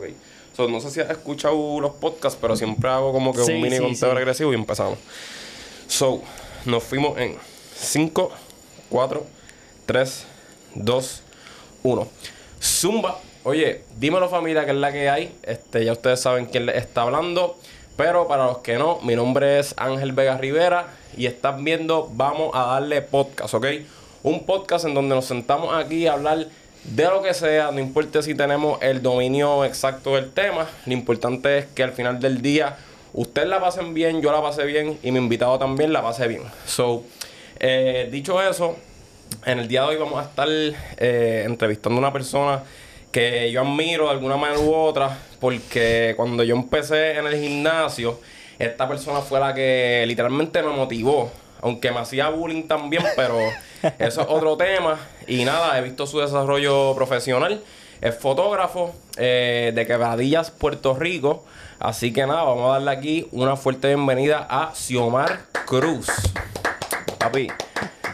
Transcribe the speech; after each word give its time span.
Ok. 0.00 0.14
So, 0.56 0.68
no 0.68 0.80
sé 0.80 0.90
si 0.90 1.00
has 1.00 1.10
escuchado 1.10 1.80
los 1.80 1.92
podcasts, 1.92 2.38
pero 2.40 2.56
siempre 2.56 2.90
hago 2.90 3.12
como 3.12 3.32
que 3.32 3.44
Sí, 3.44 3.52
un 3.52 3.60
mini 3.60 3.76
sí, 3.76 3.82
conteo 3.82 4.10
sí. 4.10 4.16
regresivo 4.16 4.52
y 4.52 4.56
empezamos. 4.56 4.98
So, 5.86 6.22
nos 6.64 6.82
fuimos 6.82 7.18
en 7.18 7.36
5, 7.76 8.30
4, 8.88 9.26
3, 9.86 10.24
2, 10.74 11.22
1. 11.82 12.08
Zumba. 12.62 13.18
Oye, 13.44 13.84
dímelo 13.98 14.28
familia, 14.28 14.64
que 14.64 14.72
es 14.72 14.76
la 14.76 14.92
que 14.92 15.08
hay. 15.08 15.34
Este, 15.42 15.84
ya 15.84 15.92
ustedes 15.92 16.20
saben 16.20 16.46
quién 16.46 16.66
les 16.66 16.76
está 16.76 17.02
hablando. 17.02 17.56
Pero 17.96 18.26
para 18.28 18.46
los 18.46 18.58
que 18.58 18.76
no, 18.78 18.98
mi 19.02 19.14
nombre 19.14 19.58
es 19.58 19.74
Ángel 19.76 20.12
Vega 20.12 20.36
Rivera 20.38 20.88
y 21.16 21.26
están 21.26 21.64
viendo 21.64 22.08
Vamos 22.12 22.50
a 22.54 22.64
darle 22.66 23.02
podcast, 23.02 23.54
¿ok? 23.54 23.66
Un 24.22 24.44
podcast 24.46 24.84
en 24.84 24.94
donde 24.94 25.14
nos 25.14 25.26
sentamos 25.26 25.74
aquí 25.74 26.06
a 26.06 26.14
hablar 26.14 26.46
de 26.84 27.04
lo 27.04 27.22
que 27.22 27.34
sea, 27.34 27.70
no 27.70 27.80
importa 27.80 28.22
si 28.22 28.34
tenemos 28.34 28.80
el 28.82 29.02
dominio 29.02 29.64
exacto 29.64 30.14
del 30.16 30.30
tema, 30.32 30.66
lo 30.86 30.92
importante 30.92 31.58
es 31.58 31.66
que 31.66 31.82
al 31.82 31.92
final 31.92 32.20
del 32.20 32.42
día 32.42 32.76
ustedes 33.12 33.48
la 33.48 33.60
pasen 33.60 33.94
bien, 33.94 34.22
yo 34.22 34.32
la 34.32 34.40
pasé 34.40 34.64
bien 34.64 34.98
y 35.02 35.12
mi 35.12 35.18
invitado 35.18 35.58
también 35.58 35.92
la 35.92 36.02
pase 36.02 36.26
bien. 36.26 36.42
So, 36.66 37.04
eh, 37.58 38.08
dicho 38.10 38.40
eso, 38.42 38.76
en 39.44 39.58
el 39.58 39.68
día 39.68 39.82
de 39.82 39.88
hoy 39.88 39.96
vamos 39.96 40.24
a 40.24 40.28
estar 40.28 40.48
eh, 40.48 41.42
entrevistando 41.46 41.98
a 41.98 42.00
una 42.00 42.12
persona 42.12 42.62
que 43.12 43.50
yo 43.50 43.62
admiro 43.62 44.04
de 44.04 44.10
alguna 44.10 44.36
manera 44.36 44.60
u 44.60 44.74
otra, 44.74 45.18
porque 45.40 46.14
cuando 46.16 46.44
yo 46.44 46.54
empecé 46.54 47.18
en 47.18 47.26
el 47.26 47.40
gimnasio, 47.40 48.20
esta 48.58 48.88
persona 48.88 49.20
fue 49.20 49.40
la 49.40 49.52
que 49.54 50.04
literalmente 50.06 50.62
me 50.62 50.70
motivó, 50.70 51.30
aunque 51.60 51.90
me 51.90 51.98
hacía 51.98 52.28
bullying 52.28 52.64
también, 52.64 53.02
pero 53.16 53.38
eso 53.98 54.20
es 54.20 54.26
otro 54.28 54.56
tema. 54.56 54.98
Y 55.26 55.44
nada, 55.44 55.78
he 55.78 55.82
visto 55.82 56.06
su 56.06 56.18
desarrollo 56.18 56.94
profesional. 56.94 57.62
Es 58.00 58.16
fotógrafo 58.16 58.94
eh, 59.16 59.72
de 59.74 59.86
Quebradillas, 59.86 60.50
Puerto 60.50 60.94
Rico. 60.94 61.44
Así 61.78 62.12
que 62.12 62.26
nada, 62.26 62.44
vamos 62.44 62.70
a 62.70 62.72
darle 62.74 62.90
aquí 62.90 63.28
una 63.32 63.56
fuerte 63.56 63.88
bienvenida 63.88 64.46
a 64.48 64.74
Xiomar 64.74 65.40
Cruz. 65.66 66.08
Papi, 67.18 67.48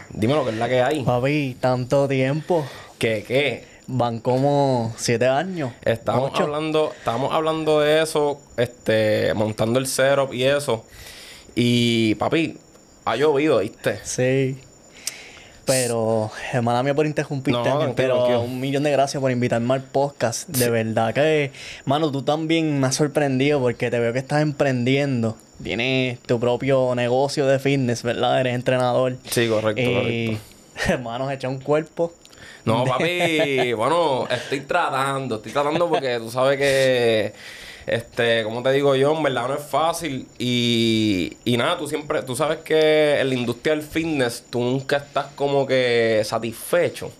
dime 0.09 0.33
lo 0.35 0.43
que 0.43 0.51
es 0.51 0.57
la 0.57 0.69
que 0.69 0.81
hay. 0.81 1.03
Papi, 1.03 1.57
tanto 1.59 2.07
tiempo. 2.07 2.65
¿Qué, 2.97 3.23
qué? 3.27 3.65
Van 3.87 4.19
como 4.19 4.93
siete 4.97 5.27
años. 5.27 5.71
Estamos 5.83 6.31
ocho. 6.33 6.43
hablando, 6.43 6.91
estamos 6.97 7.33
hablando 7.33 7.79
de 7.79 8.01
eso, 8.01 8.41
este, 8.57 9.33
montando 9.33 9.79
el 9.79 9.87
setup 9.87 10.33
y 10.33 10.43
eso. 10.43 10.83
Y 11.55 12.15
papi, 12.15 12.57
ha 13.05 13.15
llovido, 13.15 13.59
¿viste? 13.59 13.99
Sí. 14.03 14.59
Pero, 15.67 16.31
hermana 16.53 16.81
mía 16.81 16.95
por 16.95 17.05
interrumpirte, 17.05 17.69
No, 17.69 17.93
pero 17.93 18.39
un 18.39 18.59
millón 18.61 18.83
de 18.83 18.91
gracias 18.91 19.19
por 19.19 19.29
invitarme 19.31 19.73
al 19.73 19.83
podcast. 19.83 20.47
De 20.47 20.69
verdad 20.69 21.13
que, 21.13 21.51
mano, 21.83 22.09
tú 22.09 22.23
también 22.23 22.79
me 22.79 22.87
has 22.87 22.95
sorprendido 22.95 23.59
porque 23.59 23.91
te 23.91 23.99
veo 23.99 24.13
que 24.13 24.19
estás 24.19 24.41
emprendiendo. 24.41 25.37
Tienes 25.61 26.19
tu 26.21 26.39
propio 26.39 26.95
negocio 26.95 27.45
de 27.45 27.59
fitness, 27.59 28.03
¿verdad? 28.03 28.39
Eres 28.39 28.55
entrenador. 28.55 29.17
Sí, 29.29 29.49
correcto, 29.49 29.81
Y, 29.81 29.93
correcto. 29.93 30.41
hermanos, 30.93 31.31
echa 31.33 31.49
un 31.49 31.59
cuerpo. 31.59 32.13
No, 32.63 32.85
papi, 32.85 33.73
bueno, 33.73 34.25
estoy 34.29 34.61
tratando, 34.61 35.35
estoy 35.35 35.51
tratando 35.51 35.89
porque 35.89 36.17
tú 36.19 36.31
sabes 36.31 36.57
que, 36.57 37.33
este, 37.87 38.43
como 38.43 38.61
te 38.61 38.71
digo 38.73 38.95
yo, 38.95 39.15
en 39.15 39.23
verdad 39.23 39.47
no 39.47 39.55
es 39.55 39.63
fácil 39.63 40.27
y, 40.37 41.37
y 41.45 41.55
nada, 41.55 41.77
tú 41.77 41.87
siempre, 41.87 42.21
tú 42.21 42.35
sabes 42.35 42.59
que 42.59 43.17
en 43.21 43.29
la 43.29 43.35
industria 43.35 43.73
del 43.75 43.81
fitness 43.81 44.43
tú 44.49 44.59
nunca 44.59 44.97
estás 44.97 45.27
como 45.35 45.65
que 45.65 46.21
satisfecho. 46.25 47.11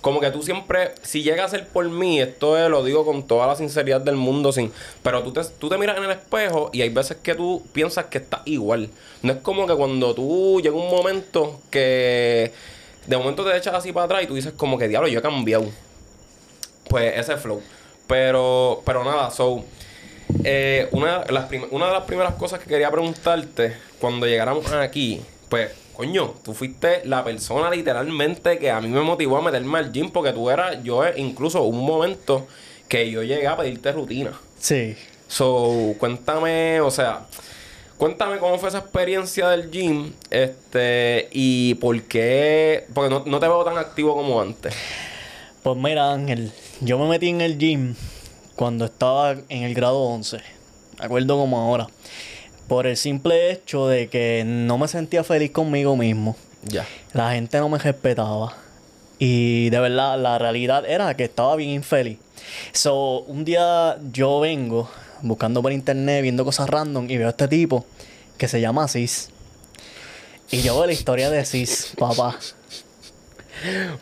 Como 0.00 0.20
que 0.20 0.30
tú 0.30 0.42
siempre, 0.42 0.94
si 1.02 1.22
llega 1.22 1.44
a 1.44 1.48
ser 1.48 1.68
por 1.68 1.86
mí, 1.90 2.20
esto 2.20 2.56
es, 2.56 2.70
lo 2.70 2.82
digo 2.82 3.04
con 3.04 3.26
toda 3.26 3.46
la 3.46 3.56
sinceridad 3.56 4.00
del 4.00 4.16
mundo, 4.16 4.52
sin, 4.52 4.72
pero 5.02 5.22
tú 5.22 5.32
te, 5.32 5.42
tú 5.58 5.68
te 5.68 5.76
miras 5.76 5.98
en 5.98 6.04
el 6.04 6.12
espejo 6.12 6.70
y 6.72 6.80
hay 6.80 6.88
veces 6.88 7.18
que 7.22 7.34
tú 7.34 7.62
piensas 7.72 8.06
que 8.06 8.18
estás 8.18 8.40
igual. 8.46 8.88
No 9.22 9.32
es 9.34 9.40
como 9.40 9.66
que 9.66 9.74
cuando 9.74 10.14
tú 10.14 10.60
llega 10.62 10.76
un 10.76 10.90
momento 10.90 11.60
que 11.70 12.52
de 13.06 13.16
momento 13.18 13.44
te 13.44 13.54
echas 13.54 13.74
así 13.74 13.92
para 13.92 14.06
atrás 14.06 14.22
y 14.22 14.26
tú 14.26 14.34
dices 14.34 14.54
como 14.56 14.78
que 14.78 14.88
diablo, 14.88 15.08
yo 15.08 15.18
he 15.18 15.22
cambiado. 15.22 15.66
Pues 16.88 17.18
ese 17.18 17.36
flow. 17.36 17.60
Pero, 18.06 18.82
pero 18.86 19.04
nada, 19.04 19.30
so, 19.30 19.64
eh, 20.44 20.88
una, 20.92 21.24
las 21.30 21.44
prim- 21.46 21.66
una 21.70 21.86
de 21.86 21.92
las 21.92 22.04
primeras 22.04 22.34
cosas 22.34 22.58
que 22.60 22.66
quería 22.66 22.90
preguntarte 22.90 23.76
cuando 24.00 24.26
llegáramos 24.26 24.70
aquí, 24.72 25.20
pues, 25.48 25.70
coño, 25.94 26.34
tú 26.44 26.52
fuiste 26.52 27.02
la 27.04 27.24
persona 27.24 27.70
literalmente 27.70 28.58
que 28.58 28.70
a 28.70 28.80
mí 28.80 28.88
me 28.88 29.00
motivó 29.00 29.38
a 29.38 29.42
meterme 29.42 29.78
al 29.78 29.92
gym 29.92 30.10
porque 30.10 30.32
tú 30.32 30.50
eras, 30.50 30.82
yo 30.82 31.04
eh, 31.04 31.14
incluso 31.16 31.62
un 31.62 31.84
momento 31.84 32.46
que 32.88 33.10
yo 33.10 33.22
llegué 33.22 33.46
a 33.46 33.56
pedirte 33.56 33.92
rutina. 33.92 34.32
Sí. 34.58 34.96
So, 35.28 35.94
cuéntame, 35.98 36.80
o 36.80 36.90
sea, 36.90 37.26
cuéntame 37.96 38.38
cómo 38.38 38.58
fue 38.58 38.68
esa 38.68 38.78
experiencia 38.78 39.48
del 39.48 39.70
gym, 39.70 40.12
este, 40.30 41.28
y 41.32 41.74
por 41.74 42.00
qué, 42.02 42.84
porque 42.94 43.10
no, 43.10 43.24
no 43.26 43.40
te 43.40 43.48
veo 43.48 43.64
tan 43.64 43.78
activo 43.78 44.14
como 44.14 44.40
antes. 44.40 44.74
Pues 45.62 45.76
mira, 45.76 46.12
Ángel, 46.12 46.52
yo 46.80 46.98
me 46.98 47.08
metí 47.08 47.28
en 47.28 47.40
el 47.40 47.58
gym 47.58 47.94
cuando 48.56 48.86
estaba 48.86 49.32
en 49.48 49.62
el 49.62 49.74
grado 49.74 49.98
11. 50.00 50.38
Me 50.98 51.04
acuerdo 51.04 51.36
como 51.36 51.60
ahora. 51.60 51.86
Por 52.66 52.86
el 52.86 52.96
simple 52.96 53.52
hecho 53.52 53.86
de 53.86 54.08
que 54.08 54.42
no 54.44 54.78
me 54.78 54.88
sentía 54.88 55.22
feliz 55.22 55.52
conmigo 55.52 55.96
mismo. 55.96 56.36
Ya. 56.64 56.86
La 57.12 57.32
gente 57.32 57.58
no 57.58 57.68
me 57.68 57.78
respetaba. 57.78 58.54
Y 59.18 59.70
de 59.70 59.78
verdad, 59.78 60.18
la 60.18 60.38
realidad 60.38 60.84
era 60.84 61.14
que 61.14 61.24
estaba 61.24 61.54
bien 61.56 61.70
infeliz. 61.70 62.18
So, 62.72 63.20
un 63.20 63.44
día 63.44 63.98
yo 64.12 64.40
vengo 64.40 64.90
buscando 65.22 65.62
por 65.62 65.72
internet, 65.72 66.22
viendo 66.22 66.44
cosas 66.44 66.68
random 66.68 67.08
y 67.08 67.16
veo 67.18 67.28
a 67.28 67.30
este 67.30 67.48
tipo 67.48 67.86
que 68.36 68.48
se 68.48 68.60
llama 68.60 68.88
Cis. 68.88 69.30
Y 70.50 70.62
yo 70.62 70.76
veo 70.76 70.86
la 70.86 70.92
historia 70.92 71.30
de 71.30 71.44
Cis, 71.44 71.92
papá. 71.98 72.38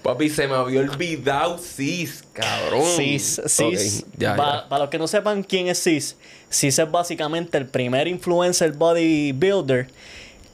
Papi, 0.02 0.28
se 0.28 0.46
me 0.48 0.54
había 0.54 0.80
olvidado 0.80 1.58
Cis, 1.58 2.24
cabrón. 2.32 2.84
Cis, 2.96 3.40
Cis. 3.46 4.04
Ok, 4.06 4.14
ya, 4.18 4.36
pa- 4.36 4.62
ya. 4.62 4.68
Para 4.68 4.80
los 4.84 4.90
que 4.90 4.98
no 4.98 5.06
sepan 5.06 5.42
quién 5.42 5.68
es 5.68 5.82
Cis, 5.82 6.16
Cis 6.50 6.78
es 6.78 6.90
básicamente 6.90 7.56
el 7.58 7.66
primer 7.66 8.08
influencer 8.08 8.72
bodybuilder 8.72 9.88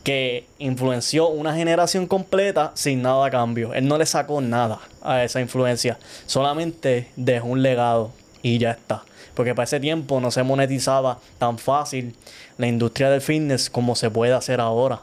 que 0.05 0.47
influenció 0.59 1.29
una 1.29 1.55
generación 1.55 2.07
completa 2.07 2.73
sin 2.75 3.03
nada 3.03 3.27
a 3.27 3.31
cambio. 3.31 3.75
Él 3.75 3.87
no 3.87 3.99
le 3.99 4.07
sacó 4.07 4.41
nada 4.41 4.81
a 5.03 5.23
esa 5.25 5.41
influencia, 5.41 5.99
solamente 6.27 7.09
dejó 7.17 7.49
un 7.49 7.63
legado 7.63 8.13
y 8.43 8.59
ya 8.59 8.71
está. 8.73 9.03
Porque 9.35 9.55
para 9.55 9.65
ese 9.65 9.79
tiempo 9.81 10.21
no 10.21 10.31
se 10.31 10.43
monetizaba 10.43 11.19
tan 11.39 11.59
fácil 11.59 12.15
la 12.59 12.67
industria 12.67 13.11
del 13.11 13.21
fitness 13.21 13.71
como 13.71 13.95
se 13.95 14.11
puede 14.11 14.33
hacer 14.33 14.61
ahora. 14.61 15.01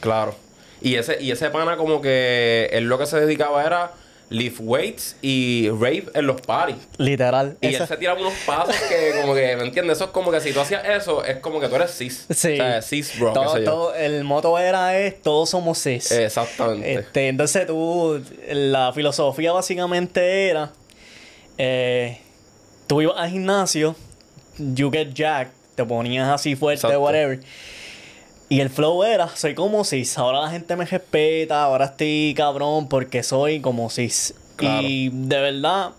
Claro. 0.00 0.34
Y 0.86 0.94
ese, 0.96 1.20
y 1.20 1.30
ese 1.30 1.50
pana 1.50 1.76
como 1.76 2.00
que 2.00 2.68
él 2.72 2.84
lo 2.84 2.98
que 2.98 3.06
se 3.06 3.18
dedicaba 3.20 3.64
era 3.64 3.92
lift 4.28 4.58
weights 4.60 5.16
y 5.22 5.68
rave 5.70 6.04
en 6.14 6.26
los 6.26 6.40
parties. 6.40 6.78
Literal. 6.98 7.56
Y 7.60 7.74
él 7.74 7.86
se 7.86 7.96
tiraba 7.96 8.20
unos 8.20 8.32
pasos 8.44 8.74
que 8.88 9.20
como 9.20 9.34
que, 9.34 9.56
¿me 9.56 9.64
entiendes? 9.64 9.98
Eso 9.98 10.06
es 10.06 10.10
como 10.10 10.30
que 10.32 10.40
si 10.40 10.52
tú 10.52 10.60
hacías 10.60 10.84
eso, 10.88 11.24
es 11.24 11.36
como 11.38 11.60
que 11.60 11.68
tú 11.68 11.76
eres 11.76 11.90
cis. 11.96 12.26
Sí. 12.30 12.54
O 12.54 12.56
sea, 12.56 12.82
cis 12.82 13.18
bro, 13.18 13.32
todo, 13.32 13.44
qué 13.54 13.58
sé 13.60 13.64
yo. 13.64 13.70
todo- 13.70 13.94
el 13.94 14.24
moto 14.24 14.58
era 14.58 14.98
es 14.98 15.22
todos 15.22 15.50
somos 15.50 15.78
cis. 15.82 16.10
Exactamente. 16.12 16.92
Este, 16.94 17.28
entonces 17.28 17.66
tú, 17.66 18.20
la 18.50 18.92
filosofía 18.92 19.52
básicamente 19.52 20.48
era, 20.48 20.72
eh, 21.58 22.18
tú 22.86 23.02
ibas 23.02 23.16
al 23.18 23.30
gimnasio, 23.30 23.94
you 24.58 24.90
get 24.90 25.12
jacked, 25.14 25.52
te 25.74 25.84
ponías 25.84 26.28
así 26.28 26.56
fuerte, 26.56 26.80
Exacto. 26.86 27.00
whatever. 27.00 27.40
Y 28.48 28.60
el 28.60 28.70
flow 28.70 29.02
era, 29.02 29.28
soy 29.34 29.54
como 29.54 29.82
cis, 29.84 30.16
ahora 30.18 30.40
la 30.42 30.50
gente 30.50 30.76
me 30.76 30.84
respeta, 30.84 31.64
ahora 31.64 31.86
estoy 31.86 32.32
cabrón 32.36 32.88
porque 32.88 33.22
soy 33.22 33.60
como 33.60 33.90
cis. 33.90 34.34
Claro. 34.54 34.86
Y 34.86 35.10
de 35.12 35.40
verdad, 35.40 35.90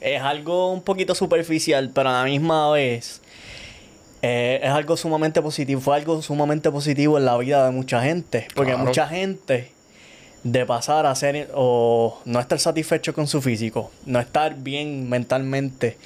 es 0.00 0.22
algo 0.22 0.72
un 0.72 0.82
poquito 0.82 1.14
superficial, 1.14 1.90
pero 1.92 2.10
a 2.10 2.12
la 2.12 2.24
misma 2.24 2.70
vez 2.70 3.20
eh, 4.22 4.60
es 4.62 4.70
algo 4.70 4.96
sumamente 4.96 5.42
positivo. 5.42 5.80
Fue 5.80 5.96
algo 5.96 6.22
sumamente 6.22 6.70
positivo 6.70 7.18
en 7.18 7.24
la 7.24 7.36
vida 7.36 7.64
de 7.64 7.72
mucha 7.72 8.00
gente. 8.02 8.46
Porque 8.54 8.72
Claro. 8.72 8.86
mucha 8.86 9.08
gente 9.08 9.72
de 10.44 10.66
pasar 10.66 11.06
a 11.06 11.14
ser 11.16 11.50
o 11.54 12.18
no 12.24 12.38
estar 12.40 12.58
satisfecho 12.60 13.12
con 13.12 13.26
su 13.26 13.42
físico, 13.42 13.90
no 14.06 14.20
estar 14.20 14.54
bien 14.56 15.08
mentalmente, 15.08 15.96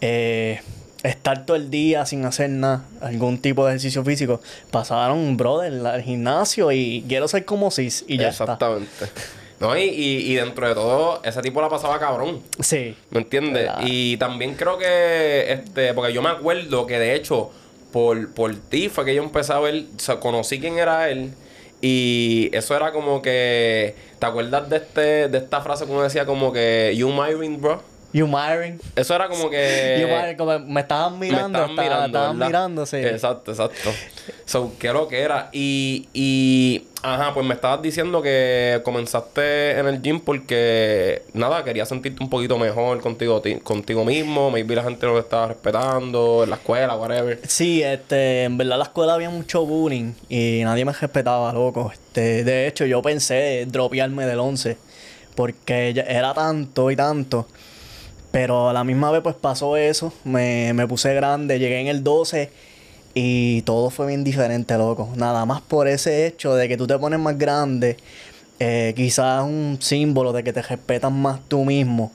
eh, 0.00 0.60
estar 1.04 1.46
todo 1.46 1.56
el 1.56 1.70
día 1.70 2.04
sin 2.06 2.24
hacer 2.24 2.50
nada, 2.50 2.84
algún 3.00 3.38
tipo 3.38 3.64
de 3.64 3.72
ejercicio 3.72 4.02
físico, 4.02 4.40
pasaron, 4.70 5.36
brother, 5.36 5.86
al 5.86 6.02
gimnasio 6.02 6.72
y 6.72 7.04
quiero 7.06 7.28
ser 7.28 7.44
como 7.44 7.70
cis 7.70 8.04
y 8.08 8.18
ya 8.18 8.30
está. 8.30 8.44
Exactamente. 8.44 9.06
No, 9.60 9.78
y, 9.78 9.82
y, 9.84 10.32
y 10.32 10.34
dentro 10.34 10.66
de 10.66 10.74
todo, 10.74 11.22
ese 11.22 11.40
tipo 11.40 11.60
la 11.60 11.68
pasaba 11.68 11.98
cabrón. 11.98 12.40
Sí. 12.58 12.96
¿Me 13.10 13.20
entiendes? 13.20 13.70
Y 13.82 14.16
también 14.16 14.54
creo 14.54 14.78
que, 14.78 15.52
este, 15.52 15.94
porque 15.94 16.12
yo 16.12 16.22
me 16.22 16.30
acuerdo 16.30 16.86
que 16.86 16.98
de 16.98 17.14
hecho, 17.14 17.50
por, 17.92 18.32
por 18.34 18.54
ti 18.56 18.88
fue 18.88 19.04
que 19.04 19.14
yo 19.14 19.22
empecé 19.22 19.52
a 19.52 19.60
ver, 19.60 19.84
o 19.96 20.00
sea, 20.00 20.18
conocí 20.18 20.58
quién 20.58 20.78
era 20.78 21.08
él. 21.08 21.32
Y 21.80 22.48
eso 22.52 22.74
era 22.74 22.92
como 22.92 23.20
que, 23.20 23.94
¿te 24.18 24.26
acuerdas 24.26 24.70
de 24.70 24.76
este, 24.78 25.28
de 25.28 25.38
esta 25.38 25.60
frase 25.60 25.84
que 25.84 25.92
uno 25.92 26.02
decía 26.02 26.24
como 26.24 26.52
que, 26.52 26.94
you 26.96 27.10
my 27.10 27.34
ring, 27.34 27.60
bro? 27.60 27.82
You 28.14 28.26
Myron. 28.28 28.80
Eso 28.96 29.14
era 29.14 29.28
como 29.28 29.50
que. 29.50 29.98
You 30.00 30.06
Myron, 30.06 30.36
como 30.36 30.58
me 30.60 30.80
estaban 30.82 31.18
mirando. 31.18 31.48
me 31.48 31.64
estaban 31.64 31.70
estaba- 31.70 31.82
mirando. 31.88 32.06
estaban 32.06 32.38
¿verdad? 32.38 32.46
mirando, 32.48 32.86
sí. 32.86 32.96
Exacto, 32.98 33.50
exacto. 33.50 33.90
So, 34.46 34.72
¿qué 34.78 34.92
lo 34.92 35.08
que 35.08 35.20
era? 35.20 35.48
Y, 35.52 36.08
y. 36.14 36.86
Ajá, 37.02 37.34
pues 37.34 37.44
me 37.44 37.52
estabas 37.54 37.82
diciendo 37.82 38.22
que 38.22 38.80
comenzaste 38.84 39.78
en 39.80 39.86
el 39.88 40.00
gym 40.00 40.20
porque. 40.20 41.22
Nada, 41.32 41.64
querías 41.64 41.88
sentirte 41.88 42.22
un 42.22 42.30
poquito 42.30 42.56
mejor 42.56 43.00
contigo, 43.00 43.40
ti- 43.42 43.56
contigo 43.56 44.04
mismo. 44.04 44.48
Maybe 44.50 44.76
la 44.76 44.84
gente 44.84 45.06
lo 45.06 45.18
estaba 45.18 45.48
respetando 45.48 46.44
en 46.44 46.50
la 46.50 46.56
escuela, 46.56 46.94
whatever. 46.96 47.40
Sí, 47.48 47.82
este, 47.82 48.44
en 48.44 48.56
verdad 48.56 48.78
la 48.78 48.84
escuela 48.84 49.14
había 49.14 49.28
mucho 49.30 49.66
bullying 49.66 50.12
y 50.28 50.60
nadie 50.62 50.84
me 50.84 50.92
respetaba, 50.92 51.52
loco. 51.52 51.90
Este, 51.92 52.44
de 52.44 52.68
hecho, 52.68 52.86
yo 52.86 53.02
pensé 53.02 53.66
dropearme 53.66 54.24
del 54.24 54.38
11 54.38 54.78
porque 55.34 55.90
era 56.06 56.32
tanto 56.32 56.90
y 56.92 56.96
tanto. 56.96 57.48
Pero 58.34 58.68
a 58.68 58.72
la 58.72 58.82
misma 58.82 59.12
vez 59.12 59.22
pues 59.22 59.36
pasó 59.36 59.76
eso, 59.76 60.12
me, 60.24 60.72
me 60.74 60.88
puse 60.88 61.14
grande, 61.14 61.60
llegué 61.60 61.78
en 61.78 61.86
el 61.86 62.02
12 62.02 62.50
y 63.14 63.62
todo 63.62 63.90
fue 63.90 64.08
bien 64.08 64.24
diferente, 64.24 64.76
loco. 64.76 65.08
Nada 65.14 65.46
más 65.46 65.60
por 65.60 65.86
ese 65.86 66.26
hecho 66.26 66.52
de 66.56 66.66
que 66.66 66.76
tú 66.76 66.88
te 66.88 66.98
pones 66.98 67.20
más 67.20 67.38
grande, 67.38 67.96
eh, 68.58 68.92
quizás 68.96 69.44
un 69.44 69.78
símbolo 69.80 70.32
de 70.32 70.42
que 70.42 70.52
te 70.52 70.62
respetas 70.62 71.12
más 71.12 71.38
tú 71.46 71.64
mismo, 71.64 72.10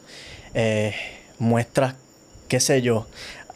eh, 0.54 0.94
muestras, 1.38 1.96
qué 2.50 2.60
sé 2.60 2.82
yo, 2.82 3.08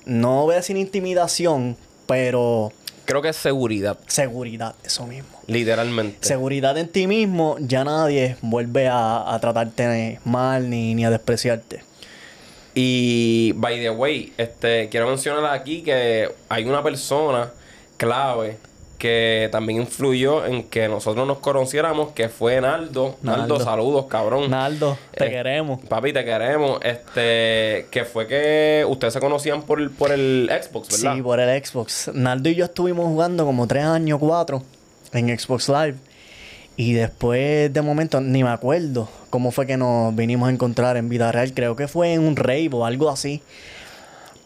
no 0.05 0.43
voy 0.43 0.53
a 0.53 0.57
decir 0.59 0.77
intimidación, 0.77 1.75
pero 2.07 2.71
Creo 3.03 3.21
que 3.21 3.27
es 3.27 3.35
seguridad, 3.35 3.99
seguridad, 4.07 4.73
eso 4.85 5.05
mismo. 5.05 5.37
literalmente. 5.47 6.25
Seguridad 6.25 6.77
en 6.77 6.87
ti 6.87 7.07
mismo, 7.07 7.57
ya 7.59 7.83
nadie 7.83 8.37
vuelve 8.41 8.87
a, 8.87 9.33
a 9.33 9.37
tratarte 9.41 10.21
mal 10.23 10.69
ni, 10.69 10.95
ni 10.95 11.03
a 11.03 11.09
despreciarte. 11.09 11.91
Y, 12.75 13.53
by 13.55 13.79
the 13.79 13.89
way, 13.91 14.33
este, 14.37 14.89
quiero 14.89 15.07
mencionar 15.07 15.45
aquí 15.53 15.81
que 15.83 16.29
hay 16.49 16.65
una 16.65 16.81
persona 16.81 17.51
clave 17.97 18.57
que 18.97 19.49
también 19.51 19.81
influyó 19.81 20.45
en 20.45 20.63
que 20.63 20.87
nosotros 20.87 21.27
nos 21.27 21.39
conociéramos, 21.39 22.13
que 22.13 22.29
fue 22.29 22.61
Naldo. 22.61 23.17
Naldo, 23.21 23.41
Naldo. 23.55 23.59
saludos, 23.59 24.05
cabrón. 24.05 24.49
Naldo, 24.49 24.97
te 25.11 25.25
Eh, 25.27 25.29
queremos. 25.29 25.81
Papi, 25.89 26.13
te 26.13 26.23
queremos. 26.23 26.79
Este, 26.81 27.87
que 27.91 28.05
fue 28.05 28.27
que 28.27 28.85
ustedes 28.87 29.13
se 29.13 29.19
conocían 29.19 29.63
por 29.63 29.81
el, 29.81 29.89
por 29.91 30.11
el 30.13 30.49
Xbox, 30.49 30.87
¿verdad? 31.01 31.15
Sí, 31.17 31.21
por 31.21 31.39
el 31.41 31.65
Xbox. 31.65 32.11
Naldo 32.13 32.47
y 32.49 32.55
yo 32.55 32.63
estuvimos 32.65 33.05
jugando 33.07 33.45
como 33.45 33.67
tres 33.67 33.83
años, 33.83 34.19
cuatro, 34.19 34.63
en 35.11 35.37
Xbox 35.37 35.67
Live. 35.67 35.95
Y 36.75 36.93
después, 36.93 37.71
de 37.71 37.81
momento, 37.81 38.19
ni 38.19 38.43
me 38.43 38.49
acuerdo 38.49 39.07
cómo 39.29 39.51
fue 39.51 39.67
que 39.67 39.77
nos 39.77 40.15
vinimos 40.15 40.49
a 40.49 40.51
encontrar 40.51 40.97
en 40.97 41.07
vida 41.07 41.31
real. 41.31 41.53
Creo 41.53 41.75
que 41.75 41.87
fue 41.87 42.13
en 42.13 42.21
un 42.21 42.35
rave 42.35 42.69
o 42.71 42.85
algo 42.85 43.09
así. 43.09 43.41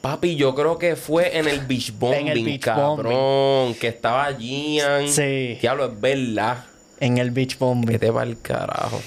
Papi, 0.01 0.35
yo 0.35 0.53
creo 0.53 0.77
que 0.77 0.95
fue 0.95 1.37
en 1.37 1.47
el 1.47 1.61
Beach 1.61 1.93
Bombing, 1.97 2.19
En 2.19 2.27
el 2.27 2.43
beach 2.43 2.61
cabrón. 2.61 3.73
Que 3.75 3.87
estaba 3.87 4.31
Gian. 4.33 5.07
Sí. 5.07 5.57
Diablo, 5.61 5.85
es 5.85 5.99
verdad. 5.99 6.65
En 6.99 7.17
el 7.17 7.31
Beach 7.31 7.57
Bombing. 7.57 7.85
Vete 7.85 8.11
para 8.11 8.29
el 8.29 8.39
carajo. 8.39 9.01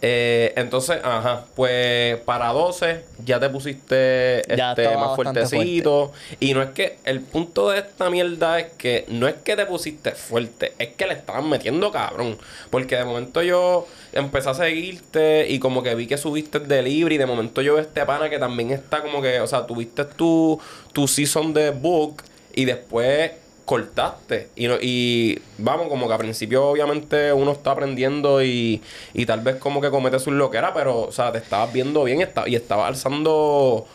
Eh, 0.00 0.52
entonces, 0.56 1.00
ajá, 1.02 1.44
pues 1.56 2.18
para 2.18 2.52
12 2.52 3.04
ya 3.24 3.40
te 3.40 3.48
pusiste 3.48 4.42
Ya 4.56 4.70
este, 4.70 4.96
más 4.96 5.16
fuertecito. 5.16 6.12
Y 6.38 6.54
no 6.54 6.62
es 6.62 6.70
que, 6.70 6.98
el 7.04 7.20
punto 7.20 7.70
de 7.70 7.80
esta 7.80 8.08
mierda 8.08 8.60
es 8.60 8.72
que 8.74 9.04
no 9.08 9.26
es 9.26 9.34
que 9.36 9.56
te 9.56 9.66
pusiste 9.66 10.12
fuerte, 10.12 10.72
es 10.78 10.90
que 10.90 11.06
le 11.06 11.14
estaban 11.14 11.48
metiendo 11.48 11.90
cabrón. 11.90 12.38
Porque 12.70 12.96
de 12.96 13.04
momento 13.04 13.42
yo 13.42 13.86
empecé 14.12 14.50
a 14.50 14.54
seguirte 14.54 15.46
y 15.48 15.58
como 15.58 15.82
que 15.82 15.94
vi 15.94 16.06
que 16.06 16.16
subiste 16.16 16.58
el 16.58 16.68
delivery. 16.68 17.16
Y 17.16 17.18
de 17.18 17.26
momento 17.26 17.60
yo 17.60 17.74
veo 17.74 17.82
este 17.82 18.04
pana 18.04 18.30
que 18.30 18.38
también 18.38 18.70
está 18.70 19.02
como 19.02 19.20
que, 19.20 19.40
o 19.40 19.46
sea, 19.46 19.66
tuviste 19.66 20.04
tu, 20.04 20.60
tu 20.92 21.08
season 21.08 21.52
de 21.52 21.70
book 21.70 22.22
y 22.54 22.64
después 22.64 23.32
cortaste. 23.68 24.48
Y, 24.56 24.66
no- 24.66 24.78
y 24.80 25.38
vamos, 25.58 25.88
como 25.88 26.06
que 26.06 26.14
al 26.14 26.18
principio 26.18 26.66
obviamente 26.70 27.34
uno 27.34 27.52
está 27.52 27.72
aprendiendo 27.72 28.42
y, 28.42 28.80
y 29.12 29.26
tal 29.26 29.40
vez 29.42 29.56
como 29.56 29.82
que 29.82 29.90
comete 29.90 30.18
sus 30.18 30.32
loqueras, 30.32 30.70
pero, 30.74 31.02
o 31.02 31.12
sea, 31.12 31.30
te 31.32 31.36
estabas 31.38 31.70
viendo 31.70 32.02
bien 32.04 32.26
y 32.46 32.54
estabas 32.54 32.86
alzando 32.88 33.86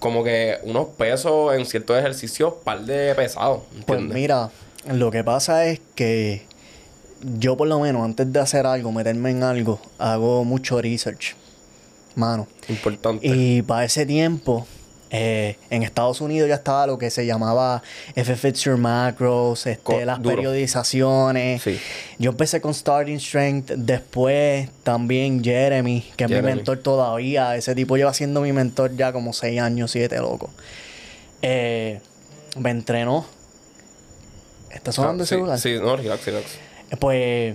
como 0.00 0.24
que 0.24 0.56
unos 0.64 0.88
pesos 0.88 1.54
en 1.54 1.64
ciertos 1.64 1.96
ejercicios, 1.96 2.54
par 2.64 2.80
de 2.80 3.14
pesados. 3.14 3.60
Pues 3.86 4.00
mira, 4.00 4.50
lo 4.92 5.12
que 5.12 5.22
pasa 5.22 5.64
es 5.66 5.80
que 5.94 6.42
yo 7.22 7.56
por 7.56 7.68
lo 7.68 7.78
menos 7.78 8.04
antes 8.04 8.32
de 8.32 8.40
hacer 8.40 8.66
algo, 8.66 8.90
meterme 8.90 9.30
en 9.30 9.44
algo, 9.44 9.80
hago 9.98 10.44
mucho 10.44 10.82
research. 10.82 11.36
Mano. 12.16 12.48
Importante. 12.68 13.24
Y 13.28 13.62
para 13.62 13.84
ese 13.84 14.06
tiempo, 14.06 14.66
eh, 15.16 15.56
en 15.70 15.84
Estados 15.84 16.20
Unidos 16.20 16.48
ya 16.48 16.56
estaba 16.56 16.88
lo 16.88 16.98
que 16.98 17.08
se 17.08 17.24
llamaba 17.24 17.82
F-Feature 18.16 18.76
Macros, 18.76 19.62
Co- 19.62 19.92
este, 19.92 20.06
las 20.06 20.20
duro. 20.20 20.34
periodizaciones. 20.34 21.62
Sí. 21.62 21.78
Yo 22.18 22.30
empecé 22.32 22.60
con 22.60 22.74
Starting 22.74 23.20
Strength, 23.20 23.70
después 23.76 24.68
también 24.82 25.44
Jeremy, 25.44 26.04
que 26.16 26.24
es 26.24 26.30
mi 26.30 26.42
mentor 26.42 26.78
todavía. 26.78 27.54
Ese 27.54 27.76
tipo 27.76 27.96
lleva 27.96 28.12
siendo 28.12 28.40
mi 28.40 28.52
mentor 28.52 28.96
ya 28.96 29.12
como 29.12 29.32
6 29.32 29.60
años, 29.60 29.92
7, 29.92 30.16
loco. 30.18 30.50
Eh, 31.42 32.00
me 32.58 32.70
entrenó. 32.70 33.24
¿Está 34.70 34.90
sonando 34.90 35.22
el 35.22 35.28
sí, 35.28 35.34
celular? 35.36 35.58
Sí, 35.60 35.76
no, 35.80 35.94
relax, 35.96 36.26
relax. 36.26 36.44
Pues 36.98 37.54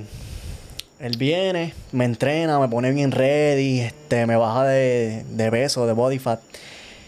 él 1.00 1.18
viene, 1.18 1.74
me 1.92 2.06
entrena, 2.06 2.58
me 2.60 2.70
pone 2.70 2.92
bien 2.92 3.12
ready, 3.12 3.82
este, 3.82 4.26
me 4.26 4.38
baja 4.38 4.64
de, 4.64 5.26
de 5.30 5.52
peso, 5.52 5.86
de 5.88 5.92
body 5.94 6.20
fat. 6.20 6.40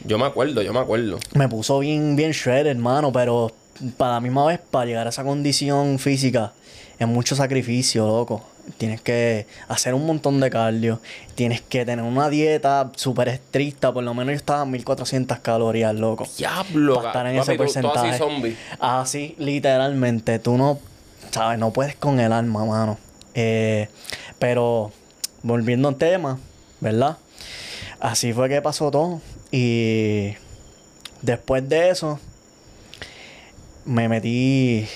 Yo 0.06 0.18
me 0.18 0.26
acuerdo, 0.26 0.62
yo 0.62 0.74
me 0.74 0.80
acuerdo. 0.80 1.20
Me 1.34 1.48
puso 1.48 1.80
bien, 1.80 2.16
bien 2.16 2.32
shredded, 2.32 2.68
hermano, 2.72 3.12
pero 3.12 3.52
para 3.98 4.14
la 4.16 4.20
misma 4.20 4.46
vez, 4.46 4.60
para 4.60 4.86
llegar 4.86 5.06
a 5.08 5.10
esa 5.10 5.24
condición 5.24 6.00
física, 6.00 6.54
es 7.00 7.08
mucho 7.08 7.36
sacrificio, 7.36 8.06
loco. 8.08 8.44
Tienes 8.78 9.02
que 9.02 9.48
hacer 9.68 9.96
un 9.96 10.06
montón 10.06 10.40
de 10.40 10.50
cardio. 10.52 11.00
Tienes 11.34 11.62
que 11.62 11.84
tener 11.84 12.06
una 12.06 12.30
dieta 12.30 12.92
súper 12.96 13.28
estricta. 13.30 13.92
Por 13.92 14.04
lo 14.04 14.14
menos 14.14 14.34
yo 14.34 14.38
estaba 14.38 14.62
a 14.62 14.66
1400 14.66 15.40
calorías, 15.40 15.96
loco. 15.96 16.28
Diablo, 16.38 16.96
Para 16.96 17.08
estar 17.08 17.28
en 17.28 17.38
papi, 17.38 17.42
ese 17.42 17.52
así 17.52 17.58
porcentaje. 17.58 18.18
zombie. 18.20 18.58
Así, 18.80 19.36
literalmente. 19.40 20.38
Tú 20.38 20.58
no, 20.58 20.78
¿sabes? 21.32 21.58
No 21.58 21.72
puedes 21.74 21.96
con 21.96 22.20
el 22.20 22.32
alma, 22.32 22.64
mano. 22.66 23.00
Eh, 23.34 23.90
pero, 24.38 24.92
volviendo 25.42 25.88
al 25.88 25.96
tema, 25.96 26.38
¿verdad? 26.82 27.18
Así 28.00 28.32
fue 28.32 28.48
que 28.48 28.62
pasó 28.62 28.92
todo. 28.92 29.22
Y 29.52 30.34
después 31.22 31.68
de 31.68 31.90
eso, 31.90 32.20
me 33.86 34.08
metí. 34.08 34.88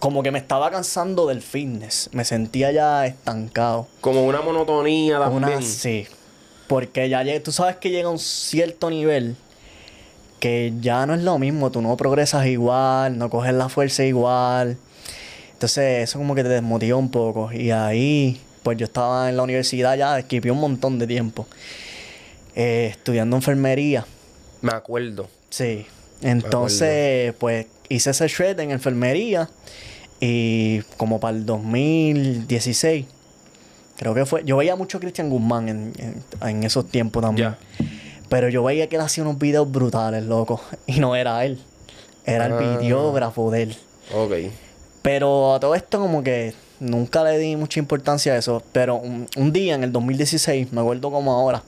Como 0.00 0.22
que 0.22 0.30
me 0.30 0.38
estaba 0.38 0.70
cansando 0.70 1.26
del 1.26 1.40
fitness. 1.40 2.10
Me 2.12 2.24
sentía 2.24 2.72
ya 2.72 3.06
estancado. 3.06 3.88
Como 4.00 4.26
una 4.26 4.42
monotonía 4.42 5.18
también. 5.18 5.44
Una, 5.44 5.62
sí. 5.62 6.06
Porque 6.66 7.08
ya 7.08 7.24
tú 7.42 7.52
sabes 7.52 7.76
que 7.76 7.90
llega 7.90 8.08
a 8.08 8.10
un 8.10 8.18
cierto 8.18 8.90
nivel 8.90 9.36
que 10.40 10.72
ya 10.80 11.06
no 11.06 11.14
es 11.14 11.22
lo 11.22 11.38
mismo. 11.38 11.70
Tú 11.70 11.80
no 11.80 11.96
progresas 11.96 12.46
igual, 12.46 13.16
no 13.16 13.30
coges 13.30 13.54
la 13.54 13.68
fuerza 13.68 14.04
igual. 14.04 14.76
Entonces 15.52 16.04
eso 16.04 16.18
como 16.18 16.34
que 16.34 16.42
te 16.42 16.50
desmotiva 16.50 16.96
un 16.96 17.10
poco. 17.10 17.50
Y 17.52 17.70
ahí, 17.70 18.40
pues 18.62 18.78
yo 18.78 18.84
estaba 18.84 19.28
en 19.28 19.36
la 19.36 19.42
universidad 19.42 19.96
ya, 19.96 20.18
esquipé 20.18 20.50
un 20.50 20.60
montón 20.60 20.98
de 20.98 21.06
tiempo. 21.06 21.46
Eh, 22.58 22.88
estudiando 22.90 23.36
enfermería. 23.36 24.04
Me 24.60 24.72
acuerdo. 24.72 25.28
Sí. 25.48 25.86
Entonces, 26.20 27.32
pues 27.38 27.66
hice 27.88 28.10
ese 28.10 28.26
shred 28.28 28.58
en 28.60 28.72
enfermería. 28.72 29.48
Y 30.20 30.80
como 30.96 31.20
para 31.20 31.36
el 31.36 31.46
2016, 31.46 33.06
creo 33.96 34.14
que 34.14 34.26
fue. 34.26 34.42
Yo 34.44 34.56
veía 34.56 34.74
mucho 34.76 34.98
a 34.98 35.00
Cristian 35.00 35.30
Guzmán 35.30 35.68
en, 35.68 35.92
en- 35.98 36.24
en 36.48 36.64
esos 36.64 36.88
tiempos 36.88 37.22
también. 37.22 37.54
Pero 38.28 38.48
yo 38.48 38.62
veía 38.64 38.88
que 38.88 38.96
él 38.96 39.02
hacía 39.02 39.22
unos 39.24 39.38
videos 39.38 39.70
brutales, 39.70 40.24
loco. 40.24 40.60
Y 40.86 41.00
no 41.00 41.14
era 41.16 41.44
él. 41.44 41.58
Era 42.26 42.44
Ah. 42.46 42.48
el 42.48 42.78
videógrafo 42.78 43.50
de 43.50 43.62
él. 43.62 43.76
Ok. 44.14 44.32
Pero 45.02 45.54
a 45.54 45.60
todo 45.60 45.74
esto 45.74 45.98
como 46.00 46.22
que 46.22 46.52
nunca 46.80 47.22
le 47.24 47.38
di 47.38 47.56
mucha 47.56 47.78
importancia 47.80 48.32
a 48.34 48.36
eso. 48.38 48.62
Pero 48.72 48.96
un, 48.96 49.26
un 49.36 49.52
día 49.52 49.76
en 49.76 49.84
el 49.84 49.92
2016, 49.92 50.72
me 50.72 50.80
acuerdo 50.80 51.10
como 51.10 51.32
ahora, 51.32 51.62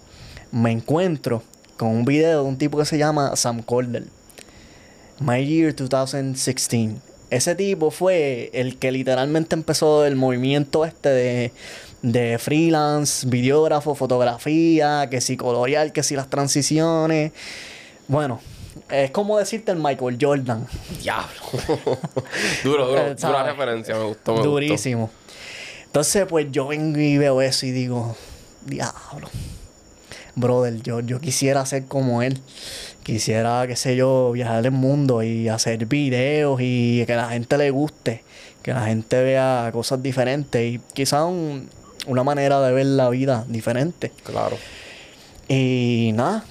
me 0.52 0.70
encuentro 0.70 1.42
con 1.76 1.88
un 1.88 2.04
video 2.04 2.42
de 2.42 2.48
un 2.48 2.58
tipo 2.58 2.78
que 2.78 2.84
se 2.84 2.98
llama 2.98 3.34
Sam 3.36 3.62
Cordell. 3.62 4.08
My 5.20 5.44
Year 5.44 5.74
2016. 5.74 6.92
Ese 7.30 7.54
tipo 7.54 7.90
fue 7.90 8.50
el 8.54 8.78
que 8.78 8.90
literalmente 8.90 9.54
empezó 9.54 10.04
el 10.04 10.16
movimiento 10.16 10.84
este 10.84 11.10
de, 11.10 11.52
de 12.02 12.38
freelance, 12.38 13.26
videógrafo, 13.28 13.94
fotografía, 13.94 15.08
que 15.10 15.20
si 15.20 15.36
colorear, 15.36 15.92
que 15.92 16.02
si 16.02 16.16
las 16.16 16.28
transiciones. 16.28 17.32
Bueno, 18.08 18.40
es 18.90 19.10
como 19.10 19.38
decirte 19.38 19.72
el 19.72 19.78
Michael 19.78 20.18
Jordan. 20.20 20.66
Diablo. 21.00 21.40
duro, 22.64 22.86
duro. 22.88 23.06
Eh, 23.06 23.14
dura 23.14 23.42
referencia, 23.44 23.94
me 23.94 24.04
gustó, 24.04 24.34
me 24.34 24.42
Durísimo. 24.42 25.10
Entonces, 25.86 26.26
pues 26.26 26.46
yo 26.50 26.68
vengo 26.68 26.98
y 26.98 27.18
veo 27.18 27.40
eso 27.42 27.66
y 27.66 27.70
digo, 27.70 28.16
diablo. 28.64 29.28
Brother, 30.40 30.80
yo, 30.82 31.00
yo 31.00 31.20
quisiera 31.20 31.64
ser 31.66 31.84
como 31.86 32.22
él. 32.22 32.38
Quisiera, 33.02 33.66
qué 33.66 33.76
sé 33.76 33.96
yo, 33.96 34.32
viajar 34.32 34.64
el 34.64 34.72
mundo 34.72 35.22
y 35.22 35.48
hacer 35.48 35.86
videos 35.86 36.60
y 36.62 37.04
que 37.06 37.14
la 37.16 37.28
gente 37.30 37.56
le 37.58 37.70
guste, 37.70 38.22
que 38.62 38.72
la 38.72 38.84
gente 38.86 39.22
vea 39.22 39.70
cosas 39.72 40.02
diferentes 40.02 40.60
y 40.62 40.80
quizás 40.92 41.24
un- 41.24 41.68
una 42.06 42.24
manera 42.24 42.60
de 42.60 42.72
ver 42.72 42.86
la 42.86 43.08
vida 43.10 43.44
diferente. 43.48 44.10
Claro. 44.24 44.56
Y 45.48 46.12
nada, 46.14 46.44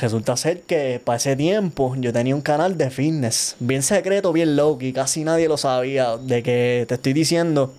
resulta 0.00 0.36
ser 0.36 0.62
que 0.62 1.00
para 1.02 1.16
ese 1.16 1.36
tiempo 1.36 1.94
yo 1.98 2.12
tenía 2.12 2.34
un 2.34 2.42
canal 2.42 2.76
de 2.76 2.90
fitness, 2.90 3.56
bien 3.58 3.82
secreto, 3.82 4.32
bien 4.32 4.56
low, 4.56 4.78
y 4.80 4.92
casi 4.92 5.24
nadie 5.24 5.48
lo 5.48 5.56
sabía. 5.56 6.16
De 6.18 6.42
que 6.42 6.84
te 6.88 6.94
estoy 6.94 7.12
diciendo, 7.14 7.72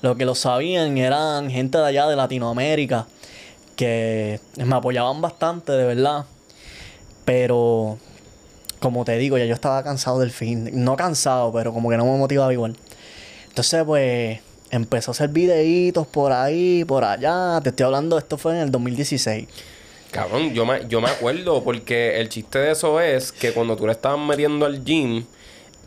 lo 0.00 0.16
que 0.16 0.24
lo 0.24 0.34
sabían 0.34 0.96
eran 0.98 1.50
gente 1.50 1.78
de 1.78 1.86
allá 1.86 2.06
de 2.08 2.16
Latinoamérica 2.16 3.06
que 3.76 4.40
me 4.56 4.74
apoyaban 4.74 5.20
bastante, 5.20 5.72
de 5.72 5.84
verdad. 5.84 6.26
Pero, 7.24 7.98
como 8.80 9.04
te 9.04 9.16
digo, 9.18 9.38
ya 9.38 9.44
yo 9.44 9.54
estaba 9.54 9.82
cansado 9.82 10.20
del 10.20 10.30
fitness. 10.30 10.74
No 10.74 10.96
cansado, 10.96 11.52
pero 11.52 11.72
como 11.72 11.90
que 11.90 11.96
no 11.96 12.04
me 12.04 12.18
motivaba 12.18 12.52
igual. 12.52 12.76
Entonces, 13.48 13.84
pues, 13.84 14.40
empezó 14.70 15.10
a 15.10 15.12
hacer 15.12 15.28
videitos 15.28 16.06
por 16.06 16.32
ahí, 16.32 16.84
por 16.84 17.04
allá. 17.04 17.60
Te 17.62 17.70
estoy 17.70 17.84
hablando, 17.84 18.18
esto 18.18 18.36
fue 18.38 18.52
en 18.54 18.58
el 18.62 18.70
2016. 18.70 19.46
Cabrón, 20.10 20.52
yo 20.52 20.66
me, 20.66 20.86
yo 20.88 21.00
me 21.00 21.08
acuerdo 21.08 21.62
porque 21.64 22.20
el 22.20 22.28
chiste 22.28 22.58
de 22.58 22.72
eso 22.72 23.00
es 23.00 23.32
que 23.32 23.52
cuando 23.52 23.76
tú 23.76 23.86
le 23.86 23.92
estabas 23.92 24.18
metiendo 24.18 24.66
al 24.66 24.84
gym, 24.84 25.24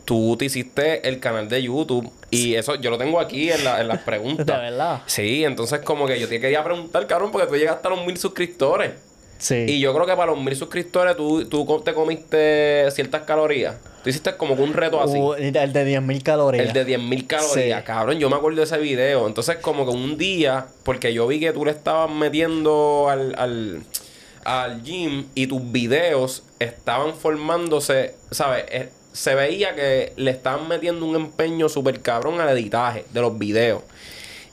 tú 0.06 0.36
te 0.38 0.46
hiciste 0.46 1.06
el 1.06 1.20
canal 1.20 1.48
de 1.50 1.62
YouTube 1.62 2.10
y 2.30 2.54
eso 2.54 2.76
yo 2.76 2.88
lo 2.90 2.96
tengo 2.96 3.20
aquí 3.20 3.50
en, 3.50 3.62
la- 3.64 3.80
en 3.82 3.88
las 3.88 3.98
preguntas. 3.98 4.46
De 4.46 4.52
verdad. 4.54 5.02
Sí, 5.04 5.44
entonces 5.44 5.80
como 5.80 6.06
que 6.06 6.18
yo 6.18 6.26
te 6.28 6.40
quería 6.40 6.64
preguntar, 6.64 7.06
cabrón, 7.06 7.30
porque 7.32 7.46
tú 7.46 7.56
llegaste 7.56 7.86
a 7.86 7.90
los 7.90 8.06
mil 8.06 8.16
suscriptores. 8.16 8.92
Sí. 9.38 9.66
Y 9.68 9.80
yo 9.80 9.92
creo 9.92 10.06
que 10.06 10.14
para 10.16 10.32
los 10.32 10.40
mil 10.42 10.56
suscriptores 10.56 11.14
tú, 11.14 11.44
tú 11.46 11.82
te 11.84 11.92
comiste 11.92 12.90
ciertas 12.90 13.22
calorías. 13.22 13.74
Tú 14.02 14.08
hiciste 14.08 14.34
como 14.36 14.56
que 14.56 14.62
un 14.62 14.72
reto 14.72 15.02
así. 15.02 15.18
Uh, 15.18 15.34
el 15.34 15.52
de 15.52 15.60
10.000 16.00 16.22
calorías. 16.22 16.66
El 16.68 16.72
de 16.72 16.86
10.000 16.96 17.26
calorías, 17.26 17.80
Sí. 17.80 17.84
cabrón. 17.86 18.18
Yo 18.18 18.30
me 18.30 18.36
acuerdo 18.36 18.58
de 18.58 18.64
ese 18.64 18.78
video. 18.78 19.26
Entonces, 19.26 19.56
como 19.56 19.84
que 19.84 19.90
un 19.90 20.16
día, 20.16 20.66
porque 20.84 21.12
yo 21.12 21.26
vi 21.26 21.38
que 21.40 21.52
tú 21.52 21.64
le 21.66 21.72
estabas 21.72 22.08
metiendo 22.10 23.08
al, 23.10 23.34
al, 23.36 23.82
al 24.44 24.82
gym 24.84 25.26
y 25.34 25.48
tus 25.48 25.70
videos 25.72 26.44
estaban 26.60 27.14
formándose, 27.14 28.14
¿sabes? 28.30 28.64
Se 29.16 29.34
veía 29.34 29.74
que 29.74 30.12
le 30.16 30.30
estaban 30.30 30.68
metiendo 30.68 31.06
un 31.06 31.16
empeño 31.16 31.70
súper 31.70 32.02
cabrón 32.02 32.38
al 32.38 32.50
editaje 32.50 33.06
de 33.14 33.20
los 33.22 33.38
videos. 33.38 33.82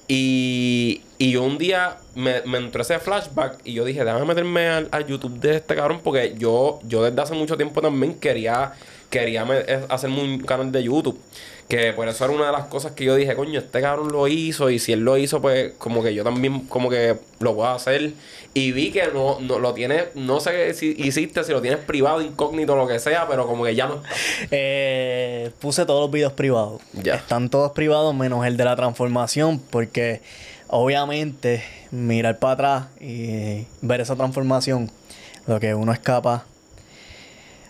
Y, 0.08 1.02
y 1.18 1.32
yo 1.32 1.44
un 1.44 1.58
día 1.58 1.98
me, 2.16 2.42
me 2.44 2.60
entró 2.60 2.82
ese 2.82 2.98
flashback 2.98 3.60
y 3.66 3.74
yo 3.74 3.84
dije, 3.84 4.06
déjame 4.06 4.24
meterme 4.24 4.68
al, 4.68 4.88
al 4.92 5.06
YouTube 5.06 5.38
de 5.40 5.58
este 5.58 5.76
cabrón 5.76 6.00
porque 6.02 6.36
yo, 6.38 6.80
yo 6.84 7.04
desde 7.04 7.22
hace 7.22 7.34
mucho 7.34 7.58
tiempo 7.58 7.82
también 7.82 8.16
quería, 8.16 8.72
quería 9.10 9.46
eh, 9.50 9.86
hacerme 9.90 10.22
un 10.22 10.40
canal 10.40 10.72
de 10.72 10.84
YouTube. 10.84 11.20
Que 11.68 11.94
por 11.94 12.08
eso 12.08 12.26
era 12.26 12.34
una 12.34 12.48
de 12.48 12.52
las 12.52 12.66
cosas 12.66 12.92
que 12.92 13.06
yo 13.06 13.16
dije, 13.16 13.36
coño, 13.36 13.60
este 13.60 13.82
cabrón 13.82 14.12
lo 14.12 14.28
hizo 14.28 14.70
y 14.70 14.80
si 14.80 14.94
él 14.94 15.00
lo 15.00 15.18
hizo, 15.18 15.42
pues 15.42 15.74
como 15.78 16.04
que 16.04 16.14
yo 16.14 16.24
también 16.24 16.62
como 16.68 16.90
que 16.90 17.18
lo 17.40 17.56
puedo 17.56 17.70
hacer. 17.70 18.14
Y 18.54 18.72
vi 18.72 18.92
que 18.92 19.08
no, 19.14 19.40
no 19.40 19.60
lo 19.60 19.74
tienes, 19.74 20.16
no 20.16 20.40
sé 20.40 20.74
si 20.74 20.94
hiciste, 20.98 21.44
si 21.44 21.52
lo 21.52 21.62
tienes 21.62 21.80
privado, 21.80 22.22
incógnito, 22.22 22.76
lo 22.76 22.88
que 22.88 23.00
sea, 23.00 23.28
pero 23.28 23.48
como 23.48 23.64
que 23.64 23.76
ya 23.76 23.88
no. 23.88 24.04
Eh, 24.52 25.52
puse 25.60 25.86
todos 25.86 26.02
los 26.02 26.12
videos 26.12 26.34
privados. 26.34 26.82
Ya. 26.94 27.16
Están 27.16 27.50
todos 27.50 27.72
privados 27.72 28.14
menos 28.14 28.46
el 28.46 28.58
de 28.58 28.66
la 28.66 28.76
transformación 28.76 29.60
porque 29.60 30.22
obviamente 30.68 31.64
mirar 31.92 32.40
para 32.40 32.54
atrás 32.54 32.86
y 33.00 33.66
ver 33.82 34.02
esa 34.02 34.16
transformación, 34.16 34.92
lo 35.48 35.60
que 35.60 35.74
uno 35.76 35.94
es 35.94 36.00
capaz, 36.00 36.46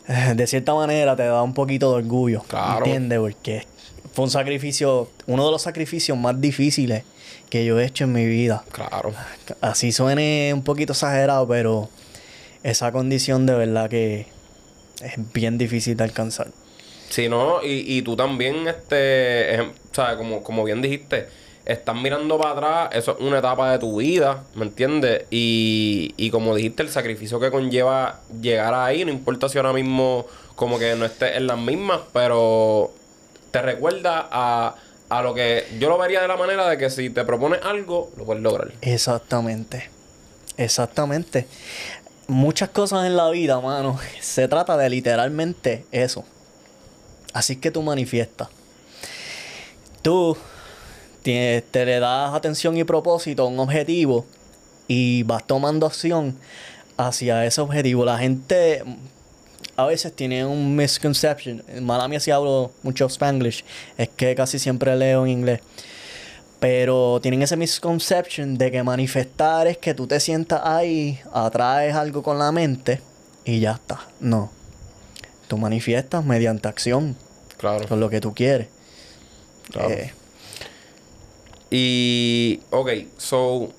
eh, 0.08 0.34
de 0.36 0.48
cierta 0.48 0.74
manera 0.74 1.16
te 1.16 1.24
da 1.24 1.44
un 1.44 1.54
poquito 1.54 1.92
de 1.92 2.04
orgullo. 2.04 2.44
Claro. 2.48 2.86
¿Entiendes? 2.86 3.20
Porque 3.20 3.68
fue 4.13 4.25
un 4.25 4.32
sacrificio, 4.32 5.10
uno 5.27 5.46
de 5.46 5.51
los 5.51 5.63
sacrificios 5.63 6.17
más 6.17 6.39
difíciles 6.39 7.03
que 7.50 7.65
yo 7.65 7.79
he 7.79 7.86
hecho 7.86 8.05
en 8.05 8.13
mi 8.13 8.25
vida. 8.25 8.63
Claro. 8.72 9.13
Así 9.60 9.91
suene 9.91 10.51
un 10.53 10.63
poquito 10.63 10.93
exagerado, 10.93 11.48
pero 11.48 11.89
esa 12.62 12.91
condición 12.91 13.46
de 13.46 13.55
verdad 13.55 13.89
que 13.89 14.27
es 15.01 15.34
bien 15.34 15.58
difícil 15.58 15.98
de 15.98 16.03
alcanzar. 16.03 16.48
Sí, 17.10 17.27
no, 17.29 17.63
y, 17.63 17.98
y 17.98 18.01
tú 18.01 18.15
también, 18.15 18.67
este, 18.67 19.62
o 19.62 19.72
sea, 19.91 20.15
como, 20.17 20.41
como 20.41 20.63
bien 20.63 20.82
dijiste, 20.82 21.27
estás 21.65 21.96
mirando 21.96 22.39
para 22.39 22.51
atrás, 22.51 22.89
eso 22.93 23.17
es 23.17 23.25
una 23.25 23.39
etapa 23.39 23.72
de 23.72 23.79
tu 23.79 23.98
vida, 23.98 24.43
¿me 24.55 24.65
entiendes? 24.65 25.25
Y, 25.29 26.13
y 26.17 26.29
como 26.32 26.55
dijiste, 26.55 26.84
el 26.84 26.89
sacrificio 26.89 27.39
que 27.39 27.51
conlleva 27.51 28.22
llegar 28.41 28.74
ahí, 28.74 29.05
no 29.05 29.12
importa 29.12 29.48
si 29.48 29.58
ahora 29.58 29.74
mismo 29.74 30.25
como 30.55 30.79
que 30.79 30.96
no 30.96 31.05
estés 31.05 31.38
en 31.38 31.48
las 31.48 31.58
mismas, 31.58 32.01
pero 32.13 32.93
te 33.54 33.62
recuerda 33.62 34.28
a, 34.32 34.76
a 35.10 35.22
lo 35.22 35.36
que 35.36 35.68
yo 35.80 35.88
lo 35.90 36.00
vería 36.00 36.22
de 36.24 36.28
la 36.28 36.36
manera 36.38 36.68
de 36.68 36.78
que 36.80 36.90
si 36.90 37.12
te 37.12 37.24
propones 37.24 37.60
algo, 37.64 38.12
lo 38.18 38.26
puedes 38.26 38.42
lograr. 38.42 38.74
Exactamente. 38.82 39.90
Exactamente. 40.58 41.48
Muchas 42.28 42.70
cosas 42.70 43.06
en 43.06 43.16
la 43.16 43.30
vida, 43.30 43.62
mano, 43.62 44.00
se 44.22 44.48
trata 44.48 44.76
de 44.76 44.90
literalmente 44.90 45.86
eso. 45.92 46.26
Así 47.34 47.58
que 47.58 47.70
tú 47.70 47.84
manifiestas. 47.84 48.48
Tú 50.02 50.36
tienes- 51.22 51.64
te 51.70 51.86
le 51.86 52.00
das 52.00 52.34
atención 52.34 52.76
y 52.78 52.84
propósito 52.84 53.44
a 53.44 53.48
un 53.48 53.60
objetivo 53.60 54.26
y 54.88 55.24
vas 55.24 55.46
tomando 55.46 55.86
acción 55.86 56.38
hacia 56.98 57.46
ese 57.46 57.62
objetivo. 57.62 58.04
La 58.04 58.18
gente 58.18 58.84
a 59.75 59.86
veces 59.86 60.13
tiene 60.15 60.46
un 60.46 60.75
misconception. 60.75 61.63
Mala 61.82 62.08
mía 62.08 62.20
si 62.20 62.32
hablo 62.32 62.72
mucho 62.84 63.08
spanglish. 63.10 63.63
Es 63.98 64.10
que 64.10 64.36
casi 64.36 64.60
siempre 64.60 64.96
leo 64.96 65.25
en 65.25 65.32
inglés. 65.32 65.62
Pero 66.60 67.20
tienen 67.22 67.42
ese 67.42 67.58
misconception 67.58 68.58
de 68.58 68.72
que 68.72 68.84
manifestar 68.84 69.68
es 69.68 69.77
que 69.77 69.94
tú 69.94 70.08
te 70.08 70.20
sientas 70.20 70.62
ahí, 70.63 71.20
atraes 71.34 71.94
algo 71.96 72.24
con 72.24 72.39
la 72.39 72.51
mente 72.53 73.01
y 73.44 73.60
ya 73.60 73.74
está. 73.74 74.08
No. 74.22 74.50
Tú 75.50 75.58
manifiestas 75.58 76.24
mediante 76.24 76.68
acción, 76.70 77.18
Claro. 77.58 77.86
con 77.88 78.00
lo 78.00 78.10
que 78.10 78.22
tú 78.22 78.34
quieres. 78.34 78.68
Claro. 79.72 79.89
Eh, 79.89 80.13
Y, 81.75 82.62
ok, 82.70 82.89
so, 83.18 83.72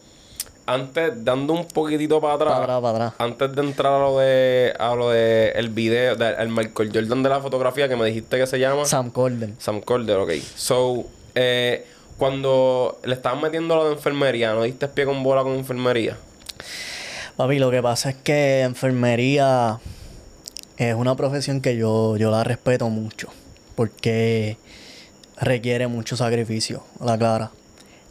antes, 0.67 1.25
dando 1.25 1.53
un 1.53 1.67
poquitito 1.67 2.21
para 2.21 2.35
atrás, 2.35 2.53
para 2.53 2.65
atrás, 2.65 2.81
para 2.81 3.07
atrás. 3.07 3.15
antes 3.19 3.55
de 3.55 3.63
entrar 3.63 3.93
a 3.93 3.99
lo 3.99 4.19
de, 4.19 4.75
a 4.79 4.95
lo 4.95 5.11
de 5.11 5.51
el 5.57 5.69
video, 5.69 6.17
del 6.17 6.35
el 6.39 6.49
Michael 6.49 6.91
Jordan 6.93 7.23
de 7.23 7.29
la 7.29 7.41
fotografía 7.41 7.89
que 7.89 7.97
me 7.97 8.07
dijiste 8.07 8.39
que 8.39 8.47
se 8.47 8.59
llama 8.59 8.85
Sam 8.85 9.11
Corden. 9.11 9.57
Sam 9.59 9.81
Calder, 9.81 10.19
ok. 10.19 10.33
So, 10.57 11.05
eh, 11.35 11.87
cuando 12.17 12.99
le 13.05 13.15
estaban 13.15 13.43
metiendo 13.43 13.77
lo 13.77 13.87
de 13.87 13.95
enfermería, 13.95 14.55
¿no 14.55 14.63
diste 14.63 14.89
pie 14.89 15.05
con 15.05 15.23
bola 15.23 15.43
con 15.43 15.53
enfermería? 15.53 16.17
Papi, 17.37 17.59
lo 17.59 17.71
que 17.71 17.83
pasa 17.83 18.11
es 18.11 18.17
que 18.17 18.63
enfermería 18.63 19.81
es 20.77 20.95
una 20.95 21.17
profesión 21.17 21.61
que 21.61 21.77
yo, 21.77 22.17
yo 22.17 22.31
la 22.31 22.45
respeto 22.45 22.89
mucho. 22.89 23.29
Porque 23.75 24.57
requiere 25.37 25.89
mucho 25.89 26.17
sacrificio, 26.17 26.85
la 27.01 27.19
clara. 27.19 27.51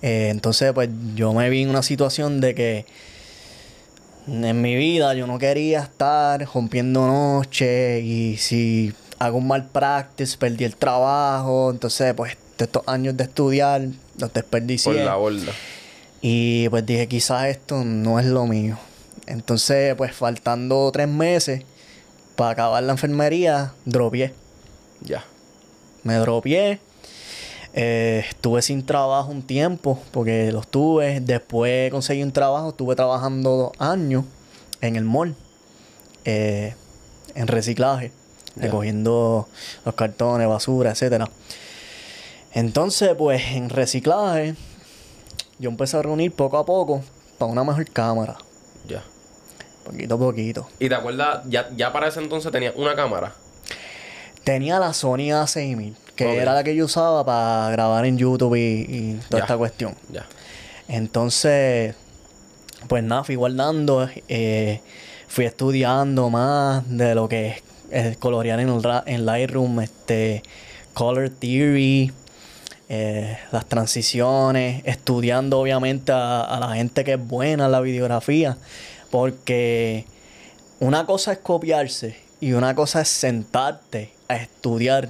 Eh, 0.03 0.27
entonces, 0.29 0.73
pues 0.73 0.89
yo 1.15 1.33
me 1.33 1.49
vi 1.49 1.63
en 1.63 1.69
una 1.69 1.81
situación 1.81 2.41
de 2.41 2.53
que 2.53 2.85
en 4.27 4.61
mi 4.61 4.75
vida 4.75 5.13
yo 5.13 5.25
no 5.27 5.39
quería 5.39 5.79
estar 5.81 6.45
rompiendo 6.53 7.07
noche 7.07 8.01
y 8.01 8.37
si 8.37 8.93
hago 9.17 9.37
un 9.37 9.47
mal 9.47 9.65
practice, 9.69 10.37
perdí 10.37 10.65
el 10.65 10.75
trabajo. 10.75 11.71
Entonces, 11.71 12.13
pues 12.13 12.37
estos 12.57 12.83
años 12.85 13.15
de 13.17 13.23
estudiar 13.23 13.81
los 13.81 14.29
Por 14.29 14.33
desperdicié. 14.33 15.05
la 15.05 15.15
borda. 15.15 15.51
Y 16.21 16.69
pues 16.69 16.85
dije, 16.85 17.07
quizás 17.07 17.47
esto 17.47 17.83
no 17.83 18.19
es 18.19 18.25
lo 18.25 18.45
mío. 18.45 18.77
Entonces, 19.25 19.95
pues 19.95 20.13
faltando 20.13 20.89
tres 20.91 21.07
meses 21.07 21.63
para 22.35 22.51
acabar 22.51 22.83
la 22.83 22.91
enfermería, 22.91 23.73
dropié. 23.85 24.33
Ya. 25.01 25.23
Me 26.03 26.15
dropié. 26.15 26.79
Eh, 27.73 28.23
estuve 28.29 28.61
sin 28.61 28.85
trabajo 28.85 29.31
un 29.31 29.41
tiempo 29.41 29.99
porque 30.11 30.51
los 30.51 30.67
tuve. 30.67 31.19
Después 31.19 31.91
conseguí 31.91 32.21
un 32.23 32.31
trabajo. 32.31 32.69
Estuve 32.69 32.95
trabajando 32.95 33.49
dos 33.57 33.71
años 33.79 34.25
en 34.81 34.95
el 34.95 35.03
mall. 35.03 35.35
eh, 36.25 36.75
en 37.35 37.47
reciclaje. 37.47 38.11
Recogiendo 38.55 39.47
los 39.83 39.95
cartones, 39.95 40.47
basura, 40.47 40.91
etcétera. 40.91 41.27
Entonces, 42.53 43.09
pues 43.17 43.41
en 43.53 43.69
reciclaje, 43.69 44.53
yo 45.57 45.69
empecé 45.71 45.97
a 45.97 46.03
reunir 46.03 46.31
poco 46.31 46.57
a 46.59 46.65
poco 46.65 47.01
para 47.39 47.51
una 47.51 47.63
mejor 47.63 47.89
cámara. 47.89 48.37
Ya. 48.87 49.03
Poquito 49.83 50.15
a 50.15 50.17
poquito. 50.19 50.67
¿Y 50.79 50.87
te 50.87 50.95
acuerdas? 50.95 51.41
Ya, 51.49 51.69
ya 51.75 51.91
para 51.91 52.07
ese 52.07 52.19
entonces 52.19 52.51
tenías 52.51 52.73
una 52.75 52.95
cámara. 52.95 53.33
Tenía 54.43 54.77
la 54.77 54.93
Sony 54.93 55.31
A6000, 55.31 55.95
que 56.15 56.37
era 56.37 56.53
la 56.53 56.63
que 56.63 56.75
yo 56.75 56.85
usaba 56.85 57.25
para 57.25 57.69
grabar 57.71 58.05
en 58.05 58.17
YouTube 58.17 58.55
y, 58.55 58.59
y 58.87 59.19
toda 59.29 59.39
Ya. 59.39 59.43
esta 59.45 59.57
cuestión. 59.57 59.95
Ya. 60.11 60.25
Entonces, 60.87 61.95
pues 62.87 63.03
nada, 63.03 63.23
fui 63.23 63.35
guardando, 63.35 64.07
eh, 64.27 64.81
fui 65.27 65.45
estudiando 65.45 66.29
más 66.29 66.83
de 66.87 67.15
lo 67.15 67.27
que 67.27 67.47
es, 67.49 67.63
es 67.91 68.17
colorear 68.17 68.59
en, 68.59 68.69
el 68.69 68.81
en 69.05 69.25
Lightroom, 69.25 69.79
este, 69.81 70.43
color 70.93 71.29
theory, 71.29 72.11
eh, 72.89 73.37
las 73.51 73.65
transiciones, 73.65 74.83
estudiando 74.85 75.59
obviamente 75.59 76.11
a, 76.11 76.41
a 76.41 76.59
la 76.59 76.75
gente 76.75 77.03
que 77.03 77.13
es 77.13 77.27
buena 77.27 77.65
en 77.65 77.71
la 77.71 77.81
videografía, 77.81 78.57
porque 79.09 80.05
una 80.79 81.05
cosa 81.05 81.31
es 81.33 81.39
copiarse 81.39 82.17
y 82.41 82.53
una 82.53 82.75
cosa 82.75 83.01
es 83.01 83.07
sentarte 83.07 84.11
a 84.27 84.35
estudiar 84.35 85.09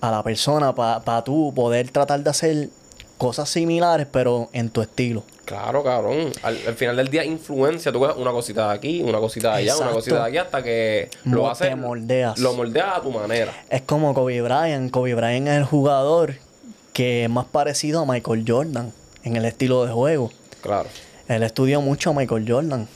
a 0.00 0.10
la 0.10 0.22
persona 0.22 0.74
para 0.74 1.22
tú 1.24 1.52
poder 1.54 1.90
tratar 1.90 2.20
de 2.22 2.30
hacer 2.30 2.68
cosas 3.18 3.48
similares 3.50 4.06
pero 4.10 4.48
en 4.52 4.70
tu 4.70 4.80
estilo. 4.80 5.22
Claro, 5.44 5.82
cabrón. 5.82 6.32
Al, 6.42 6.56
al 6.68 6.74
final 6.74 6.96
del 6.96 7.08
día, 7.08 7.24
influencia. 7.24 7.90
Tú 7.90 7.98
coges 7.98 8.16
una 8.16 8.30
cosita 8.30 8.68
de 8.68 8.74
aquí, 8.74 9.02
una 9.02 9.18
cosita 9.18 9.50
de 9.56 9.62
allá, 9.62 9.76
una 9.78 9.90
cosita 9.90 10.16
de 10.22 10.28
aquí, 10.28 10.36
hasta 10.38 10.62
que 10.62 11.10
lo 11.24 11.42
te 11.42 11.48
haces. 11.50 11.76
moldeas. 11.76 12.38
Lo 12.38 12.52
moldeas 12.54 12.98
a 12.98 13.00
tu 13.00 13.10
manera. 13.10 13.52
Es 13.68 13.82
como 13.82 14.14
Kobe 14.14 14.40
Bryant. 14.42 14.92
Kobe 14.92 15.14
Bryant 15.14 15.48
es 15.48 15.56
el 15.56 15.64
jugador 15.64 16.34
que 16.92 17.24
es 17.24 17.30
más 17.30 17.46
parecido 17.46 18.00
a 18.02 18.06
Michael 18.06 18.44
Jordan 18.46 18.92
en 19.24 19.36
el 19.36 19.44
estilo 19.44 19.84
de 19.84 19.92
juego. 19.92 20.30
Claro. 20.62 20.88
Él 21.26 21.42
estudió 21.42 21.80
mucho 21.80 22.10
a 22.10 22.12
Michael 22.14 22.44
Jordan. 22.48 22.88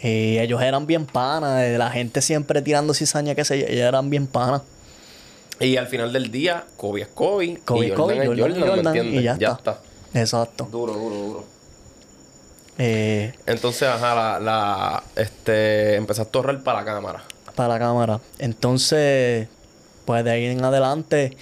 Y 0.00 0.38
ellos 0.38 0.62
eran 0.62 0.86
bien 0.86 1.04
panas. 1.06 1.62
eh, 1.64 1.76
La 1.78 1.90
gente 1.90 2.22
siempre 2.22 2.62
tirando 2.62 2.94
cizaña 2.94 3.34
que 3.34 3.44
se 3.44 3.56
ellos 3.56 3.70
eran 3.70 4.08
bien 4.08 4.28
panas. 4.28 4.62
Y 5.60 5.76
al 5.76 5.86
final 5.88 6.12
del 6.12 6.30
día, 6.30 6.64
Kobe 6.76 7.02
es 7.02 7.08
Kobe. 7.08 7.58
Kobe 7.64 7.86
y 7.86 7.90
Jordan 7.90 7.96
Kobe, 7.96 8.22
es 8.22 8.58
Jordan 8.58 8.92
¿me 8.92 9.20
y 9.20 9.22
ya 9.22 9.32
está. 9.32 9.52
está. 9.52 9.80
Exacto. 10.14 10.68
Duro, 10.70 10.92
duro, 10.94 11.14
duro. 11.16 11.44
Eh, 12.78 13.32
Entonces, 13.46 13.88
ajá, 13.88 14.14
la, 14.14 14.38
la, 14.38 15.02
este, 15.16 15.96
empezaste 15.96 16.36
a 16.36 16.40
ahorrar 16.40 16.62
para 16.62 16.80
la 16.80 16.84
cámara. 16.84 17.24
para 17.56 17.68
la 17.74 17.78
cámara. 17.80 18.20
Entonces, 18.38 19.48
pues 20.04 20.24
de 20.24 20.30
ahí 20.30 20.44
en 20.46 20.64
adelante, 20.64 21.36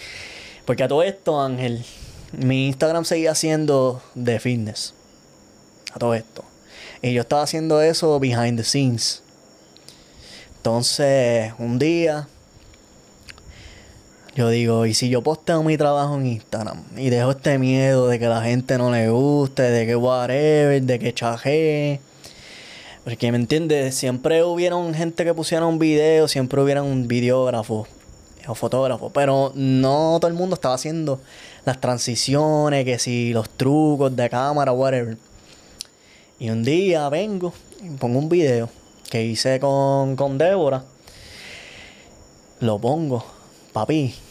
porque 0.64 0.82
a 0.82 0.88
todo 0.88 1.02
esto, 1.02 1.40
Ángel, 1.40 1.84
mi 2.32 2.68
Instagram 2.68 3.04
seguía 3.04 3.34
siendo 3.34 4.02
de 4.14 4.40
fitness. 4.40 4.94
A 5.92 5.98
todo 5.98 6.14
esto. 6.14 6.42
Y 7.02 7.12
yo 7.12 7.20
estaba 7.20 7.42
haciendo 7.42 7.82
eso 7.82 8.18
behind 8.18 8.56
the 8.58 8.64
scenes. 8.64 9.22
Entonces, 10.56 11.52
un 11.58 11.78
día, 11.78 12.28
yo 14.36 14.50
digo, 14.50 14.84
¿y 14.84 14.92
si 14.92 15.08
yo 15.08 15.22
posteo 15.22 15.62
mi 15.62 15.78
trabajo 15.78 16.16
en 16.16 16.26
Instagram? 16.26 16.84
Y 16.98 17.08
dejo 17.08 17.30
este 17.30 17.58
miedo 17.58 18.06
de 18.06 18.18
que 18.18 18.26
la 18.26 18.42
gente 18.42 18.76
no 18.76 18.90
le 18.90 19.08
guste, 19.08 19.62
de 19.62 19.86
que 19.86 19.96
whatever, 19.96 20.82
de 20.82 20.98
que 20.98 21.14
chajee. 21.14 22.00
Porque, 23.02 23.32
¿me 23.32 23.38
entiendes? 23.38 23.94
Siempre 23.94 24.44
hubieron 24.44 24.92
gente 24.92 25.24
que 25.24 25.32
pusiera 25.32 25.64
un 25.64 25.78
video, 25.78 26.28
siempre 26.28 26.60
hubieran 26.60 26.84
un 26.84 27.08
videógrafo 27.08 27.86
o 28.46 28.54
fotógrafo, 28.54 29.08
pero 29.08 29.52
no 29.54 30.18
todo 30.20 30.28
el 30.28 30.36
mundo 30.36 30.54
estaba 30.54 30.74
haciendo 30.74 31.18
las 31.64 31.80
transiciones, 31.80 32.84
que 32.84 32.98
si 32.98 33.32
los 33.32 33.48
trucos 33.48 34.14
de 34.14 34.28
cámara, 34.28 34.70
whatever. 34.72 35.16
Y 36.38 36.50
un 36.50 36.62
día 36.62 37.08
vengo 37.08 37.54
y 37.82 37.88
pongo 37.96 38.18
un 38.18 38.28
video 38.28 38.68
que 39.08 39.24
hice 39.24 39.58
con, 39.60 40.14
con 40.14 40.36
Débora. 40.36 40.84
Lo 42.60 42.78
pongo, 42.78 43.24
papi. 43.72 44.25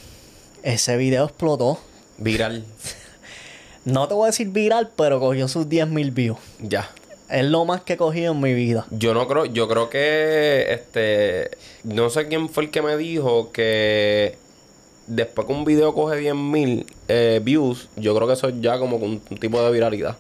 Ese 0.66 0.98
video 0.98 1.26
explotó. 1.26 1.80
Viral. 2.18 2.66
No 3.86 4.08
te 4.08 4.16
voy 4.16 4.24
a 4.24 4.26
decir 4.32 4.48
viral, 4.48 4.90
pero 4.98 5.20
cogió 5.20 5.48
sus 5.48 5.68
10.000 5.68 6.12
views. 6.12 6.40
Ya. 6.60 6.90
Es 7.30 7.46
lo 7.46 7.66
más 7.66 7.82
que 7.82 7.94
he 7.94 7.98
cogido 7.98 8.34
en 8.34 8.42
mi 8.42 8.56
vida. 8.56 8.88
Yo 8.90 9.14
no 9.14 9.28
creo, 9.28 9.46
yo 9.46 9.68
creo 9.68 9.92
que 9.92 10.74
este 10.74 11.52
no 11.84 12.10
sé 12.10 12.28
quién 12.28 12.50
fue 12.50 12.64
el 12.64 12.72
que 12.72 12.82
me 12.82 12.98
dijo 12.98 13.52
que 13.52 14.40
después 15.06 15.46
que 15.46 15.54
un 15.54 15.66
video 15.66 15.94
coge 15.94 16.20
10.000 16.20 16.88
eh, 17.10 17.42
views, 17.44 17.90
yo 17.96 18.16
creo 18.16 18.26
que 18.28 18.34
eso 18.34 18.48
es 18.50 18.56
ya 18.60 18.80
como 18.80 18.98
un, 18.98 19.22
un 19.30 19.38
tipo 19.38 19.62
de 19.62 19.72
viralidad. 19.72 20.18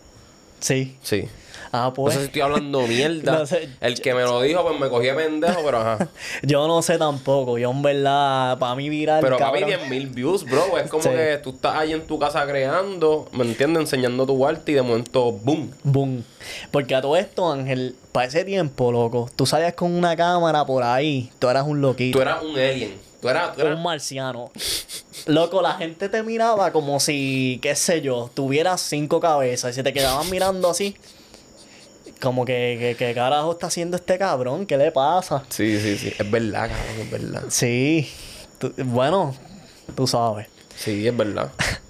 Sí. 0.59 0.95
Sí. 1.01 1.27
Ah, 1.71 1.85
No 1.85 1.93
pues. 1.93 2.13
sé 2.13 2.19
si 2.21 2.25
estoy 2.27 2.41
hablando 2.41 2.81
mierda. 2.81 3.39
No 3.39 3.45
sé. 3.45 3.69
El 3.81 3.99
que 4.01 4.13
me 4.13 4.23
lo 4.23 4.41
dijo, 4.41 4.63
pues 4.63 4.79
me 4.79 4.89
cogí 4.89 5.07
de 5.07 5.13
pendejo, 5.13 5.61
pero 5.63 5.77
ajá. 5.79 6.07
Yo 6.43 6.67
no 6.67 6.81
sé 6.81 6.97
tampoco. 6.97 7.57
Yo 7.57 7.71
en 7.71 7.81
verdad, 7.81 8.57
para 8.57 8.75
mí 8.75 8.89
viral, 8.89 9.21
Pero 9.21 9.37
papi, 9.37 9.61
cabrón. 9.61 9.79
10.000 9.89 10.13
views, 10.13 10.43
bro. 10.45 10.77
Es 10.77 10.89
como 10.89 11.03
Sí. 11.03 11.09
que 11.09 11.39
tú 11.43 11.49
estás 11.51 11.75
ahí 11.75 11.93
en 11.93 12.05
tu 12.07 12.17
casa 12.19 12.45
creando, 12.47 13.27
¿me 13.31 13.43
entiendes? 13.45 13.81
Enseñando 13.81 14.25
tu 14.25 14.45
arte 14.45 14.71
y 14.71 14.75
de 14.75 14.81
momento, 14.81 15.31
boom. 15.31 15.71
Boom. 15.83 16.23
Porque 16.71 16.95
a 16.95 17.01
todo 17.01 17.15
esto, 17.17 17.51
Ángel, 17.51 17.95
para 18.11 18.27
ese 18.27 18.45
tiempo, 18.45 18.91
loco, 18.91 19.29
tú 19.35 19.45
salías 19.45 19.73
con 19.73 19.91
una 19.93 20.15
cámara 20.15 20.65
por 20.65 20.83
ahí, 20.83 21.31
tú 21.39 21.49
eras 21.49 21.65
un 21.67 21.81
loquito. 21.81 22.17
Tú 22.17 22.21
eras 22.21 22.43
un 22.43 22.51
alien. 22.57 23.05
Tú 23.21 23.29
eras, 23.29 23.55
tú 23.55 23.61
eras 23.61 23.75
un 23.77 23.81
marciano. 23.83 24.51
Loco, 25.25 25.61
la 25.63 25.73
gente 25.73 26.09
te 26.09 26.21
miraba 26.21 26.71
como 26.71 26.99
si, 26.99 27.57
qué 27.63 27.75
sé 27.75 28.01
yo, 28.01 28.29
tuvieras 28.33 28.81
cinco 28.81 29.19
cabezas 29.19 29.71
y 29.71 29.73
se 29.73 29.81
te 29.83 29.93
quedaban 29.93 30.29
mirando 30.29 30.69
así. 30.69 30.95
Como 32.21 32.45
que, 32.45 32.77
que, 32.79 32.95
¿qué 33.07 33.13
carajo 33.13 33.51
está 33.51 33.67
haciendo 33.67 33.97
este 33.97 34.17
cabrón? 34.17 34.65
¿Qué 34.65 34.77
le 34.77 34.91
pasa? 34.91 35.43
Sí, 35.49 35.79
sí, 35.79 35.97
sí. 35.97 36.13
Es 36.17 36.31
verdad, 36.31 36.69
cabrón, 36.69 36.99
es 37.01 37.11
verdad. 37.11 37.43
Sí, 37.49 38.09
tú- 38.57 38.73
bueno, 38.77 39.35
tú 39.95 40.07
sabes. 40.07 40.47
Sí, 40.77 41.07
es 41.07 41.15
verdad. 41.15 41.51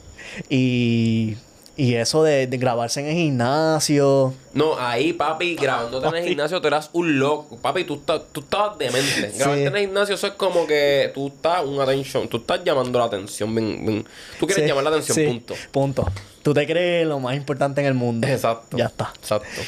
Y, 0.49 1.37
y 1.77 1.95
eso 1.95 2.21
de, 2.23 2.47
de 2.47 2.57
grabarse 2.57 2.99
en 2.99 3.07
el 3.07 3.13
gimnasio. 3.13 4.33
No, 4.53 4.77
ahí, 4.77 5.13
papi, 5.13 5.55
grabándote 5.55 6.07
en 6.09 6.15
el 6.15 6.27
gimnasio, 6.27 6.59
tú 6.61 6.67
eras 6.67 6.89
un 6.91 7.17
loco. 7.19 7.57
Papi, 7.57 7.85
tú, 7.85 7.95
estás, 7.95 8.21
tú 8.33 8.41
estabas 8.41 8.77
demente. 8.77 9.31
Grabarte 9.37 9.65
en 9.67 9.75
el 9.75 9.81
gimnasio, 9.83 10.15
eso 10.15 10.27
es 10.27 10.33
como 10.33 10.67
que 10.67 11.09
tú 11.13 11.27
estás 11.27 11.63
un 11.63 11.79
atención. 11.79 12.27
Tú 12.27 12.37
estás 12.37 12.61
llamando 12.65 12.99
la 12.99 13.05
atención. 13.05 13.53
bien- 13.55 13.85
bien. 13.85 14.05
Tú 14.39 14.45
quieres 14.45 14.63
Sí, 14.63 14.67
llamar 14.67 14.83
la 14.83 14.89
atención, 14.89 15.15
sí, 15.15 15.25
punto. 15.25 15.53
Punto. 15.71 16.11
Tú 16.43 16.53
te 16.53 16.65
crees 16.67 17.07
lo 17.07 17.19
más 17.21 17.35
importante 17.35 17.79
en 17.81 17.87
el 17.87 17.93
mundo. 17.93 18.27
Exacto. 18.27 18.77
Ya 18.77 18.85
está. 18.87 19.11
Exacto. 19.17 19.61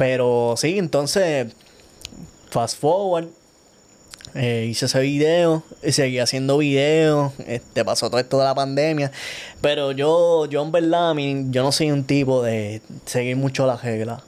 Pero 0.00 0.54
sí, 0.56 0.78
entonces, 0.78 1.52
fast 2.48 2.80
forward, 2.80 3.28
eh, 4.34 4.66
hice 4.70 4.86
ese 4.86 4.98
video, 5.00 5.62
y 5.82 5.92
seguí 5.92 6.18
haciendo 6.18 6.56
videos, 6.56 7.34
este, 7.46 7.84
pasó 7.84 8.08
todo 8.08 8.18
esto 8.18 8.38
de 8.38 8.44
la 8.44 8.54
pandemia, 8.54 9.12
pero 9.60 9.92
yo, 9.92 10.46
yo 10.46 10.62
en 10.62 10.72
verdad, 10.72 11.12
mí, 11.12 11.48
yo 11.50 11.62
no 11.62 11.70
soy 11.70 11.90
un 11.90 12.04
tipo 12.04 12.42
de 12.42 12.80
seguir 13.04 13.36
mucho 13.36 13.66
las 13.66 13.82
reglas. 13.82 14.22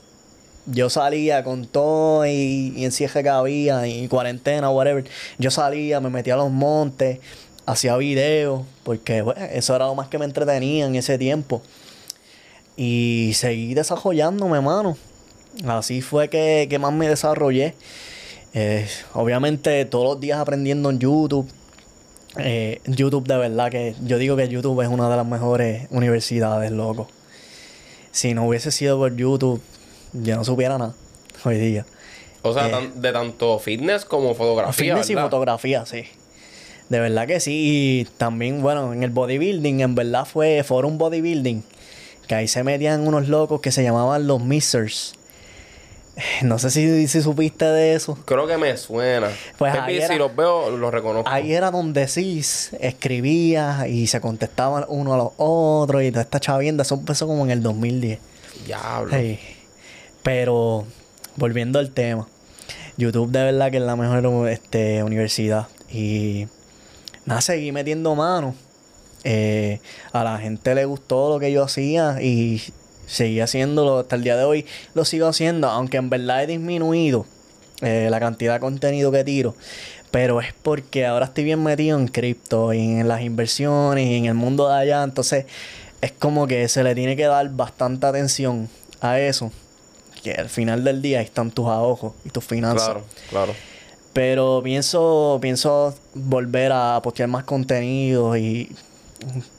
Yo 0.66 0.90
salía 0.90 1.42
con 1.42 1.64
todo 1.64 2.26
y, 2.26 2.74
y 2.76 2.84
encierre 2.84 3.22
que 3.22 3.30
había, 3.30 3.86
y 3.86 4.08
cuarentena, 4.08 4.68
whatever. 4.68 5.06
Yo 5.38 5.50
salía, 5.50 6.00
me 6.00 6.10
metía 6.10 6.34
a 6.34 6.36
los 6.36 6.50
montes, 6.50 7.18
hacía 7.64 7.96
videos, 7.96 8.60
porque 8.82 9.22
bueno, 9.22 9.42
eso 9.50 9.74
era 9.74 9.86
lo 9.86 9.94
más 9.94 10.08
que 10.08 10.18
me 10.18 10.26
entretenía 10.26 10.84
en 10.84 10.96
ese 10.96 11.16
tiempo. 11.16 11.62
Y 12.76 13.32
seguí 13.36 13.72
desarrollándome, 13.72 14.60
mano. 14.60 14.98
Así 15.66 16.00
fue 16.00 16.28
que, 16.28 16.66
que 16.68 16.78
más 16.78 16.92
me 16.92 17.08
desarrollé. 17.08 17.74
Eh, 18.54 18.86
obviamente 19.14 19.84
todos 19.86 20.04
los 20.14 20.20
días 20.20 20.38
aprendiendo 20.38 20.90
en 20.90 20.98
YouTube. 20.98 21.48
Eh, 22.38 22.80
YouTube 22.86 23.26
de 23.26 23.36
verdad 23.36 23.70
que 23.70 23.94
yo 24.04 24.16
digo 24.18 24.36
que 24.36 24.48
YouTube 24.48 24.80
es 24.80 24.88
una 24.88 25.08
de 25.10 25.16
las 25.16 25.26
mejores 25.26 25.86
universidades, 25.90 26.70
loco. 26.70 27.08
Si 28.10 28.34
no 28.34 28.46
hubiese 28.46 28.70
sido 28.70 28.98
por 28.98 29.14
YouTube, 29.16 29.60
yo 30.12 30.36
no 30.36 30.44
supiera 30.44 30.78
nada 30.78 30.94
hoy 31.44 31.58
día. 31.58 31.86
O 32.42 32.52
sea, 32.52 32.68
Eh. 32.68 32.70
tan- 32.70 33.00
de 33.02 33.12
tanto 33.12 33.58
fitness 33.58 34.04
como 34.04 34.34
fotografía. 34.34 34.72
Fitness 34.94 35.10
y 35.10 35.14
fotografía, 35.14 35.86
sí. 35.86 36.04
De 36.88 37.00
verdad 37.00 37.26
que 37.26 37.40
sí. 37.40 37.52
Y 37.54 38.04
también, 38.18 38.62
bueno, 38.62 38.92
en 38.92 39.02
el 39.02 39.10
bodybuilding, 39.10 39.80
en 39.80 39.94
verdad 39.94 40.24
fue 40.26 40.62
Forum 40.64 40.98
Bodybuilding. 40.98 41.62
Que 42.26 42.34
ahí 42.34 42.48
se 42.48 42.64
metían 42.64 43.06
unos 43.06 43.28
locos 43.28 43.60
que 43.60 43.70
se 43.72 43.82
llamaban 43.82 44.26
los 44.26 44.42
Missers. 44.42 45.14
No 46.42 46.58
sé 46.58 46.70
si, 46.70 47.08
si 47.08 47.22
supiste 47.22 47.64
de 47.64 47.94
eso. 47.94 48.18
Creo 48.24 48.46
que 48.46 48.58
me 48.58 48.76
suena. 48.76 49.30
Pues 49.58 49.74
ahí 49.74 49.96
era- 49.98 50.08
si 50.08 50.16
los 50.16 50.34
veo, 50.34 50.70
los 50.76 50.92
reconozco. 50.92 51.28
Ahí 51.30 51.52
era 51.52 51.70
donde 51.70 52.08
sí 52.08 52.42
escribía 52.80 53.86
y 53.88 54.06
se 54.06 54.20
contestaban 54.20 54.84
uno 54.88 55.14
a 55.14 55.16
los 55.16 55.32
otros 55.36 56.02
y 56.02 56.10
toda 56.10 56.22
esta 56.22 56.40
chavienda. 56.40 56.82
Eso 56.82 56.96
empezó 56.96 57.26
como 57.26 57.44
en 57.44 57.50
el 57.50 57.62
2010. 57.62 58.18
Diablo. 58.66 59.16
Sí. 59.16 59.38
Pero, 60.22 60.86
volviendo 61.36 61.78
al 61.78 61.90
tema, 61.90 62.28
YouTube 62.96 63.30
de 63.30 63.44
verdad 63.44 63.70
que 63.70 63.78
es 63.78 63.82
la 63.82 63.96
mejor 63.96 64.48
este, 64.48 65.02
universidad. 65.02 65.66
Y 65.90 66.46
nada, 67.24 67.40
seguí 67.40 67.72
metiendo 67.72 68.14
mano. 68.14 68.54
Eh, 69.24 69.80
a 70.12 70.24
la 70.24 70.38
gente 70.38 70.74
le 70.74 70.84
gustó 70.84 71.28
lo 71.28 71.38
que 71.38 71.52
yo 71.52 71.62
hacía 71.62 72.20
y 72.20 72.60
seguí 73.12 73.40
haciéndolo 73.40 74.00
hasta 74.00 74.16
el 74.16 74.24
día 74.24 74.36
de 74.36 74.44
hoy. 74.44 74.66
Lo 74.94 75.04
sigo 75.04 75.26
haciendo, 75.26 75.68
aunque 75.68 75.98
en 75.98 76.10
verdad 76.10 76.42
he 76.42 76.46
disminuido 76.46 77.26
eh, 77.82 78.08
la 78.10 78.18
cantidad 78.20 78.54
de 78.54 78.60
contenido 78.60 79.12
que 79.12 79.22
tiro. 79.22 79.54
Pero 80.10 80.40
es 80.40 80.52
porque 80.62 81.06
ahora 81.06 81.26
estoy 81.26 81.44
bien 81.44 81.62
metido 81.62 81.98
en 81.98 82.08
cripto 82.08 82.72
y 82.72 82.78
en 82.78 83.08
las 83.08 83.22
inversiones 83.22 84.06
y 84.06 84.16
en 84.16 84.26
el 84.26 84.34
mundo 84.34 84.68
de 84.68 84.74
allá. 84.74 85.02
Entonces 85.02 85.46
es 86.00 86.12
como 86.12 86.46
que 86.46 86.68
se 86.68 86.82
le 86.82 86.94
tiene 86.94 87.16
que 87.16 87.24
dar 87.24 87.48
bastante 87.50 88.06
atención 88.06 88.68
a 89.00 89.18
eso, 89.18 89.52
que 90.22 90.32
al 90.32 90.48
final 90.48 90.84
del 90.84 91.02
día 91.02 91.18
ahí 91.18 91.24
están 91.24 91.50
tus 91.50 91.66
ahorros 91.66 92.12
y 92.24 92.30
tus 92.30 92.44
finanzas. 92.44 92.88
Claro, 92.88 93.04
claro. 93.30 93.54
Pero 94.12 94.60
pienso, 94.62 95.38
pienso 95.40 95.94
volver 96.14 96.72
a 96.72 97.00
postear 97.02 97.28
más 97.28 97.44
contenido 97.44 98.36
y 98.36 98.70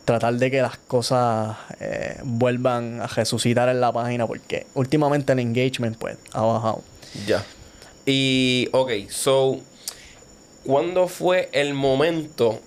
tratar 0.06 0.36
de 0.36 0.52
que 0.52 0.62
las 0.62 0.78
cosas 0.78 1.56
eh, 1.80 2.17
vuelvan 2.23 3.02
a 3.02 3.08
resucitar 3.08 3.69
en 3.69 3.82
la 3.82 3.91
página 3.91 4.28
porque 4.28 4.67
últimamente 4.73 5.34
el 5.34 5.39
engagement 5.39 5.97
pues 5.97 6.17
ha 6.34 6.41
bajado. 6.41 6.82
Ya. 7.28 7.43
Y, 8.06 8.69
ok, 8.71 8.91
so, 9.10 9.60
¿cuándo 10.65 11.08
fue 11.08 11.49
el 11.54 11.73
momento, 11.73 12.60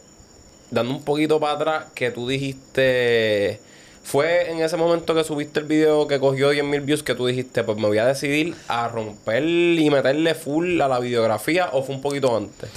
dando 0.70 0.94
un 0.94 1.02
poquito 1.02 1.38
para 1.38 1.52
atrás, 1.52 1.84
que 1.94 2.10
tú 2.10 2.26
dijiste, 2.26 3.60
fue 4.02 4.50
en 4.50 4.62
ese 4.62 4.76
momento 4.76 5.14
que 5.14 5.24
subiste 5.24 5.60
el 5.60 5.66
video 5.66 6.06
que 6.06 6.18
cogió 6.18 6.52
10.000 6.52 6.84
views 6.84 7.02
que 7.02 7.14
tú 7.14 7.26
dijiste, 7.26 7.64
pues 7.64 7.76
me 7.76 7.86
voy 7.86 7.98
a 7.98 8.06
decidir 8.06 8.54
a 8.68 8.88
romper 8.88 9.44
y 9.44 9.90
meterle 9.90 10.34
full 10.34 10.80
a 10.80 10.88
la 10.88 11.00
videografía 11.00 11.70
o 11.72 11.82
fue 11.82 11.96
un 11.96 12.00
poquito 12.00 12.34
antes? 12.34 12.70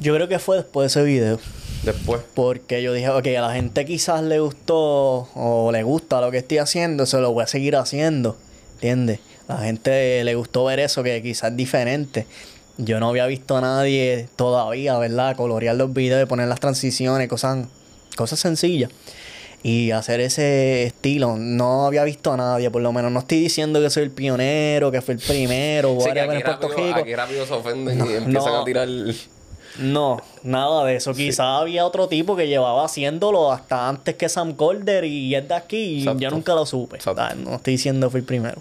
Yo 0.00 0.14
creo 0.14 0.28
que 0.28 0.38
fue 0.38 0.58
después 0.58 0.92
de 0.92 1.00
ese 1.00 1.08
video. 1.08 1.40
Después. 1.84 2.20
Porque 2.34 2.82
yo 2.82 2.92
dije, 2.92 3.08
ok, 3.08 3.26
a 3.28 3.40
la 3.40 3.52
gente 3.52 3.84
quizás 3.84 4.22
le 4.22 4.40
gustó 4.40 5.28
o 5.34 5.70
le 5.72 5.82
gusta 5.82 6.20
lo 6.20 6.30
que 6.30 6.38
estoy 6.38 6.58
haciendo, 6.58 7.06
se 7.06 7.18
lo 7.18 7.32
voy 7.32 7.44
a 7.44 7.46
seguir 7.46 7.76
haciendo. 7.76 8.36
¿Entiendes? 8.74 9.20
A 9.48 9.54
la 9.54 9.60
gente 9.62 10.22
le 10.24 10.34
gustó 10.34 10.64
ver 10.64 10.80
eso, 10.80 11.02
que 11.02 11.22
quizás 11.22 11.50
es 11.52 11.56
diferente. 11.56 12.26
Yo 12.76 13.00
no 13.00 13.08
había 13.08 13.26
visto 13.26 13.56
a 13.56 13.60
nadie 13.60 14.28
todavía, 14.36 14.98
¿verdad? 14.98 15.34
Colorear 15.36 15.74
los 15.76 15.92
videos, 15.92 16.28
poner 16.28 16.46
las 16.48 16.60
transiciones, 16.60 17.28
cosas, 17.28 17.66
cosas 18.16 18.38
sencillas. 18.38 18.90
Y 19.62 19.90
hacer 19.90 20.20
ese 20.20 20.84
estilo. 20.84 21.36
No 21.36 21.86
había 21.86 22.04
visto 22.04 22.32
a 22.32 22.36
nadie, 22.36 22.70
por 22.70 22.82
lo 22.82 22.92
menos. 22.92 23.10
No 23.10 23.18
estoy 23.20 23.40
diciendo 23.40 23.80
que 23.80 23.90
soy 23.90 24.04
el 24.04 24.10
pionero, 24.12 24.92
que 24.92 25.00
fui 25.02 25.14
el 25.14 25.20
primero, 25.20 25.98
Sí, 26.00 26.10
aquí 26.10 26.18
en 26.20 26.42
Puerto 26.42 26.68
Rico. 26.68 26.98
aquí 27.00 27.14
rápido 27.14 27.44
se 27.46 27.52
ofenden 27.54 27.98
No, 27.98 28.08
y 28.08 28.14
empiezan 28.14 28.52
no. 28.52 28.60
a 28.60 28.64
tirar... 28.64 28.88
No, 29.78 30.20
nada 30.42 30.84
de 30.84 30.96
eso. 30.96 31.14
Quizás 31.14 31.60
había 31.60 31.86
otro 31.86 32.08
tipo 32.08 32.36
que 32.36 32.48
llevaba 32.48 32.84
haciéndolo 32.84 33.52
hasta 33.52 33.88
antes 33.88 34.16
que 34.16 34.28
Sam 34.28 34.54
Calder 34.54 35.04
y 35.04 35.34
es 35.34 35.46
de 35.48 35.54
aquí 35.54 35.76
y 35.76 35.98
Exacto. 36.00 36.20
yo 36.20 36.30
nunca 36.30 36.54
lo 36.54 36.66
supe. 36.66 36.98
Ah, 37.06 37.34
No 37.36 37.54
estoy 37.56 37.74
diciendo 37.74 38.10
fui 38.10 38.20
el 38.20 38.26
primero. 38.26 38.60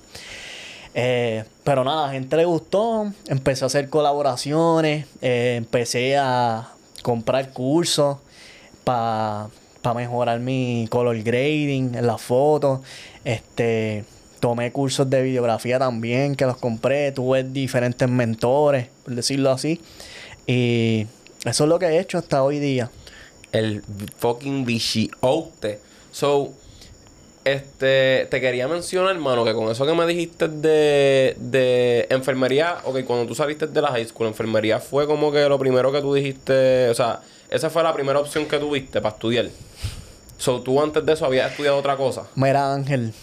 Eh, 0.94 1.44
pero 1.64 1.84
nada, 1.84 2.04
a 2.06 2.08
la 2.08 2.14
gente 2.14 2.38
le 2.38 2.46
gustó. 2.46 3.12
Empecé 3.28 3.66
a 3.66 3.68
hacer 3.68 3.90
colaboraciones. 3.90 5.06
eh, 5.22 5.56
empecé 5.58 6.18
a 6.18 6.70
comprar 7.04 7.52
cursos 7.52 8.18
para 8.84 9.50
mejorar 9.96 10.40
mi 10.40 10.88
color 10.90 11.22
grading 11.24 11.96
en 11.96 12.08
las 12.08 12.22
fotos. 12.22 12.82
Este, 13.24 14.06
tomé 14.40 14.72
cursos 14.72 15.10
de 15.10 15.22
videografía 15.22 15.80
también 15.80 16.36
que 16.36 16.46
los 16.46 16.58
compré. 16.58 17.12
Tuve 17.12 17.44
diferentes 17.44 18.10
mentores, 18.10 18.88
por 19.04 19.16
decirlo 19.16 19.52
así. 19.52 19.80
Y 20.48 21.06
eso 21.46 21.64
es 21.66 21.70
lo 21.70 21.78
que 21.78 21.86
he 21.86 22.00
hecho 22.00 22.18
hasta 22.18 22.42
hoy 22.42 22.60
día. 22.60 22.90
El 23.52 23.84
fucking 24.18 24.66
bichiote. 24.66 25.80
So, 26.12 26.54
este, 27.44 28.28
te 28.30 28.42
quería 28.42 28.68
mencionar, 28.68 29.12
hermano, 29.16 29.46
que 29.46 29.54
con 29.54 29.70
eso 29.70 29.86
que 29.86 29.94
me 29.94 30.08
dijiste 30.08 30.48
de, 30.48 31.36
de 31.38 32.08
enfermería, 32.10 32.78
ok, 32.84 33.04
cuando 33.06 33.26
tú 33.26 33.36
saliste 33.36 33.68
de 33.68 33.82
la 33.82 33.90
high 33.90 34.06
school, 34.06 34.28
enfermería 34.28 34.80
fue 34.80 35.06
como 35.06 35.32
que 35.32 35.48
lo 35.48 35.60
primero 35.60 35.92
que 35.92 36.02
tú 36.02 36.14
dijiste, 36.14 36.90
o 36.90 36.94
sea, 36.94 37.22
esa 37.50 37.70
fue 37.70 37.84
la 37.84 37.94
primera 37.94 38.20
opción 38.20 38.46
que 38.46 38.58
tuviste 38.58 39.00
para 39.02 39.14
estudiar. 39.16 39.50
So, 40.38 40.62
tú 40.62 40.82
antes 40.82 41.06
de 41.06 41.14
eso 41.14 41.26
habías 41.26 41.52
estudiado 41.52 41.78
otra 41.78 41.96
cosa. 41.98 42.24
Mira, 42.36 42.74
Ángel, 42.74 43.14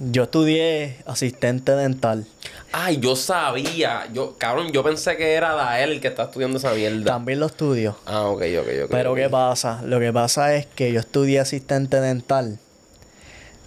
yo 0.00 0.24
estudié 0.24 0.96
asistente 1.06 1.72
dental. 1.72 2.26
Ay, 2.72 2.98
yo 3.00 3.16
sabía, 3.16 4.08
yo, 4.12 4.36
cabrón, 4.38 4.70
yo 4.72 4.82
pensé 4.84 5.16
que 5.16 5.34
era 5.34 5.54
Dael 5.54 5.92
el 5.92 6.00
que 6.00 6.08
está 6.08 6.24
estudiando 6.24 6.58
esa 6.58 6.72
mierda. 6.72 7.04
También 7.04 7.40
lo 7.40 7.46
estudio. 7.46 7.96
Ah, 8.06 8.26
ok, 8.26 8.42
ok, 8.60 8.68
ok. 8.84 8.90
Pero. 8.90 9.14
¿qué 9.14 9.28
pasa? 9.28 9.82
Lo 9.84 9.98
que 10.00 10.12
pasa 10.12 10.54
es 10.54 10.66
que 10.66 10.92
yo 10.92 11.00
estudié 11.00 11.40
asistente 11.40 12.00
dental. 12.00 12.58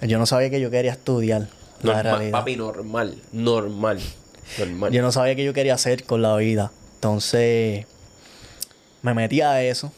Yo 0.02 0.18
no 0.18 0.26
sabía 0.26 0.50
que 0.50 0.60
yo 0.60 0.72
quería 0.72 0.92
estudiar. 0.92 1.48
La 1.84 1.96
Normal, 1.96 2.04
realidad. 2.04 2.32
papi, 2.32 2.56
normal, 2.58 3.18
normal, 3.32 4.00
normal. 4.60 4.92
Yo 4.92 5.02
no 5.02 5.12
sabía 5.12 5.36
qué 5.36 5.44
yo 5.44 5.54
quería 5.54 5.74
hacer 5.74 6.04
con 6.04 6.22
la 6.22 6.36
vida. 6.36 6.72
Entonces, 6.96 7.86
me 9.02 9.14
metí 9.16 9.42
a 9.42 9.64
eso. 9.64 9.92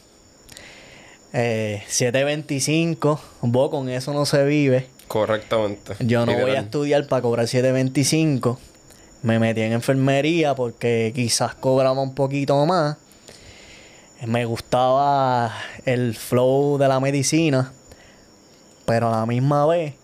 Eh, 1.34 1.82
725. 1.88 3.20
Vos 3.42 3.70
con 3.70 3.88
eso 3.90 4.14
no 4.14 4.24
se 4.24 4.44
vive. 4.44 4.88
Correctamente. 5.08 5.94
Yo 6.00 6.26
no 6.26 6.32
voy 6.38 6.52
a 6.52 6.60
estudiar 6.60 7.06
para 7.06 7.22
cobrar 7.22 7.46
725. 7.46 8.58
Me 9.22 9.38
metí 9.38 9.62
en 9.62 9.72
enfermería 9.72 10.54
porque 10.54 11.12
quizás 11.14 11.54
cobraba 11.54 12.00
un 12.00 12.14
poquito 12.14 12.64
más. 12.66 12.96
Me 14.26 14.44
gustaba 14.44 15.54
el 15.84 16.14
flow 16.14 16.78
de 16.78 16.88
la 16.88 17.00
medicina. 17.00 17.72
Pero 18.86 19.08
a 19.08 19.20
la 19.20 19.26
misma 19.26 19.66
vez, 19.66 19.94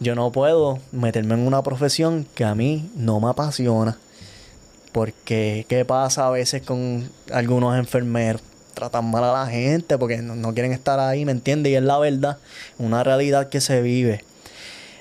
yo 0.00 0.14
no 0.14 0.30
puedo 0.30 0.78
meterme 0.92 1.34
en 1.34 1.46
una 1.46 1.62
profesión 1.62 2.26
que 2.34 2.44
a 2.44 2.54
mí 2.54 2.90
no 2.94 3.18
me 3.20 3.30
apasiona. 3.30 3.98
Porque, 4.92 5.66
¿qué 5.68 5.84
pasa 5.84 6.28
a 6.28 6.30
veces 6.30 6.62
con 6.62 7.10
algunos 7.32 7.76
enfermeros? 7.76 8.42
Tratan 8.74 9.10
mal 9.10 9.24
a 9.24 9.32
la 9.32 9.46
gente 9.48 9.98
porque 9.98 10.18
no, 10.18 10.36
no 10.36 10.54
quieren 10.54 10.72
estar 10.72 11.00
ahí, 11.00 11.24
¿me 11.24 11.32
entiendes? 11.32 11.72
Y 11.72 11.74
es 11.74 11.82
la 11.82 11.98
verdad, 11.98 12.38
una 12.78 13.02
realidad 13.02 13.48
que 13.48 13.60
se 13.60 13.82
vive. 13.82 14.24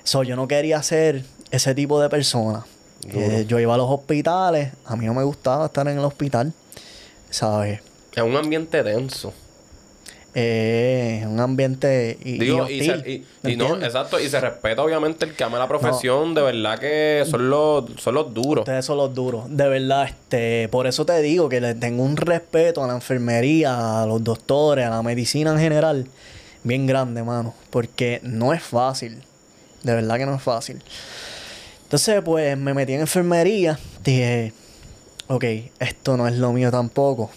So, 0.07 0.23
yo 0.23 0.37
no 0.37 0.47
quería 0.47 0.81
ser 0.83 1.25
ese 1.51 1.75
tipo 1.75 1.99
de 2.01 2.07
persona. 2.07 2.65
Eh, 3.13 3.43
yo 3.45 3.59
iba 3.59 3.73
a 3.73 3.77
los 3.77 3.89
hospitales, 3.89 4.71
a 4.85 4.95
mí 4.95 5.05
no 5.05 5.13
me 5.13 5.21
gustaba 5.23 5.65
estar 5.65 5.85
en 5.89 5.97
el 5.97 6.05
hospital, 6.05 6.53
¿sabes? 7.29 7.81
Es 8.15 8.23
un 8.23 8.37
ambiente 8.37 8.83
denso. 8.83 9.33
Eh, 10.33 11.25
un 11.27 11.41
ambiente 11.41 12.17
y, 12.23 12.37
Digo, 12.37 12.57
y, 12.69 12.79
hostil, 12.79 13.03
se- 13.03 13.11
y- 13.11 13.25
¿me 13.43 13.51
y 13.51 13.57
no, 13.57 13.75
exacto, 13.81 14.17
y 14.17 14.29
se 14.29 14.39
respeta 14.39 14.81
obviamente 14.81 15.25
el 15.25 15.33
que 15.35 15.43
ama 15.43 15.59
la 15.59 15.67
profesión, 15.67 16.33
de 16.33 16.41
verdad 16.41 16.79
que 16.79 17.25
son 17.29 17.49
los, 17.49 17.85
son 17.97 18.15
los 18.15 18.33
duros. 18.33 18.61
Ustedes 18.61 18.85
son 18.85 18.95
los 18.95 19.13
duros. 19.13 19.43
De 19.49 19.67
verdad, 19.67 20.05
este, 20.05 20.69
por 20.69 20.87
eso 20.87 21.05
te 21.05 21.21
digo 21.21 21.49
que 21.49 21.59
le 21.59 21.75
tengo 21.75 22.01
un 22.03 22.15
respeto 22.15 22.81
a 22.81 22.87
la 22.87 22.93
enfermería, 22.93 24.03
a 24.03 24.05
los 24.05 24.23
doctores, 24.23 24.85
a 24.85 24.89
la 24.89 25.03
medicina 25.03 25.51
en 25.51 25.59
general, 25.59 26.07
bien 26.63 26.85
grande, 26.87 27.23
mano. 27.23 27.53
Porque 27.71 28.21
no 28.23 28.53
es 28.53 28.63
fácil. 28.63 29.23
De 29.83 29.93
verdad 29.95 30.17
que 30.17 30.25
no 30.25 30.35
es 30.35 30.41
fácil. 30.41 30.81
Entonces, 31.83 32.21
pues 32.23 32.57
me 32.57 32.73
metí 32.73 32.93
en 32.93 33.01
enfermería. 33.01 33.79
Dije, 34.03 34.53
ok, 35.27 35.43
esto 35.79 36.17
no 36.17 36.27
es 36.27 36.35
lo 36.35 36.51
mío 36.51 36.71
tampoco. 36.71 37.29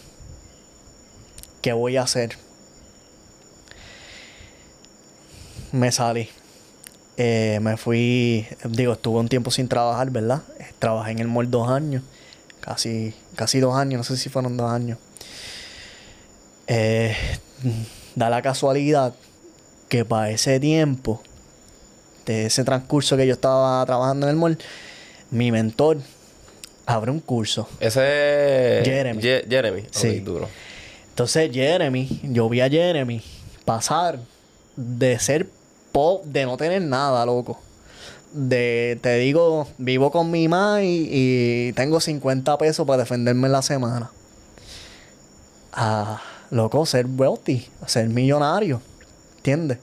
¿Qué 1.63 1.73
voy 1.73 1.97
a 1.97 2.03
hacer? 2.03 2.37
Me 5.73 5.93
salí. 5.93 6.29
Eh, 7.17 7.59
me 7.61 7.77
fui, 7.77 8.47
digo, 8.65 8.95
estuve 8.95 9.21
un 9.21 9.29
tiempo 9.29 9.51
sin 9.51 9.69
trabajar, 9.69 10.11
¿verdad? 10.11 10.43
Trabajé 10.79 11.13
en 11.13 11.19
el 11.19 11.29
mall 11.29 11.51
dos 11.51 11.69
años, 11.69 12.03
casi, 12.61 13.15
casi 13.37 13.61
dos 13.61 13.77
años, 13.77 13.99
no 13.99 14.05
sé 14.05 14.17
si 14.17 14.31
fueron 14.31 14.57
dos 14.57 14.71
años. 14.71 14.99
Eh, 16.67 17.15
da 18.15 18.31
la 18.31 18.41
casualidad 18.41 19.15
que 19.89 20.07
para 20.07 20.31
ese 20.31 20.59
tiempo, 20.61 21.23
de 22.31 22.47
ese 22.47 22.65
transcurso 22.65 23.17
que 23.17 23.27
yo 23.27 23.33
estaba 23.35 23.85
trabajando 23.87 24.27
en 24.27 24.31
el 24.31 24.37
mall, 24.37 24.59
mi 25.31 25.51
mentor 25.53 25.99
abre 26.87 27.11
un 27.11 27.21
curso. 27.21 27.69
Ese 27.81 28.83
Jeremy. 28.85 29.21
Ye- 29.23 29.45
Jeremy. 29.49 29.83
Sí. 29.91 30.21
Duro. 30.21 30.49
Entonces 31.11 31.51
Jeremy, 31.53 32.21
yo 32.25 32.49
vi 32.49 32.61
a 32.61 32.69
Jeremy 32.69 33.23
pasar 33.65 34.19
de 34.77 35.19
ser 35.19 35.49
pop, 35.93 36.25
de 36.25 36.45
no 36.45 36.57
tener 36.57 36.83
nada, 36.83 37.25
loco. 37.27 37.61
De, 38.33 38.97
te 39.03 39.17
digo, 39.19 39.67
vivo 39.79 40.11
con 40.13 40.31
mi 40.31 40.47
mamá 40.47 40.83
y, 40.83 41.09
y 41.11 41.73
tengo 41.75 42.01
50 42.01 42.57
pesos 42.59 42.87
para 42.87 42.99
defenderme 43.03 43.47
en 43.49 43.53
la 43.53 43.63
semana. 43.63 44.11
A, 45.73 46.21
loco, 46.51 46.87
ser 46.87 47.07
wealthy, 47.07 47.67
ser 47.87 48.09
millonario. 48.09 48.81
¿Entiendes? 49.39 49.79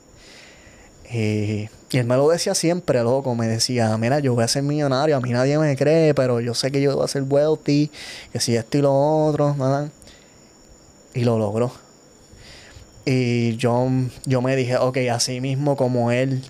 Y, 1.12 1.70
y 1.90 1.98
él 1.98 2.06
me 2.06 2.16
lo 2.16 2.28
decía 2.30 2.54
siempre, 2.54 3.02
loco. 3.02 3.34
Me 3.36 3.48
decía, 3.48 3.98
mira, 3.98 4.20
yo 4.20 4.34
voy 4.34 4.44
a 4.44 4.48
ser 4.48 4.64
millonario. 4.64 5.16
A 5.16 5.22
mí 5.22 5.30
nadie 5.32 5.58
me 5.58 5.76
cree, 5.78 6.14
pero 6.14 6.40
yo 6.42 6.54
sé 6.54 6.72
que 6.72 6.82
yo 6.82 6.96
voy 6.96 7.06
a 7.06 7.08
ser 7.08 7.24
wealthy. 7.24 7.90
Que 8.34 8.40
si 8.40 8.56
esto 8.56 8.78
y 8.78 8.82
lo 8.82 8.94
otro. 8.94 9.56
nada. 9.56 9.90
Y 11.14 11.24
lo 11.24 11.38
logró. 11.40 11.72
Y 13.06 13.56
yo, 13.56 13.88
yo 14.26 14.42
me 14.42 14.56
dije, 14.58 14.78
ok, 14.78 14.98
así 15.12 15.40
mismo 15.40 15.78
como 15.78 16.12
él 16.12 16.44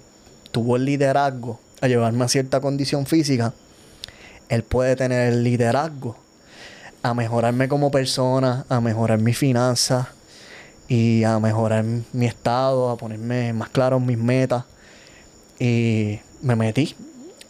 tuvo 0.52 0.76
el 0.76 0.86
liderazgo 0.86 1.60
a 1.82 1.88
llevarme 1.88 2.26
a 2.26 2.28
cierta 2.28 2.60
condición 2.60 3.06
física, 3.06 3.54
él 4.50 4.64
puede 4.64 4.96
tener 4.96 5.32
el 5.34 5.44
liderazgo 5.44 6.18
a 7.04 7.14
mejorarme 7.14 7.68
como 7.68 7.92
persona, 7.92 8.66
a 8.70 8.82
mejorar 8.82 9.20
mis 9.20 9.38
finanzas 9.38 10.08
y 10.88 11.24
a 11.24 11.38
mejorar 11.38 11.86
mi 12.12 12.26
estado, 12.26 12.90
a 12.90 12.98
ponerme 12.98 13.54
más 13.54 13.70
claro 13.70 13.98
en 13.98 14.08
mis 14.08 14.18
metas. 14.18 14.64
Y 15.60 16.20
me 16.42 16.56
metí 16.56 16.96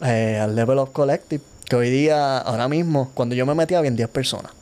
eh, 0.04 0.38
al 0.40 0.54
Level 0.56 0.78
of 0.78 0.90
Collective, 0.90 1.42
que 1.66 1.76
hoy 1.76 1.90
día, 1.90 2.38
ahora 2.38 2.68
mismo, 2.68 3.10
cuando 3.14 3.34
yo 3.34 3.44
me 3.46 3.54
metí 3.54 3.74
había 3.74 3.90
10 3.90 4.08
personas. 4.08 4.52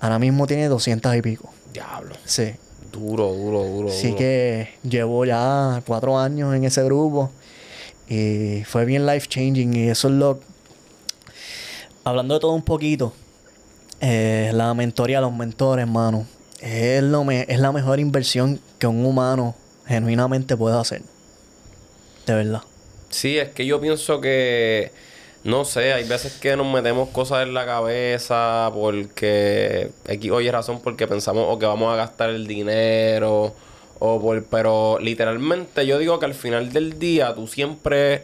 Ahora 0.00 0.18
mismo 0.18 0.46
tiene 0.46 0.68
200 0.68 1.16
y 1.16 1.22
pico. 1.22 1.50
Diablo. 1.72 2.14
Sí. 2.24 2.52
Duro, 2.92 3.32
duro, 3.32 3.64
duro. 3.64 3.88
Así 3.88 4.06
duro. 4.08 4.18
que 4.18 4.68
llevo 4.82 5.24
ya 5.24 5.82
cuatro 5.86 6.18
años 6.18 6.54
en 6.54 6.64
ese 6.64 6.82
grupo 6.84 7.30
y 8.08 8.62
fue 8.64 8.84
bien 8.84 9.04
life 9.06 9.26
changing 9.28 9.74
y 9.74 9.88
eso 9.88 10.08
es 10.08 10.14
lo... 10.14 10.40
Hablando 12.04 12.34
de 12.34 12.40
todo 12.40 12.52
un 12.52 12.62
poquito, 12.62 13.12
eh, 14.00 14.50
la 14.54 14.72
mentoría, 14.74 15.20
los 15.20 15.32
mentores, 15.34 15.82
hermano, 15.82 16.24
es, 16.60 17.02
lo 17.02 17.24
me- 17.24 17.44
es 17.48 17.58
la 17.58 17.72
mejor 17.72 17.98
inversión 17.98 18.60
que 18.78 18.86
un 18.86 19.04
humano 19.04 19.54
genuinamente 19.86 20.56
puede 20.56 20.78
hacer. 20.78 21.02
De 22.26 22.34
verdad. 22.34 22.62
Sí, 23.16 23.38
es 23.38 23.48
que 23.48 23.64
yo 23.64 23.80
pienso 23.80 24.20
que, 24.20 24.92
no 25.42 25.64
sé, 25.64 25.94
hay 25.94 26.06
veces 26.06 26.34
que 26.34 26.54
nos 26.54 26.70
metemos 26.70 27.08
cosas 27.08 27.46
en 27.46 27.54
la 27.54 27.64
cabeza 27.64 28.70
porque 28.74 29.90
X 30.06 30.30
oye 30.30 30.52
razón 30.52 30.82
porque 30.82 31.06
pensamos 31.06 31.46
o 31.48 31.58
que 31.58 31.64
vamos 31.64 31.90
a 31.90 31.96
gastar 31.96 32.28
el 32.28 32.46
dinero 32.46 33.54
o 34.00 34.20
por, 34.20 34.44
pero 34.44 34.98
literalmente 35.00 35.86
yo 35.86 35.98
digo 35.98 36.18
que 36.18 36.26
al 36.26 36.34
final 36.34 36.74
del 36.74 36.98
día 36.98 37.34
tú 37.34 37.46
siempre 37.46 38.22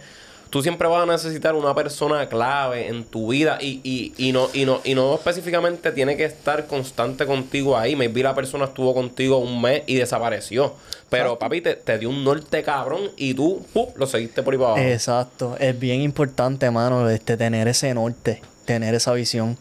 tú 0.50 0.62
siempre 0.62 0.86
vas 0.88 1.04
a 1.04 1.10
necesitar 1.10 1.54
una 1.54 1.74
persona 1.74 2.28
clave 2.28 2.88
en 2.88 3.04
tu 3.04 3.28
vida 3.28 3.56
y, 3.62 3.80
y, 3.82 4.12
y 4.18 4.32
no 4.32 4.50
y 4.52 4.66
no 4.66 4.82
y 4.84 4.94
no 4.94 5.14
específicamente 5.14 5.92
tiene 5.92 6.18
que 6.18 6.26
estar 6.26 6.66
constante 6.66 7.24
contigo 7.24 7.78
ahí. 7.78 7.96
Maybe 7.96 8.22
la 8.22 8.34
persona 8.34 8.66
estuvo 8.66 8.92
contigo 8.92 9.38
un 9.38 9.62
mes 9.62 9.84
y 9.86 9.94
desapareció. 9.94 10.74
Pero 11.12 11.38
papi 11.38 11.60
te, 11.60 11.74
te 11.74 11.98
dio 11.98 12.08
un 12.08 12.24
norte 12.24 12.62
cabrón 12.62 13.02
y 13.16 13.34
tú 13.34 13.64
¡pum! 13.72 13.86
lo 13.96 14.06
seguiste 14.06 14.42
por 14.42 14.54
ahí 14.54 14.58
para 14.58 14.72
abajo. 14.72 14.86
Exacto. 14.86 15.56
Es 15.60 15.78
bien 15.78 16.00
importante, 16.00 16.66
hermano, 16.66 17.08
este, 17.10 17.36
tener 17.36 17.68
ese 17.68 17.92
norte, 17.94 18.42
tener 18.64 18.94
esa 18.94 19.12
visión. 19.12 19.56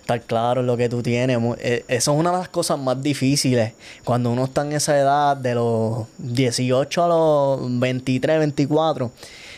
Estar 0.00 0.22
claro 0.22 0.60
en 0.60 0.68
lo 0.68 0.76
que 0.76 0.88
tú 0.88 1.02
tienes. 1.02 1.36
Eh, 1.58 1.84
Eso 1.88 2.12
es 2.12 2.18
una 2.18 2.30
de 2.30 2.38
las 2.38 2.48
cosas 2.48 2.78
más 2.78 3.02
difíciles. 3.02 3.72
Cuando 4.04 4.30
uno 4.30 4.44
está 4.44 4.62
en 4.62 4.72
esa 4.72 4.96
edad 4.96 5.36
de 5.36 5.56
los 5.56 6.06
18 6.18 7.02
a 7.02 7.08
los 7.08 7.80
23, 7.80 8.38
24. 8.38 9.10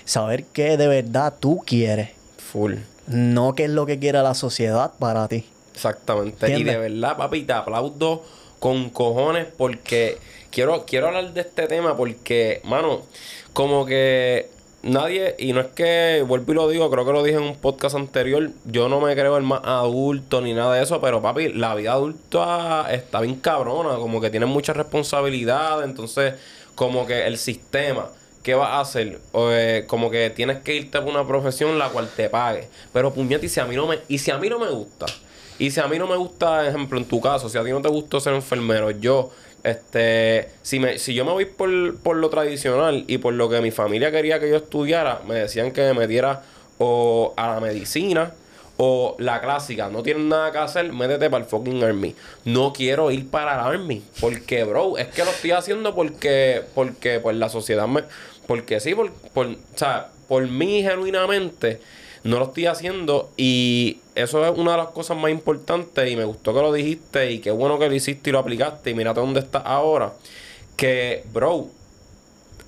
Saber 0.06 0.44
qué 0.44 0.78
de 0.78 0.88
verdad 0.88 1.34
tú 1.38 1.62
quieres. 1.66 2.10
Full. 2.50 2.76
No 3.08 3.54
qué 3.54 3.64
es 3.64 3.70
lo 3.70 3.84
que 3.84 3.98
quiere 3.98 4.22
la 4.22 4.32
sociedad 4.34 4.92
para 4.98 5.28
ti. 5.28 5.44
Exactamente. 5.74 6.58
Y 6.58 6.64
de 6.64 6.78
verdad, 6.78 7.16
papi, 7.18 7.42
te 7.42 7.52
aplaudo 7.52 8.24
con 8.58 8.90
cojones 8.90 9.46
porque 9.56 10.18
quiero, 10.50 10.84
quiero 10.86 11.08
hablar 11.08 11.32
de 11.32 11.40
este 11.40 11.66
tema 11.66 11.96
porque, 11.96 12.60
mano, 12.64 13.02
como 13.52 13.86
que 13.86 14.48
nadie, 14.82 15.34
y 15.38 15.52
no 15.52 15.60
es 15.60 15.68
que, 15.68 16.24
vuelvo 16.26 16.52
y 16.52 16.54
lo 16.54 16.68
digo, 16.68 16.90
creo 16.90 17.04
que 17.04 17.12
lo 17.12 17.22
dije 17.22 17.38
en 17.38 17.44
un 17.44 17.56
podcast 17.56 17.96
anterior, 17.96 18.50
yo 18.64 18.88
no 18.88 19.00
me 19.00 19.14
creo 19.14 19.36
el 19.36 19.44
más 19.44 19.60
adulto 19.64 20.40
ni 20.40 20.54
nada 20.54 20.74
de 20.74 20.82
eso, 20.82 21.00
pero 21.00 21.20
papi, 21.22 21.52
la 21.52 21.74
vida 21.74 21.92
adulta 21.92 22.86
está 22.92 23.20
bien 23.20 23.36
cabrona, 23.36 23.96
como 23.96 24.20
que 24.20 24.30
tiene 24.30 24.46
mucha 24.46 24.72
responsabilidad, 24.72 25.84
entonces, 25.84 26.34
como 26.74 27.06
que 27.06 27.26
el 27.26 27.38
sistema... 27.38 28.10
¿Qué 28.40 28.54
vas 28.54 28.70
a 28.70 28.80
hacer? 28.80 29.20
Eh, 29.34 29.84
como 29.88 30.10
que 30.10 30.30
tienes 30.30 30.60
que 30.60 30.74
irte 30.74 30.98
por 31.00 31.10
una 31.10 31.26
profesión 31.26 31.76
la 31.76 31.90
cual 31.90 32.08
te 32.08 32.30
pague. 32.30 32.68
Pero 32.94 33.12
puñete, 33.12 33.44
y 33.44 33.48
si 33.50 33.60
a 33.60 33.66
mí 33.66 33.76
no 33.76 33.86
me, 33.86 33.98
y 34.08 34.16
si 34.16 34.30
a 34.30 34.38
mí 34.38 34.48
no 34.48 34.58
me 34.58 34.70
gusta, 34.70 35.04
y 35.58 35.70
si 35.70 35.80
a 35.80 35.88
mí 35.88 35.98
no 35.98 36.06
me 36.06 36.16
gusta, 36.16 36.66
ejemplo, 36.66 36.98
en 36.98 37.04
tu 37.04 37.20
caso, 37.20 37.48
si 37.48 37.58
a 37.58 37.64
ti 37.64 37.70
no 37.70 37.82
te 37.82 37.88
gusta 37.88 38.20
ser 38.20 38.32
enfermero, 38.32 38.90
yo, 38.92 39.30
este, 39.64 40.48
si 40.62 40.80
me, 40.80 40.98
si 40.98 41.14
yo 41.14 41.24
me 41.24 41.32
voy 41.32 41.44
por, 41.44 41.98
por 41.98 42.16
lo 42.16 42.30
tradicional 42.30 43.04
y 43.06 43.18
por 43.18 43.34
lo 43.34 43.48
que 43.48 43.60
mi 43.60 43.70
familia 43.70 44.10
quería 44.10 44.40
que 44.40 44.48
yo 44.48 44.56
estudiara, 44.56 45.20
me 45.26 45.34
decían 45.34 45.72
que 45.72 45.82
me 45.82 45.94
metiera 45.94 46.42
o 46.78 47.34
a 47.36 47.54
la 47.54 47.60
medicina 47.60 48.32
o 48.80 49.16
la 49.18 49.40
clásica, 49.40 49.88
no 49.88 50.04
tienen 50.04 50.28
nada 50.28 50.52
que 50.52 50.58
hacer, 50.58 50.92
métete 50.92 51.28
para 51.28 51.42
el 51.42 51.50
fucking 51.50 51.82
army. 51.82 52.14
No 52.44 52.72
quiero 52.72 53.10
ir 53.10 53.28
para 53.28 53.54
el 53.54 53.60
army, 53.60 54.04
porque 54.20 54.62
bro, 54.62 54.96
es 54.96 55.08
que 55.08 55.24
lo 55.24 55.30
estoy 55.30 55.50
haciendo 55.50 55.96
porque, 55.96 56.62
porque 56.76 57.18
pues 57.18 57.36
la 57.36 57.48
sociedad 57.48 57.88
me, 57.88 58.04
porque 58.46 58.78
sí, 58.78 58.94
por, 58.94 59.12
por, 59.12 59.46
o 59.46 59.56
sea, 59.74 60.10
por 60.28 60.46
mí 60.46 60.82
genuinamente 60.82 61.80
no 62.22 62.38
lo 62.38 62.46
estoy 62.46 62.66
haciendo 62.66 63.32
y 63.36 63.98
eso 64.22 64.44
es 64.44 64.58
una 64.58 64.72
de 64.72 64.78
las 64.78 64.88
cosas 64.88 65.16
más 65.16 65.30
importantes 65.30 66.10
y 66.10 66.16
me 66.16 66.24
gustó 66.24 66.52
que 66.52 66.60
lo 66.60 66.72
dijiste 66.72 67.30
y 67.30 67.38
qué 67.38 67.52
bueno 67.52 67.78
que 67.78 67.88
lo 67.88 67.94
hiciste 67.94 68.30
y 68.30 68.32
lo 68.32 68.40
aplicaste 68.40 68.90
y 68.90 68.94
mírate 68.94 69.20
dónde 69.20 69.40
estás 69.40 69.62
ahora. 69.64 70.12
Que, 70.76 71.24
bro, 71.32 71.68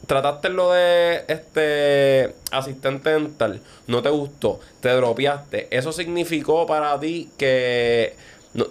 trataste 0.06 0.48
lo 0.48 0.72
de 0.72 1.24
este 1.28 2.34
asistente 2.52 3.10
dental, 3.10 3.60
no 3.88 4.00
te 4.00 4.10
gustó, 4.10 4.60
te 4.80 4.90
dropeaste. 4.90 5.66
Eso 5.70 5.92
significó 5.92 6.66
para 6.66 6.98
ti 7.00 7.30
que 7.36 8.14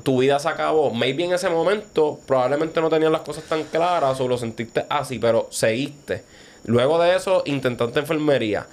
tu 0.03 0.19
vida 0.19 0.39
se 0.39 0.47
acabó. 0.47 0.91
Maybe 0.91 1.25
en 1.25 1.33
ese 1.33 1.49
momento 1.49 2.19
probablemente 2.25 2.79
no 2.79 2.89
tenías 2.89 3.11
las 3.11 3.21
cosas 3.21 3.43
tan 3.43 3.63
claras 3.65 4.19
o 4.21 4.27
lo 4.27 4.37
sentiste 4.37 4.85
así, 4.89 5.19
pero 5.19 5.47
seguiste. 5.51 6.23
Luego 6.63 6.97
de 6.99 7.15
eso 7.15 7.43
intentaste 7.45 7.99
enfermería. 7.99 8.67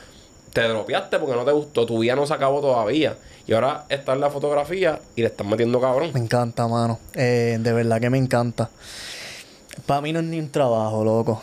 Te 0.56 0.66
dropeaste 0.66 1.18
porque 1.18 1.36
no 1.36 1.44
te 1.44 1.52
gustó, 1.52 1.84
tu 1.84 1.98
vida 1.98 2.16
no 2.16 2.24
se 2.24 2.32
acabó 2.32 2.62
todavía. 2.62 3.18
Y 3.46 3.52
ahora 3.52 3.84
está 3.90 4.14
en 4.14 4.20
la 4.20 4.30
fotografía 4.30 4.98
y 5.14 5.20
le 5.20 5.26
estás 5.26 5.46
metiendo 5.46 5.78
cabrón. 5.82 6.12
Me 6.14 6.20
encanta, 6.20 6.66
mano. 6.66 6.98
Eh, 7.12 7.58
de 7.60 7.72
verdad 7.74 8.00
que 8.00 8.08
me 8.08 8.16
encanta. 8.16 8.70
Para 9.84 10.00
mí 10.00 10.14
no 10.14 10.20
es 10.20 10.24
ni 10.24 10.40
un 10.40 10.48
trabajo, 10.48 11.04
loco. 11.04 11.42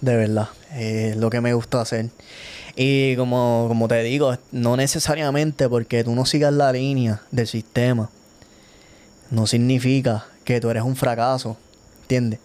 De 0.00 0.16
verdad. 0.16 0.48
Es 0.74 1.14
lo 1.14 1.28
que 1.28 1.42
me 1.42 1.52
gusta 1.52 1.82
hacer. 1.82 2.08
Y 2.74 3.16
como, 3.16 3.66
como 3.68 3.86
te 3.86 4.02
digo, 4.02 4.34
no 4.50 4.78
necesariamente 4.78 5.68
porque 5.68 6.02
tú 6.02 6.14
no 6.14 6.24
sigas 6.24 6.54
la 6.54 6.72
línea 6.72 7.20
del 7.32 7.46
sistema. 7.46 8.08
No 9.30 9.46
significa 9.46 10.24
que 10.44 10.58
tú 10.62 10.70
eres 10.70 10.84
un 10.84 10.96
fracaso. 10.96 11.58
¿Entiendes? 12.04 12.40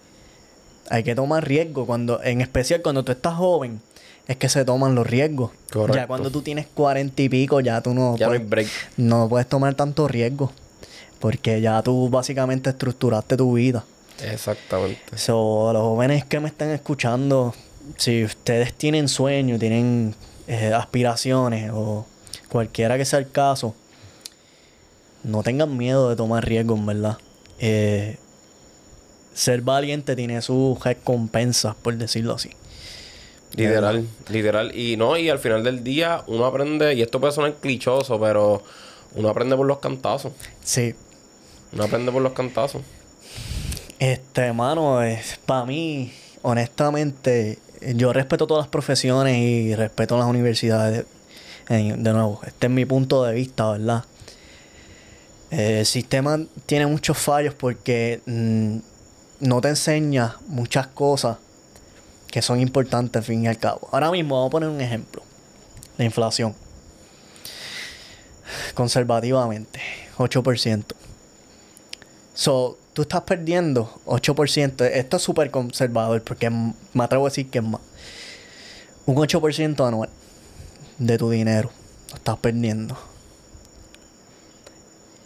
Hay 0.90 1.06
que 1.06 1.16
tomar 1.16 1.48
riesgo. 1.48 1.86
Cuando, 1.86 2.22
en 2.22 2.42
especial 2.42 2.82
cuando 2.82 3.06
tú 3.06 3.14
estás 3.14 3.36
joven, 3.36 3.80
es 4.30 4.38
que 4.38 4.48
se 4.48 4.64
toman 4.64 4.96
los 4.96 5.06
riesgos. 5.06 5.52
Correcto. 5.74 5.98
Ya 5.98 6.08
cuando 6.08 6.30
tú 6.32 6.42
tienes 6.42 6.68
cuarenta 6.68 7.22
y 7.22 7.28
pico, 7.30 7.60
ya 7.60 7.82
tú 7.82 7.94
no 7.94 8.16
Ya 8.16 8.28
no 8.28 8.32
hay 8.34 8.40
puedes- 8.40 8.50
break. 8.50 8.68
no 8.98 9.28
puedes 9.28 9.50
tomar 9.50 9.74
tanto 9.76 10.08
riesgo. 10.08 10.54
Porque 11.20 11.60
ya 11.60 11.82
tú 11.84 12.08
básicamente 12.10 12.70
estructuraste 12.70 13.36
tu 13.36 13.54
vida. 13.54 13.84
Exactamente. 14.24 15.18
So, 15.18 15.70
a 15.70 15.74
los 15.74 15.82
jóvenes 15.82 16.24
que 16.24 16.40
me 16.40 16.48
están 16.48 16.70
escuchando, 16.70 17.54
si 17.98 18.24
ustedes 18.24 18.74
tienen 18.74 19.08
sueños, 19.10 19.60
tienen 19.60 20.16
eh, 20.48 20.72
aspiraciones 20.74 21.72
o 21.74 22.06
cualquiera 22.50 22.98
que 22.98 23.06
sea 23.06 23.20
el 23.20 23.30
caso, 23.32 23.76
no 25.24 25.44
tengan 25.44 25.76
miedo 25.76 26.10
de 26.10 26.16
tomar 26.16 26.46
riesgos, 26.46 26.86
verdad. 26.86 27.18
Eh, 27.60 28.18
ser 29.34 29.62
valiente 29.62 30.16
tiene 30.16 30.42
sus 30.42 30.80
recompensas, 30.84 31.76
por 31.76 31.96
decirlo 31.98 32.36
así. 32.36 32.52
Literal, 33.56 34.08
literal. 34.30 34.76
Y 34.76 34.96
no, 34.96 35.18
y 35.18 35.30
al 35.30 35.40
final 35.40 35.64
del 35.64 35.84
día 35.84 36.24
uno 36.28 36.46
aprende, 36.46 36.94
y 36.94 37.02
esto 37.02 37.20
puede 37.20 37.34
sonar 37.34 37.56
clichoso, 37.56 38.20
pero 38.20 38.64
uno 39.16 39.30
aprende 39.30 39.56
por 39.56 39.66
los 39.66 39.80
cantazos. 39.80 40.34
Sí. 40.64 40.96
Uno 41.74 41.84
aprende 41.84 42.12
por 42.12 42.22
los 42.22 42.34
cantazos. 42.34 42.82
Este, 43.98 44.42
hermano, 44.42 45.00
para 45.46 45.66
mí, 45.66 46.14
honestamente, 46.42 47.60
yo 47.82 48.14
respeto 48.14 48.48
todas 48.48 48.64
las 48.64 48.70
profesiones 48.70 49.38
y 49.38 49.76
respeto 49.76 50.18
las 50.18 50.28
universidades. 50.28 51.06
De 51.68 52.14
nuevo, 52.14 52.40
este 52.46 52.68
es 52.68 52.72
mi 52.72 52.86
punto 52.86 53.24
de 53.24 53.34
vista, 53.34 53.72
¿verdad? 53.72 54.04
Eh, 55.52 55.80
el 55.80 55.86
sistema 55.86 56.40
tiene 56.66 56.88
muchos 56.88 57.18
fallos 57.18 57.54
porque 57.54 58.22
mm, 58.26 58.78
no 59.42 59.62
te 59.62 59.70
enseña 59.70 60.38
muchas 60.48 60.88
cosas 60.88 61.38
que 62.32 62.42
son 62.42 62.60
importantes 62.60 63.20
al 63.20 63.24
fin 63.24 63.44
y 63.44 63.48
al 63.48 63.58
cabo. 63.58 63.90
Ahora 63.92 64.12
mismo 64.12 64.36
vamos 64.36 64.50
a 64.50 64.52
poner 64.52 64.70
un 64.70 64.82
ejemplo. 64.82 65.24
La 65.98 66.06
inflación. 66.06 66.56
Conservativamente, 68.74 69.80
8%. 70.18 70.84
So, 72.34 72.78
tú 72.94 73.02
estás 73.02 73.22
perdiendo 73.24 74.00
8%. 74.06 74.86
Esto 74.86 75.18
es 75.18 75.24
súper 75.24 75.52
conservador 75.52 76.24
porque 76.24 76.50
me 76.50 77.04
atrevo 77.04 77.26
a 77.26 77.30
decir 77.30 77.50
que 77.50 77.60
es 77.60 77.64
más. 77.64 77.82
Un 79.06 79.16
8% 79.16 79.88
anual 79.88 80.10
de 80.98 81.18
tu 81.18 81.30
dinero. 81.30 81.72
Lo 82.10 82.16
estás 82.16 82.38
perdiendo. 82.38 82.98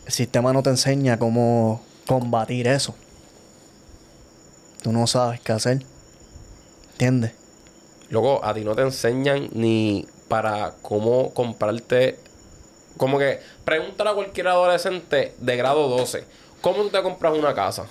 El 0.06 0.12
sistema 0.12 0.52
no 0.52 0.63
te 0.63 0.70
enseña 0.70 1.18
cómo 1.18 1.82
combatir 2.08 2.68
eso. 2.68 2.96
Tú 4.82 4.92
no 4.92 5.08
sabes 5.08 5.39
qué 5.39 5.52
hacer. 5.54 5.92
¿Entiendes? 6.93 7.32
Luego, 8.10 8.43
a 8.43 8.53
ti 8.53 8.62
no 8.63 8.75
te 8.75 8.82
enseñan 8.82 9.49
ni 9.53 10.06
para 10.27 10.73
cómo 10.82 11.34
comprarte. 11.34 12.17
Como 12.97 13.17
que 13.17 13.39
pregúntale 13.65 14.12
a 14.12 14.13
cualquier 14.13 14.47
adolescente 14.49 15.34
de 15.39 15.58
grado 15.58 15.88
12, 15.88 16.23
¿cómo 16.62 16.84
tú 16.84 16.89
te 16.89 17.01
compras 17.01 17.34
una 17.38 17.53
casa? 17.53 17.88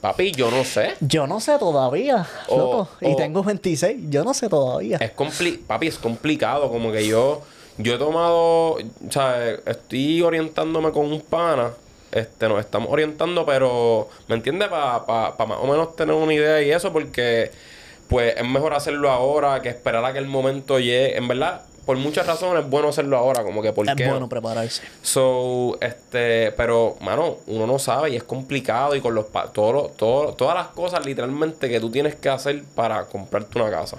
Papi, 0.00 0.32
yo 0.32 0.50
no 0.50 0.64
sé. 0.64 0.94
Yo 1.00 1.26
no 1.26 1.40
sé 1.40 1.58
todavía, 1.58 2.26
O- 2.48 2.56
loco. 2.56 2.88
Y 3.02 3.14
tengo 3.16 3.42
26. 3.44 4.08
Yo 4.08 4.24
no 4.24 4.32
sé 4.34 4.48
todavía. 4.48 4.96
Es 4.96 5.10
compli 5.12 5.52
papi, 5.58 5.88
es 5.88 5.98
complicado. 5.98 6.70
Como 6.70 6.90
que 6.90 7.06
yo, 7.06 7.42
yo 7.76 7.94
he 7.94 7.98
tomado, 7.98 8.72
o 8.74 8.78
sea, 9.10 9.50
estoy 9.66 10.22
orientándome 10.22 10.90
con 10.90 11.12
un 11.12 11.20
pana. 11.20 11.72
Este, 12.12 12.48
nos 12.48 12.60
estamos 12.60 12.88
orientando, 12.90 13.46
pero, 13.46 14.08
¿me 14.28 14.34
entiendes? 14.34 14.68
Para 14.68 15.06
pa, 15.06 15.36
pa 15.36 15.46
más 15.46 15.58
o 15.60 15.66
menos 15.66 15.94
tener 15.94 16.14
una 16.14 16.34
idea 16.34 16.60
y 16.62 16.70
eso, 16.72 16.92
porque, 16.92 17.50
pues, 18.08 18.36
es 18.36 18.44
mejor 18.44 18.74
hacerlo 18.74 19.10
ahora 19.10 19.62
que 19.62 19.68
esperar 19.68 20.04
a 20.04 20.12
que 20.12 20.18
el 20.18 20.26
momento 20.26 20.78
llegue. 20.80 21.16
En 21.16 21.28
verdad, 21.28 21.62
por 21.86 21.96
muchas 21.96 22.26
razones 22.26 22.64
es 22.64 22.70
bueno 22.70 22.88
hacerlo 22.88 23.16
ahora, 23.16 23.42
como 23.44 23.62
que, 23.62 23.72
¿por 23.72 23.88
es 23.88 23.94
bueno 24.08 24.28
prepararse. 24.28 24.82
So, 25.02 25.78
este, 25.80 26.52
pero, 26.52 26.96
mano, 27.00 27.36
uno 27.46 27.66
no 27.66 27.78
sabe 27.78 28.10
y 28.10 28.16
es 28.16 28.22
complicado 28.24 28.94
y 28.96 29.00
con 29.00 29.14
los 29.14 29.26
pa- 29.26 29.48
todo, 29.52 29.90
todo, 29.96 30.34
todas 30.34 30.54
las 30.56 30.68
cosas 30.68 31.04
literalmente 31.06 31.68
que 31.68 31.78
tú 31.80 31.90
tienes 31.90 32.16
que 32.16 32.28
hacer 32.28 32.62
para 32.74 33.04
comprarte 33.06 33.60
una 33.60 33.70
casa. 33.70 33.98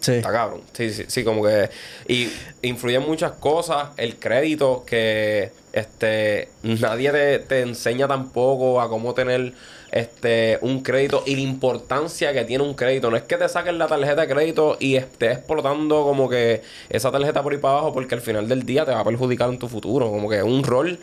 Sí. 0.00 0.12
Está 0.12 0.32
cabrón. 0.32 0.62
Sí, 0.72 0.90
sí, 0.90 1.04
sí, 1.08 1.24
como 1.24 1.42
que. 1.42 1.70
Y 2.08 2.28
influyen 2.62 3.02
muchas 3.02 3.32
cosas. 3.32 3.90
El 3.96 4.16
crédito, 4.16 4.84
que 4.86 5.52
este 5.72 6.48
nadie 6.62 7.12
te, 7.12 7.38
te 7.40 7.60
enseña 7.60 8.08
tampoco 8.08 8.80
a 8.80 8.88
cómo 8.88 9.14
tener 9.14 9.52
este 9.92 10.58
un 10.62 10.82
crédito 10.82 11.22
y 11.26 11.36
la 11.36 11.42
importancia 11.42 12.32
que 12.32 12.44
tiene 12.44 12.64
un 12.64 12.74
crédito. 12.74 13.10
No 13.10 13.16
es 13.16 13.24
que 13.24 13.36
te 13.36 13.48
saquen 13.48 13.78
la 13.78 13.86
tarjeta 13.86 14.22
de 14.22 14.28
crédito 14.28 14.76
y 14.80 14.96
estés 14.96 15.38
explotando 15.38 16.02
como 16.04 16.28
que 16.28 16.62
esa 16.88 17.10
tarjeta 17.10 17.42
por 17.42 17.52
ahí 17.52 17.58
para 17.58 17.74
abajo, 17.74 17.92
porque 17.92 18.14
al 18.14 18.20
final 18.20 18.48
del 18.48 18.64
día 18.64 18.84
te 18.84 18.92
va 18.92 19.00
a 19.00 19.04
perjudicar 19.04 19.48
en 19.50 19.58
tu 19.58 19.68
futuro. 19.68 20.10
Como 20.10 20.28
que 20.28 20.38
es 20.38 20.44
un 20.44 20.64
rol 20.64 20.98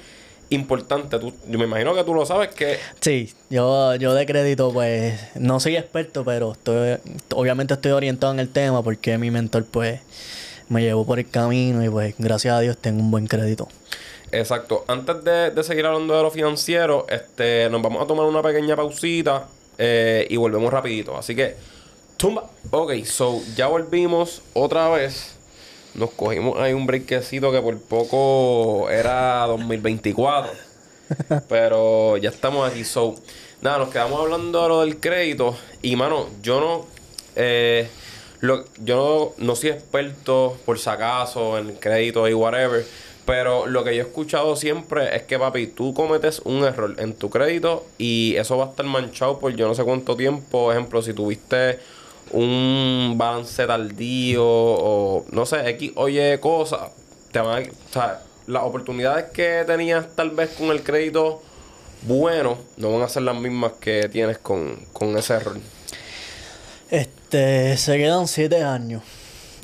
importante. 0.49 1.19
Tú, 1.19 1.33
yo 1.47 1.60
me 1.60 1.65
imagino 1.65 1.93
que 1.95 2.03
tú 2.03 2.13
lo 2.13 2.25
sabes 2.25 2.49
que. 2.49 2.77
Sí, 2.99 3.33
yo, 3.49 3.95
yo 3.95 4.13
de 4.13 4.25
crédito, 4.25 4.71
pues, 4.71 5.19
no 5.36 5.60
soy 5.60 5.75
experto, 5.75 6.23
pero 6.23 6.53
estoy, 6.53 6.97
obviamente 7.36 7.73
estoy 7.73 7.91
orientado 7.91 8.33
en 8.33 8.39
el 8.39 8.49
tema 8.49 8.83
porque 8.83 9.17
mi 9.17 9.31
mentor, 9.31 9.65
pues, 9.65 10.01
me 10.69 10.81
llevó 10.81 11.05
por 11.05 11.19
el 11.19 11.29
camino 11.29 11.83
y, 11.83 11.89
pues, 11.89 12.15
gracias 12.17 12.53
a 12.53 12.60
Dios 12.60 12.77
tengo 12.77 13.01
un 13.01 13.12
buen 13.12 13.27
crédito. 13.27 13.67
Exacto. 14.31 14.83
Antes 14.88 15.23
de, 15.23 15.51
de 15.51 15.63
seguir 15.63 15.86
hablando 15.86 16.15
de 16.15 16.23
lo 16.23 16.31
financiero, 16.31 17.05
este, 17.10 17.69
nos 17.69 17.81
vamos 17.81 18.03
a 18.03 18.07
tomar 18.07 18.25
una 18.25 18.41
pequeña 18.41 18.75
pausita 18.75 19.47
eh, 19.77 20.27
y 20.29 20.36
volvemos 20.36 20.71
rapidito. 20.71 21.17
Así 21.17 21.36
que, 21.36 21.55
tumba. 22.17 22.49
Ok, 22.71 22.93
so 23.05 23.41
ya 23.55 23.67
volvimos 23.67 24.41
otra 24.53 24.89
vez. 24.89 25.37
Nos 25.97 26.12
cogimos 26.12 26.60
ahí 26.60 26.73
un 26.73 26.86
breakcito 26.86 27.51
que 27.51 27.60
por 27.62 27.77
poco 27.81 28.89
era 28.89 29.45
2024. 29.47 30.51
Pero 31.49 32.17
ya 32.17 32.29
estamos 32.29 32.69
aquí. 32.69 32.83
So, 32.83 33.15
nada, 33.62 33.79
nos 33.79 33.89
quedamos 33.89 34.19
hablando 34.21 34.62
de 34.63 34.69
lo 34.69 34.81
del 34.81 34.97
crédito. 34.99 35.55
Y, 35.81 35.95
mano, 35.95 36.27
yo 36.41 36.60
no... 36.62 36.86
eh, 37.36 37.88
lo- 38.41 38.65
yo 38.83 39.33
no, 39.38 39.45
no 39.45 39.55
soy 39.55 39.71
experto, 39.71 40.57
por 40.65 40.77
si 40.77 40.89
acaso, 40.89 41.57
en 41.57 41.73
crédito 41.75 42.27
y 42.27 42.33
whatever. 42.33 42.86
Pero 43.25 43.65
lo 43.65 43.83
que 43.83 43.95
yo 43.95 44.03
he 44.03 44.05
escuchado 44.05 44.55
siempre 44.55 45.15
es 45.15 45.23
que, 45.23 45.38
papi, 45.39 45.67
tú 45.67 45.93
cometes 45.93 46.39
un 46.45 46.63
error 46.63 46.95
en 46.99 47.13
tu 47.13 47.29
crédito 47.29 47.86
y 47.97 48.36
eso 48.38 48.55
va 48.57 48.65
a 48.65 48.69
estar 48.69 48.86
manchado 48.86 49.39
por 49.39 49.53
yo 49.55 49.67
no 49.67 49.73
sé 49.75 49.83
cuánto 49.83 50.15
tiempo. 50.15 50.45
Por 50.65 50.73
ejemplo, 50.73 51.01
si 51.01 51.13
tuviste 51.13 51.79
un 52.31 53.15
balance 53.17 53.65
tardío 53.65 54.43
o 54.45 55.25
no 55.31 55.45
sé, 55.45 55.67
X, 55.69 55.91
oye, 55.95 56.39
cosas, 56.39 56.89
te 57.31 57.39
van 57.39 57.63
a, 57.63 57.67
o 57.67 57.93
sea, 57.93 58.21
las 58.47 58.63
oportunidades 58.63 59.25
que 59.31 59.63
tenías 59.67 60.05
tal 60.15 60.31
vez 60.31 60.49
con 60.51 60.67
el 60.71 60.83
crédito 60.83 61.41
bueno 62.03 62.57
no 62.77 62.91
van 62.93 63.01
a 63.01 63.09
ser 63.09 63.23
las 63.23 63.35
mismas 63.35 63.73
que 63.79 64.07
tienes 64.09 64.37
con, 64.37 64.75
con 64.93 65.17
ese 65.17 65.33
error. 65.33 65.57
Este, 66.89 67.75
se 67.77 67.97
quedan 67.97 68.27
siete 68.27 68.63
años 68.63 69.03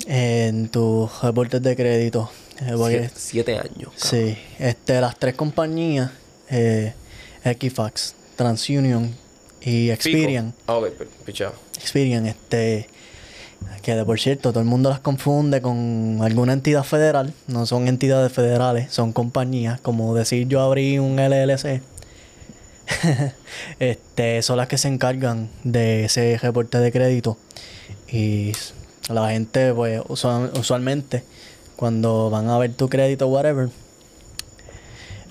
en 0.06 0.68
tus 0.68 1.22
reportes 1.22 1.62
de 1.62 1.74
crédito. 1.76 2.30
eh, 2.60 2.74
Siete, 2.76 3.10
siete 3.14 3.58
años. 3.58 3.92
cabrón. 3.98 3.98
Sí, 3.98 4.38
este, 4.58 5.00
las 5.00 5.18
tres 5.18 5.34
compañías, 5.34 6.10
eh, 6.50 6.92
Equifax, 7.44 8.14
TransUnion 8.36 9.14
y 9.62 9.88
Experian, 9.90 10.52
Pico. 10.52 10.62
Ah, 10.66 10.76
ok, 10.76 10.88
pi- 10.90 11.04
pichado. 11.24 11.54
Experian, 11.80 12.26
este, 12.26 12.88
que 13.82 13.94
de 13.94 14.04
por 14.04 14.18
cierto 14.18 14.50
todo 14.50 14.60
el 14.60 14.66
mundo 14.66 14.90
las 14.90 15.00
confunde 15.00 15.60
con 15.60 16.18
alguna 16.22 16.52
entidad 16.52 16.84
federal, 16.84 17.34
no 17.46 17.66
son 17.66 17.88
entidades 17.88 18.32
federales, 18.32 18.92
son 18.92 19.12
compañías, 19.12 19.80
como 19.80 20.14
decir 20.14 20.48
yo 20.48 20.60
abrí 20.60 20.98
un 20.98 21.18
LLC. 21.18 21.82
este, 23.78 24.42
son 24.42 24.58
las 24.58 24.68
que 24.68 24.76
se 24.78 24.88
encargan 24.88 25.48
de 25.62 26.04
ese 26.04 26.38
reporte 26.38 26.78
de 26.78 26.92
crédito 26.92 27.38
y 28.08 28.52
la 29.08 29.30
gente 29.30 29.72
pues 29.72 30.02
usual- 30.08 30.52
usualmente 30.58 31.24
cuando 31.76 32.28
van 32.30 32.48
a 32.50 32.58
ver 32.58 32.74
tu 32.74 32.88
crédito 32.88 33.26
whatever 33.28 33.68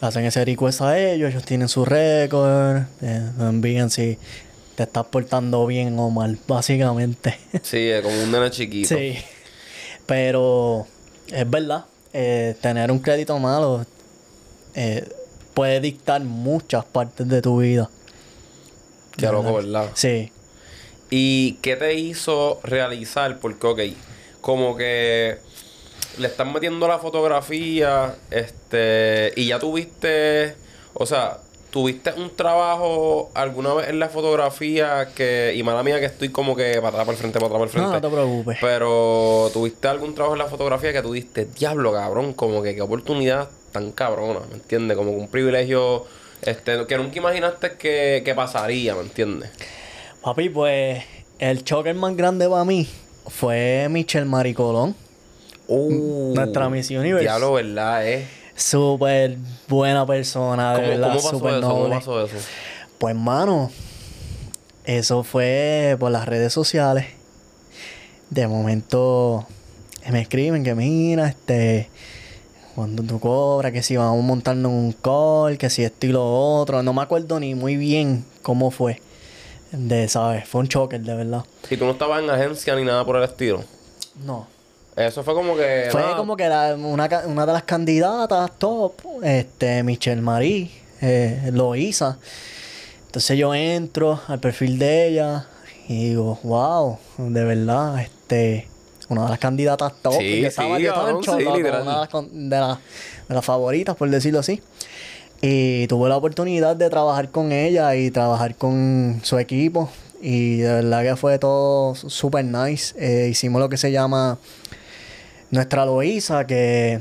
hacen 0.02 0.26
ese 0.26 0.44
request 0.44 0.82
a 0.82 1.00
ellos, 1.00 1.30
ellos 1.30 1.46
tienen 1.46 1.70
su 1.70 1.86
récord, 1.86 2.84
eh, 3.02 3.30
envían 3.40 3.90
si 3.90 4.18
te 4.76 4.84
estás 4.84 5.06
portando 5.06 5.66
bien 5.66 5.98
o 6.00 6.10
mal, 6.10 6.38
básicamente. 6.48 7.38
Sí, 7.64 7.90
es 7.90 8.02
como 8.02 8.22
un 8.22 8.32
nene 8.32 8.50
chiquito. 8.52 8.90
sí. 8.96 9.18
Pero 10.06 10.86
es 11.32 11.50
verdad, 11.50 11.86
eh, 12.12 12.56
tener 12.62 12.92
un 12.92 13.00
crédito 13.00 13.40
malo 13.40 13.86
eh, 14.76 15.08
puede 15.54 15.80
dictar 15.80 16.22
muchas 16.22 16.84
partes 16.86 17.28
de 17.28 17.42
tu 17.42 17.62
vida. 17.62 17.90
Qué 19.18 19.28
loco, 19.28 19.54
¿verdad? 19.54 19.92
Sí. 19.94 20.32
¿Y 21.10 21.54
qué 21.62 21.76
te 21.76 21.94
hizo 21.94 22.60
realizar? 22.64 23.40
Porque, 23.40 23.68
ok, 23.68 23.80
como 24.42 24.76
que 24.76 25.38
le 26.18 26.28
están 26.28 26.52
metiendo 26.52 26.88
la 26.88 27.00
fotografía, 27.00 28.16
este, 28.32 29.32
y 29.36 29.48
ya 29.48 29.60
tuviste, 29.60 30.56
o 30.94 31.06
sea, 31.06 31.40
tuviste 31.74 32.14
un 32.14 32.30
trabajo 32.36 33.32
alguna 33.34 33.74
vez 33.74 33.90
en 33.90 33.98
la 33.98 34.08
fotografía 34.08 35.08
que, 35.16 35.54
y 35.56 35.64
mala 35.64 35.82
mía 35.82 36.00
que 36.00 36.06
estoy 36.06 36.30
como 36.30 36.56
que 36.56 36.76
para 36.76 36.90
atrás, 36.90 37.06
para 37.08 37.12
el 37.14 37.18
frente, 37.18 37.40
para 37.40 37.48
atrás, 37.56 37.72
para 37.72 37.72
el 37.72 37.88
No, 37.88 37.92
frente. 37.92 38.08
no 38.08 38.10
te 38.12 38.16
preocupes. 38.16 38.58
Pero 38.62 39.50
tuviste 39.52 39.88
algún 39.88 40.14
trabajo 40.14 40.36
en 40.36 40.40
la 40.40 40.46
fotografía 40.46 40.94
que 40.94 41.02
tú 41.02 41.14
diste, 41.14 41.46
diablo, 41.46 41.92
cabrón, 41.92 42.34
como 42.34 42.62
que 42.62 42.76
qué 42.76 42.82
oportunidad 42.84 43.50
tan 43.72 43.92
cabrona, 43.92 44.42
¿me 44.52 44.58
entiendes? 44.58 44.96
Como 44.96 45.14
un 45.14 45.28
privilegio 45.30 46.06
este, 46.44 46.86
que 46.86 46.96
nunca 46.98 47.18
imaginaste 47.18 47.72
que, 47.72 48.22
que 48.24 48.36
pasaría, 48.36 48.94
¿me 48.94 49.02
entiendes? 49.02 49.50
Papi, 50.22 50.50
pues 50.50 51.04
el 51.40 51.64
choker 51.64 51.96
más 51.96 52.16
grande 52.16 52.48
para 52.48 52.66
mí 52.66 52.88
fue 53.28 53.88
Michelle 53.90 54.26
Maricolón. 54.26 54.96
Uh, 55.68 56.34
Nuestra 56.36 56.70
Miss 56.70 56.92
Universe. 56.92 57.24
Diablo, 57.24 57.54
¿verdad? 57.54 58.08
Eh? 58.08 58.28
Súper 58.56 59.38
buena 59.68 60.06
persona, 60.06 60.74
de 60.74 60.82
¿Cómo, 60.82 60.90
verdad, 60.90 61.08
cómo 61.08 61.22
pasó 61.22 61.50
eso? 61.50 61.70
¿Cómo 61.70 61.90
pasó 61.90 62.22
eso? 62.26 62.36
Pues, 62.98 63.16
mano, 63.16 63.72
eso 64.86 65.24
fue 65.24 65.98
por 66.00 66.12
las 66.12 66.28
redes 66.28 66.54
sociales. 66.54 67.08
De 68.30 68.48
momento 68.48 69.46
me 70.12 70.22
escriben 70.22 70.64
que 70.64 70.76
mira, 70.76 71.28
este, 71.28 71.90
cuando 72.76 73.04
tú 73.04 73.20
cobras, 73.20 73.72
que 73.72 73.84
si 73.84 73.96
vamos 73.96 74.24
a 74.24 74.28
montarnos 74.28 74.72
un 74.72 74.94
call, 74.94 75.58
que 75.58 75.70
si 75.70 75.84
esto 75.84 76.08
y 76.08 76.12
lo 76.12 76.60
otro. 76.60 76.84
No 76.84 76.94
me 76.94 77.02
acuerdo 77.02 77.40
ni 77.40 77.56
muy 77.56 77.78
bien 77.78 78.26
cómo 78.42 78.72
fue. 78.72 79.02
De, 79.72 80.08
¿sabes? 80.08 80.48
Fue 80.48 80.62
un 80.62 80.68
choker, 80.68 81.02
de 81.02 81.16
verdad. 81.16 81.46
Y 81.70 81.78
tú 81.78 81.86
no 81.86 81.92
estabas 81.92 82.22
en 82.22 82.30
agencia 82.30 82.76
ni 82.76 82.84
nada 82.84 83.06
por 83.06 83.16
el 83.16 83.24
estilo. 83.24 83.64
No. 84.24 84.48
Eso 84.96 85.24
fue 85.24 85.34
como 85.34 85.56
que. 85.56 85.88
Fue 85.92 86.02
nada, 86.02 86.16
como 86.18 86.38
que 86.38 86.48
la- 86.48 86.76
una, 86.76 87.10
una 87.26 87.46
de 87.46 87.54
las 87.54 87.64
candidatas 87.64 88.52
top, 88.58 88.94
este, 89.24 89.82
Michelle 89.84 90.22
Marie, 90.22 90.70
eh, 91.02 91.50
Loisa. 91.52 92.18
Entonces 93.08 93.38
yo 93.38 93.54
entro 93.54 94.20
al 94.28 94.40
perfil 94.40 94.80
de 94.80 95.08
ella 95.08 95.46
y 95.88 96.10
digo, 96.10 96.40
wow, 96.44 96.98
de 97.18 97.44
verdad, 97.44 98.00
este, 98.02 98.68
una 99.10 99.24
de 99.26 99.30
las 99.30 99.40
candidatas 99.40 99.94
top. 100.02 100.14
Sí, 100.18 100.42
yo 100.42 100.48
estaba, 100.48 100.78
sí, 100.78 100.84
yo 100.84 100.90
estaba 100.90 101.10
en 101.12 101.24
sí, 101.24 101.30
una 101.30 101.38
de 101.58 101.72
las, 101.72 102.10
de, 102.32 102.60
las- 102.60 102.78
de 103.30 103.36
las 103.36 103.46
favoritas, 103.46 103.96
por 103.96 104.10
decirlo 104.10 104.40
así. 104.40 104.62
Y 105.42 105.88
tuve 105.88 106.08
la 106.08 106.18
oportunidad 106.18 106.76
de 106.76 106.90
trabajar 106.90 107.30
con 107.30 107.52
ella 107.52 107.96
y 107.96 108.12
trabajar 108.12 108.56
con 108.56 109.20
su 109.24 109.38
equipo. 109.40 109.90
Y 110.22 110.60
de 110.60 110.72
verdad 110.76 111.04
que 111.04 111.16
fue 111.18 111.38
todo 111.38 111.96
super 111.96 112.46
nice. 112.46 112.96
Eh, 112.98 113.28
hicimos 113.30 113.60
lo 113.60 113.68
que 113.68 113.76
se 113.76 113.92
llama 113.92 114.38
nuestra 115.54 115.86
Loíza, 115.86 116.48
que 116.48 116.94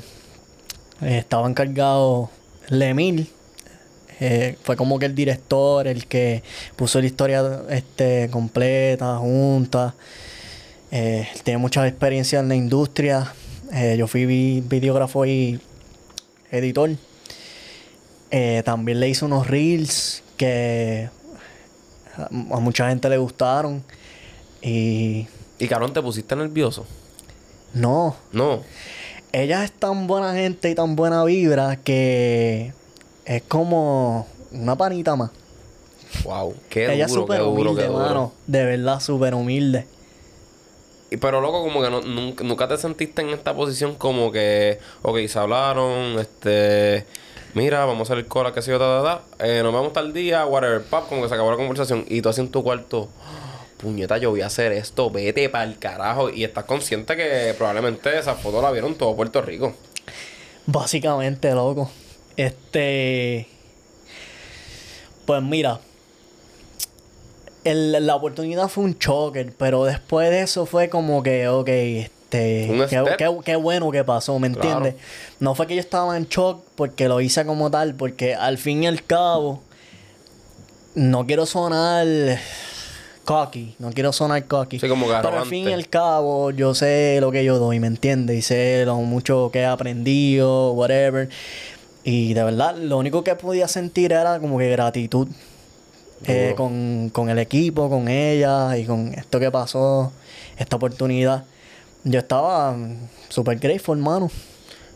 eh, 1.01 1.19
estaba 1.19 1.49
encargado 1.49 2.31
Lemil. 2.69 3.31
eh, 4.21 4.57
fue 4.63 4.77
como 4.77 4.99
que 4.99 5.07
el 5.07 5.15
director, 5.15 5.87
el 5.89 6.07
que 6.07 6.43
puso 6.77 7.01
la 7.01 7.07
historia 7.07 7.63
este, 7.71 8.29
completa, 8.31 9.17
junta. 9.17 9.95
Eh, 10.91 11.27
tiene 11.45 11.59
mucha 11.59 11.87
experiencia 11.89 12.41
en 12.41 12.49
la 12.49 12.55
industria. 12.55 13.33
Eh, 13.73 13.97
yo 13.99 14.07
fui 14.07 14.27
vi- 14.27 14.61
videógrafo 14.61 15.25
y 15.27 15.59
editor. 16.51 16.91
También 18.65 19.01
le 19.01 19.09
hice 19.09 19.25
unos 19.27 19.47
reels 19.47 20.23
que 20.37 21.09
A, 22.17 22.29
mucha 22.61 22.89
gente 22.89 23.09
le 23.09 23.17
gustaron. 23.19 23.83
Y 24.61 25.27
Y 25.59 25.69
cabrón, 25.69 25.93
¿te 25.93 26.01
pusiste 26.03 26.37
nervioso? 26.37 26.87
No, 27.75 28.17
No. 28.33 28.63
ella 29.33 29.65
es 29.65 29.73
tan 29.73 30.07
buena 30.07 30.35
gente 30.35 30.71
y 30.71 30.75
tan 30.75 30.95
buena 30.97 31.25
vibra 31.25 31.77
que 31.77 32.73
es 33.25 33.43
como 33.49 34.27
una 34.53 34.77
panita 34.77 35.17
más. 35.17 35.31
Wow, 36.25 36.55
qué 36.69 36.93
ella 36.93 37.07
es 37.07 37.11
duro, 37.11 37.23
súper 37.23 37.39
duro, 37.41 37.51
humilde, 37.53 37.87
duro. 37.87 38.33
De 38.47 38.65
verdad, 38.65 39.01
súper 39.01 39.35
humilde. 39.35 39.87
Y 41.11 41.17
pero 41.19 41.41
loco, 41.41 41.63
como 41.63 41.83
que 41.83 41.91
no- 41.91 42.01
nunca, 42.03 42.43
nunca 42.45 42.69
te 42.69 42.77
sentiste 42.79 43.23
en 43.23 43.31
esta 43.31 43.55
posición 43.55 43.95
como 43.97 44.33
que, 44.33 44.79
ok, 45.03 45.19
se 45.29 45.39
hablaron, 45.39 46.19
este, 46.19 47.05
mira, 47.55 47.85
vamos 47.85 48.09
a 48.09 48.13
hacer 48.15 48.27
cola, 48.27 48.53
qué 48.53 48.63
sé 48.63 48.71
yo, 48.71 48.79
ta, 48.79 49.03
ta, 49.03 49.23
ta, 49.39 49.47
eh, 49.47 49.63
nos 49.63 49.75
vemos 49.75 49.93
tal 49.93 50.13
día, 50.15 50.47
whatever, 50.47 50.83
pap, 50.83 51.09
como 51.09 51.23
que 51.23 51.29
se 51.29 51.35
acabó 51.35 51.51
la 51.51 51.57
conversación 51.59 52.05
y 52.09 52.23
tú 52.23 52.29
así 52.31 52.41
en 52.41 52.51
tu 52.51 52.63
cuarto, 52.63 53.09
"Ah, 53.23 53.42
puñeta, 53.83 54.17
yo 54.19 54.31
voy 54.31 54.41
a 54.41 54.47
hacer 54.47 54.73
esto, 54.73 55.11
vete 55.11 55.49
para 55.51 55.65
el 55.65 55.79
carajo 55.79 56.31
y 56.31 56.45
estás 56.45 56.65
consciente 56.65 57.17
que 57.17 57.55
probablemente 57.59 58.19
esa 58.19 58.35
foto 58.35 58.63
la 58.63 58.71
vieron 58.71 58.95
todo 58.95 59.15
Puerto 59.15 59.43
Rico. 59.43 59.75
Básicamente, 60.67 61.53
loco. 61.53 61.91
Este. 62.37 63.47
Pues 65.27 65.43
mira. 65.43 65.81
el- 67.65 68.05
la 68.07 68.17
oportunidad 68.17 68.67
fue 68.69 68.83
un 68.85 68.99
choker, 68.99 69.53
pero 69.57 69.85
después 69.85 70.31
de 70.31 70.41
eso 70.43 70.67
fue 70.67 70.89
como 70.89 71.23
que, 71.23 71.47
ok, 71.49 71.69
este. 71.69 72.87
Qué, 72.91 73.05
qué- 73.19 73.39
qué 73.45 73.57
bueno 73.57 73.91
que 73.93 74.03
pasó, 74.03 74.37
¿me 74.41 74.51
Claro. 74.51 74.79
entiendes? 74.79 75.01
No 75.39 75.55
fue 75.55 75.67
que 75.69 75.75
yo 75.77 75.81
estaba 75.81 76.17
en 76.17 76.27
shock 76.27 76.65
porque 76.75 77.07
lo 77.07 77.21
hice 77.21 77.45
como 77.47 77.71
tal, 77.71 77.95
porque 77.95 78.35
al 78.35 78.59
fin 78.59 78.83
y 78.83 78.87
al 78.89 79.05
cabo. 79.05 79.63
No 80.95 81.25
quiero 81.27 81.47
sonar 81.47 82.07
cocky, 83.25 83.75
no 83.79 83.91
quiero 83.93 84.13
sonar 84.13 84.47
cocky. 84.47 84.79
Sí, 84.79 84.89
como 84.89 85.07
que 85.07 85.15
Pero 85.23 85.41
al 85.41 85.47
fin 85.47 85.69
y 85.69 85.73
al 85.73 85.89
cabo, 85.89 86.51
yo 86.51 86.75
sé 86.75 87.19
lo 87.21 87.31
que 87.33 87.45
yo 87.45 87.59
doy, 87.59 87.81
¿me 87.81 87.87
entiendes? 87.87 88.37
Y 88.37 88.43
sé 88.43 88.85
lo 88.85 88.97
mucho 88.97 89.51
que 89.53 89.61
he 89.61 89.67
aprendido, 89.67 90.73
whatever. 90.73 91.29
Y 92.05 92.35
de 92.35 92.43
verdad, 92.43 92.77
lo 92.77 92.99
único 92.99 93.23
que 93.23 93.35
podía 93.35 93.69
sentir 93.69 94.13
era 94.13 94.41
como 94.41 94.59
que 94.59 94.71
gratitud 94.71 95.29
eh, 96.27 96.55
con, 96.57 97.11
con 97.11 97.29
el 97.31 97.39
equipo, 97.39 97.89
con 97.89 98.09
ella 98.09 98.77
y 98.77 98.85
con 98.85 99.15
esto 99.15 99.41
que 99.41 99.51
pasó, 99.51 100.13
esta 100.57 100.77
oportunidad. 100.77 101.45
Yo 102.05 102.19
estaba 102.19 102.77
super 103.29 103.59
grateful, 103.59 103.99
hermano. 103.99 104.31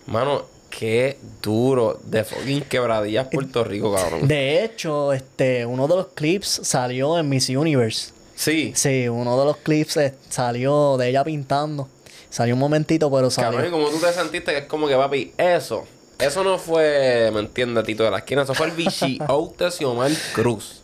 Mano, 0.07 0.43
qué 0.71 1.19
duro 1.43 1.99
de 2.05 2.25
fucking 2.25 2.63
quebradillas 2.63 3.29
Puerto 3.29 3.65
Rico, 3.65 3.95
cabrón. 3.95 4.27
De 4.27 4.65
hecho, 4.65 5.13
este, 5.13 5.65
uno 5.65 5.89
de 5.89 5.97
los 5.97 6.09
clips 6.09 6.61
salió 6.65 7.19
en 7.19 7.29
Miss 7.29 7.49
Universe. 7.49 8.16
Sí. 8.37 8.73
Sí, 8.77 9.09
uno 9.09 9.37
de 9.39 9.45
los 9.47 9.57
clips 9.57 9.97
eh, 9.97 10.15
salió 10.29 10.97
de 10.97 11.09
ella 11.09 11.25
pintando. 11.25 11.89
Salió 12.31 12.55
un 12.55 12.61
momentito, 12.61 13.11
pero 13.11 13.31
salió. 13.31 13.51
Cabrón, 13.53 13.73
como 13.73 13.89
tú 13.89 13.99
te 13.99 14.13
sentiste 14.13 14.53
que 14.53 14.59
es 14.59 14.65
como 14.67 14.87
que, 14.87 14.95
papi, 14.95 15.33
eso. 15.39 15.85
Eso 16.19 16.45
no 16.45 16.59
fue, 16.59 17.31
¿me 17.33 17.41
entiendes, 17.41 17.85
Tito 17.85 18.05
de 18.05 18.11
la 18.11 18.19
esquina? 18.19 18.43
Eso 18.43 18.55
fue 18.55 18.67
el 18.67 18.73
Vichy 18.73 19.19
Out 19.29 19.59
de 19.59 19.71
Xiomar 19.71 20.11
Cruz. 20.35 20.83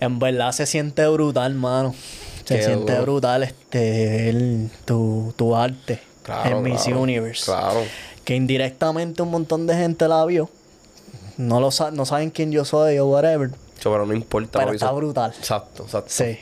En 0.00 0.18
verdad 0.18 0.52
se 0.52 0.66
siente 0.66 1.06
brutal, 1.08 1.54
mano. 1.54 1.94
Se 2.44 2.56
Qué 2.56 2.62
siente 2.64 2.92
duro. 2.92 3.02
brutal 3.02 3.42
este 3.42 4.28
el- 4.30 4.70
tu, 4.84 5.32
tu 5.36 5.54
arte 5.54 6.00
Claro, 6.24 6.58
en 6.58 6.62
Miss 6.62 6.82
claro, 6.82 7.00
Universe. 7.00 7.44
Claro. 7.44 7.82
Que 8.24 8.34
indirectamente 8.36 9.22
un 9.22 9.30
montón 9.30 9.66
de 9.66 9.74
gente 9.76 10.08
la 10.08 10.24
vio. 10.26 10.48
No 11.36 11.60
lo 11.60 11.70
sa- 11.70 11.90
no 11.90 12.04
saben 12.04 12.30
quién 12.30 12.50
yo 12.52 12.64
soy 12.64 12.98
o 12.98 13.06
whatever. 13.06 13.50
Pero 13.82 14.06
no 14.06 14.12
importa. 14.14 14.58
Pero 14.58 14.72
está 14.72 14.90
brutal. 14.92 15.32
Exacto, 15.38 15.84
exacto. 15.84 16.10
Sí. 16.10 16.38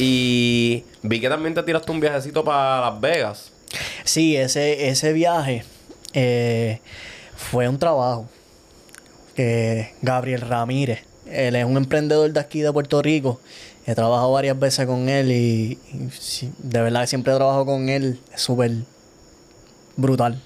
Y 0.00 0.84
vi 1.02 1.20
que 1.20 1.28
también 1.28 1.52
te 1.52 1.62
tiraste 1.62 1.92
un 1.92 2.00
viajecito 2.00 2.42
para 2.42 2.90
Las 2.90 3.00
Vegas. 3.02 3.52
Sí, 4.02 4.34
ese, 4.34 4.88
ese 4.88 5.12
viaje 5.12 5.62
eh, 6.14 6.80
fue 7.36 7.68
un 7.68 7.78
trabajo. 7.78 8.26
Que 9.34 9.92
Gabriel 10.00 10.40
Ramírez, 10.40 11.00
él 11.26 11.54
es 11.54 11.66
un 11.66 11.76
emprendedor 11.76 12.32
de 12.32 12.40
aquí 12.40 12.60
de 12.60 12.72
Puerto 12.72 13.02
Rico. 13.02 13.40
He 13.86 13.94
trabajado 13.94 14.32
varias 14.32 14.58
veces 14.58 14.86
con 14.86 15.10
él 15.10 15.30
y, 15.32 15.78
de 16.58 16.80
verdad 16.80 17.06
siempre 17.06 17.34
trabajo 17.34 17.66
con 17.66 17.90
él. 17.90 18.20
Es 18.32 18.40
súper 18.40 18.72
brutal. 19.96 20.40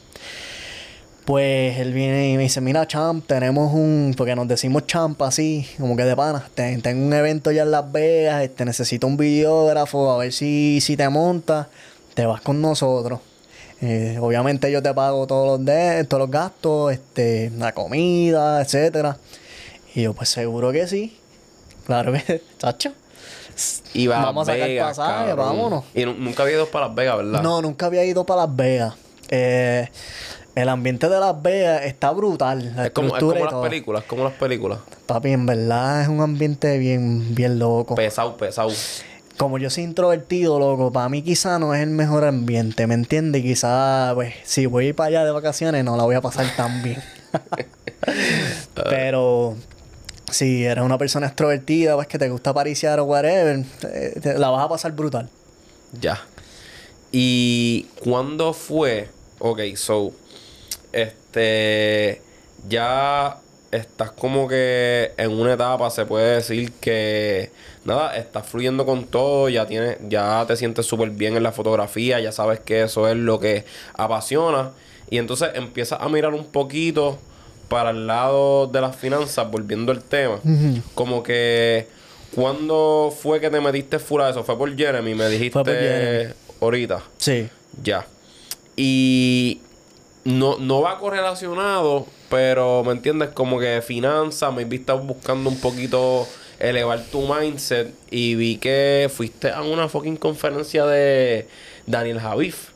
Pues 1.25 1.79
él 1.79 1.95
viene 1.95 2.31
y 2.33 2.37
me 2.37 2.43
dice, 2.43 2.61
mira 2.61 2.87
Champ, 2.87 3.27
tenemos 3.27 3.73
un, 3.73 4.15
porque 4.17 4.37
nos 4.37 4.47
decimos 4.47 4.87
Champ 4.87 5.21
así, 5.23 5.67
como 5.81 5.97
que 5.97 6.05
de 6.05 6.15
pana, 6.15 6.47
Ten- 6.55 6.83
tengo 6.83 7.07
un 7.07 7.15
evento 7.15 7.51
ya 7.51 7.63
en 7.63 7.71
Las 7.71 7.91
Vegas, 7.91 8.43
este, 8.43 8.67
necesito 8.67 9.07
un 9.07 9.17
videógrafo, 9.17 10.11
a 10.13 10.19
ver 10.19 10.33
si, 10.35 10.81
si 10.83 10.99
te 10.99 11.09
montas, 11.09 11.69
te 12.13 12.27
vas 12.27 12.43
con 12.43 12.61
nosotros. 12.61 13.21
Eh, 13.81 14.19
obviamente 14.21 14.71
yo 14.71 14.83
te 14.83 14.93
pago 14.93 15.27
todos 15.27 15.59
los 15.59 15.65
de, 15.67 16.05
todos 16.05 16.21
los 16.23 16.31
gastos, 16.31 16.93
este, 16.93 17.51
la 17.57 17.73
comida, 17.73 18.61
etcétera. 18.61 19.17
Y 19.95 20.03
yo, 20.03 20.13
pues 20.13 20.29
seguro 20.29 20.73
que 20.73 20.87
sí. 20.87 21.17
Claro 21.87 22.13
que, 22.13 22.43
chacho. 22.59 22.93
Y 23.95 24.09
va 24.09 24.25
Vamos 24.27 24.47
a 24.49 24.53
sacar 24.53 24.69
Vegas, 24.69 24.99
pasaje, 24.99 25.27
cabrón. 25.29 25.47
vámonos. 25.47 25.85
Y 25.95 26.05
nu- 26.05 26.15
nunca 26.19 26.43
había 26.43 26.57
ido 26.57 26.67
para 26.67 26.87
Las 26.89 26.95
Vegas, 26.97 27.17
¿verdad? 27.17 27.43
No, 27.43 27.63
nunca 27.63 27.87
había 27.87 28.05
ido 28.05 28.25
para 28.25 28.43
Las 28.47 28.57
Vegas. 28.57 28.95
Eh, 29.31 29.89
el 30.55 30.69
ambiente 30.69 31.09
de 31.09 31.19
Las 31.21 31.41
Vegas 31.43 31.83
está 31.85 32.11
brutal. 32.13 32.75
La 32.77 32.87
Es 32.87 32.93
como, 32.93 33.17
es 33.17 33.23
como 33.23 33.35
las 33.35 33.51
todo. 33.51 33.63
películas, 33.63 34.05
como 34.05 34.25
las 34.25 34.33
películas. 34.35 34.79
Papi, 35.07 35.31
en 35.33 35.47
verdad 35.47 36.03
es 36.03 36.09
un 36.09 36.21
ambiente 36.21 36.79
bien, 36.79 37.35
bien 37.35 37.59
loco. 37.59 37.95
Pesado, 37.95 38.37
pesado. 38.37 38.71
Como 39.37 39.59
yo 39.59 39.69
soy 39.69 39.83
introvertido, 39.83 40.61
loco, 40.61 40.93
para 40.93 41.09
mí 41.09 41.21
quizá 41.23 41.59
no 41.59 41.75
es 41.75 41.83
el 41.83 41.91
mejor 41.91 42.25
ambiente, 42.25 42.87
¿me 42.87 42.95
entiendes? 42.95 43.43
Quizá, 43.43 44.13
pues, 44.15 44.33
si 44.45 44.67
voy 44.67 44.85
a 44.85 44.89
ir 44.91 44.95
para 44.95 45.09
allá 45.09 45.25
de 45.25 45.33
vacaciones 45.33 45.85
no 45.85 45.97
la 45.97 46.05
voy 46.05 46.15
a 46.15 46.21
pasar 46.21 46.47
tan 46.57 46.83
bien. 46.85 47.03
Pero 48.75 49.57
si 50.31 50.65
eres 50.65 50.85
una 50.85 50.99
persona 50.99 51.27
extrovertida, 51.27 51.95
pues 51.97 52.07
que 52.07 52.19
te 52.19 52.29
gusta 52.29 52.53
pariciar 52.55 53.01
o 53.01 53.05
whatever, 53.05 53.65
te- 53.81 54.21
te- 54.21 54.39
la 54.39 54.51
vas 54.51 54.65
a 54.65 54.69
pasar 54.69 54.93
brutal. 54.93 55.29
Ya. 56.01 56.21
¿Y 57.13 57.87
cuándo 58.03 58.53
fue? 58.53 59.09
Ok, 59.39 59.61
so. 59.77 60.13
Este. 60.95 62.23
Ya 62.69 63.39
estás 63.71 64.13
como 64.13 64.47
que 64.47 65.13
en 65.17 65.33
una 65.33 65.55
etapa, 65.55 65.91
se 65.91 66.07
puede 66.07 66.37
decir 66.37 66.73
que. 66.81 67.51
Nada, 67.85 68.17
estás 68.17 68.47
fluyendo 68.47 68.87
con 68.87 69.05
todo, 69.05 69.49
ya 69.49 69.67
tienes, 69.67 69.99
ya 70.09 70.45
te 70.47 70.57
sientes 70.57 70.87
súper 70.87 71.11
bien 71.11 71.37
en 71.37 71.43
la 71.43 71.53
fotografía, 71.53 72.19
ya 72.21 72.33
sabes 72.33 72.61
que 72.61 72.83
eso 72.83 73.09
es 73.09 73.17
lo 73.17 73.39
que 73.39 73.65
apasiona. 73.95 74.71
Y 75.11 75.19
entonces 75.19 75.51
empiezas 75.55 76.01
a 76.01 76.09
mirar 76.09 76.33
un 76.33 76.47
poquito 76.47 77.19
para 77.69 77.91
el 77.91 78.07
lado 78.07 78.69
de 78.69 78.81
las 78.81 78.97
finanzas, 78.97 79.51
volviendo 79.51 79.93
al 79.93 80.03
tema. 80.03 80.41
Como 80.95 81.23
que. 81.23 81.89
¿Cuándo 82.35 83.15
fue 83.17 83.41
que 83.41 83.49
te 83.49 83.61
metiste 83.61 83.99
full 83.99 84.21
a 84.21 84.31
eso? 84.31 84.43
¿Fue 84.43 84.59
por 84.59 84.75
Jeremy? 84.77 85.15
Me 85.15 85.29
dijiste 85.29 85.65
Jeremy. 85.65 86.35
ahorita. 86.61 87.03
Sí. 87.17 87.49
Ya. 87.83 88.07
Y 88.77 89.61
no, 90.25 90.59
no 90.59 90.81
va 90.81 90.99
correlacionado, 90.99 92.07
pero 92.31 92.83
¿me 92.85 92.93
entiendes? 92.93 93.31
Como 93.31 93.59
que 93.59 93.83
finanzas, 93.83 94.53
me 94.53 94.65
vi 94.65 94.77
estás 94.77 95.05
buscando 95.05 95.51
un 95.51 95.59
poquito 95.61 96.27
elevar 96.59 97.03
tu 97.11 97.23
mindset 97.33 97.93
y 98.11 98.35
vi 98.37 98.57
que 98.59 99.11
fuiste 99.15 99.51
a 99.51 99.63
una 99.63 99.89
fucking 99.89 100.17
conferencia 100.17 100.87
de 100.87 101.49
Daniel 101.87 102.21
Javif. 102.21 102.69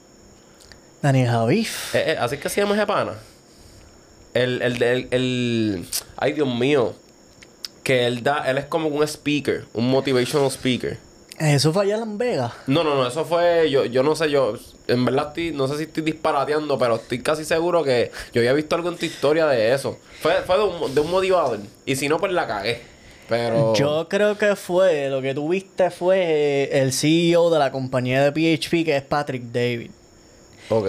Daniel 1.00 1.30
Javif. 1.30 1.94
Eh, 1.94 2.12
eh, 2.12 2.16
así 2.18 2.34
es 2.36 2.40
que 2.40 2.48
se 2.48 2.60
llama 2.60 2.74
ese 2.74 2.86
pana. 2.86 3.12
El, 4.34 4.60
el, 4.62 4.82
el, 4.82 5.08
el- 5.10 5.86
ay 6.16 6.32
Dios 6.32 6.48
mío. 6.54 6.94
Que 7.82 8.06
él 8.06 8.22
da, 8.22 8.44
él 8.50 8.58
es 8.58 8.66
como 8.66 8.88
un 8.88 9.02
speaker, 9.04 9.64
un 9.72 9.88
motivational 9.90 10.48
speaker. 10.50 10.98
Eso 11.38 11.72
fue 11.72 11.84
allá 11.84 11.94
en 11.94 12.00
Las 12.00 12.16
Vegas. 12.18 12.52
No, 12.66 12.84
no, 12.84 12.94
no, 12.96 13.06
eso 13.06 13.24
fue, 13.24 13.70
yo, 13.70 13.86
yo 13.86 14.02
no 14.02 14.14
sé, 14.14 14.28
yo, 14.30 14.58
en 14.88 15.04
verdad 15.04 15.28
estoy, 15.28 15.52
no 15.52 15.68
sé 15.68 15.76
si 15.76 15.82
estoy 15.84 16.02
disparateando, 16.02 16.78
pero 16.78 16.96
estoy 16.96 17.20
casi 17.20 17.44
seguro 17.44 17.84
que 17.84 18.10
yo 18.32 18.40
había 18.40 18.54
visto 18.54 18.74
algo 18.74 18.88
en 18.88 18.96
tu 18.96 19.06
historia 19.06 19.46
de 19.46 19.72
eso. 19.72 19.98
Fue, 20.20 20.32
fue 20.46 20.56
de, 20.56 20.64
un, 20.64 20.94
de 20.94 21.00
un 21.00 21.10
motivador. 21.10 21.60
Y 21.84 21.94
si 21.96 22.08
no, 22.08 22.18
pues 22.18 22.32
la 22.32 22.46
cagué. 22.46 22.80
Pero. 23.28 23.74
Yo 23.74 24.08
creo 24.08 24.38
que 24.38 24.56
fue, 24.56 25.10
lo 25.10 25.20
que 25.20 25.34
tú 25.34 25.50
viste 25.50 25.90
fue 25.90 26.18
eh, 26.20 26.80
el 26.80 26.92
CEO 26.92 27.50
de 27.50 27.58
la 27.58 27.70
compañía 27.70 28.24
de 28.24 28.32
PHP, 28.32 28.84
que 28.84 28.96
es 28.96 29.02
Patrick 29.02 29.42
David. 29.44 29.90
Ok. 30.70 30.86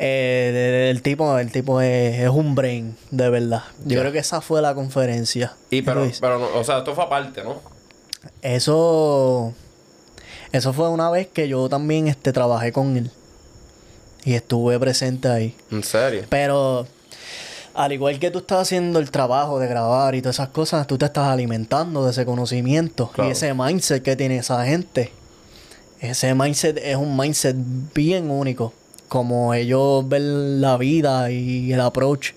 Eh, 0.00 0.88
el 0.90 1.02
tipo, 1.02 1.38
el 1.38 1.50
tipo 1.50 1.80
es, 1.80 2.20
es 2.20 2.28
un 2.28 2.54
brain, 2.54 2.96
de 3.10 3.30
verdad. 3.30 3.62
Yo 3.84 4.00
creo 4.00 4.12
que 4.12 4.18
esa 4.18 4.40
fue 4.40 4.60
la 4.60 4.74
conferencia. 4.74 5.56
Y 5.70 5.80
¿Qué 5.80 5.82
pero, 5.84 6.08
pero 6.20 6.38
no, 6.38 6.48
o 6.54 6.64
sea, 6.64 6.78
esto 6.78 6.94
fue 6.94 7.04
aparte, 7.04 7.42
¿no? 7.42 7.60
Eso, 8.42 9.54
eso 10.52 10.72
fue 10.72 10.88
una 10.88 11.10
vez 11.10 11.28
que 11.28 11.48
yo 11.48 11.68
también 11.68 12.08
este, 12.08 12.32
trabajé 12.32 12.72
con 12.72 12.96
él. 12.96 13.10
Y 14.24 14.34
estuve 14.34 14.78
presente 14.78 15.28
ahí. 15.28 15.54
En 15.70 15.82
serio. 15.82 16.24
Pero 16.28 16.86
al 17.74 17.92
igual 17.92 18.18
que 18.18 18.30
tú 18.30 18.38
estás 18.40 18.62
haciendo 18.62 18.98
el 18.98 19.10
trabajo 19.10 19.58
de 19.58 19.68
grabar 19.68 20.14
y 20.14 20.20
todas 20.22 20.36
esas 20.36 20.48
cosas, 20.48 20.86
tú 20.86 20.98
te 20.98 21.04
estás 21.06 21.26
alimentando 21.28 22.04
de 22.04 22.10
ese 22.10 22.24
conocimiento 22.26 23.10
Claro. 23.12 23.28
y 23.28 23.32
ese 23.32 23.54
mindset 23.54 24.02
que 24.02 24.16
tiene 24.16 24.38
esa 24.38 24.64
gente. 24.66 25.12
Ese 26.00 26.34
mindset 26.34 26.78
es 26.78 26.96
un 26.96 27.16
mindset 27.16 27.56
bien 27.94 28.30
único. 28.30 28.72
Como 29.08 29.54
ellos 29.54 30.06
ven 30.08 30.60
la 30.60 30.76
vida 30.76 31.30
y 31.30 31.72
el 31.72 31.80
approach 31.80 32.32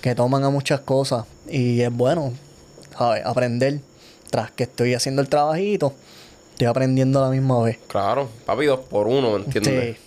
que 0.00 0.14
toman 0.14 0.42
a 0.44 0.50
muchas 0.50 0.80
cosas. 0.80 1.24
Y 1.48 1.80
es 1.80 1.92
bueno, 1.92 2.32
¿sabes? 2.96 3.24
Aprender. 3.24 3.80
Tras 4.30 4.50
que 4.50 4.64
estoy 4.64 4.92
haciendo 4.94 5.22
el 5.22 5.28
trabajito, 5.28 5.94
estoy 6.52 6.66
aprendiendo 6.66 7.18
a 7.22 7.26
la 7.28 7.30
misma 7.30 7.62
vez. 7.62 7.78
Claro, 7.86 8.28
papi, 8.44 8.66
dos 8.66 8.80
por 8.80 9.06
uno, 9.06 9.38
¿me 9.38 9.44
entiendes? 9.44 9.96
Sí. 9.96 10.02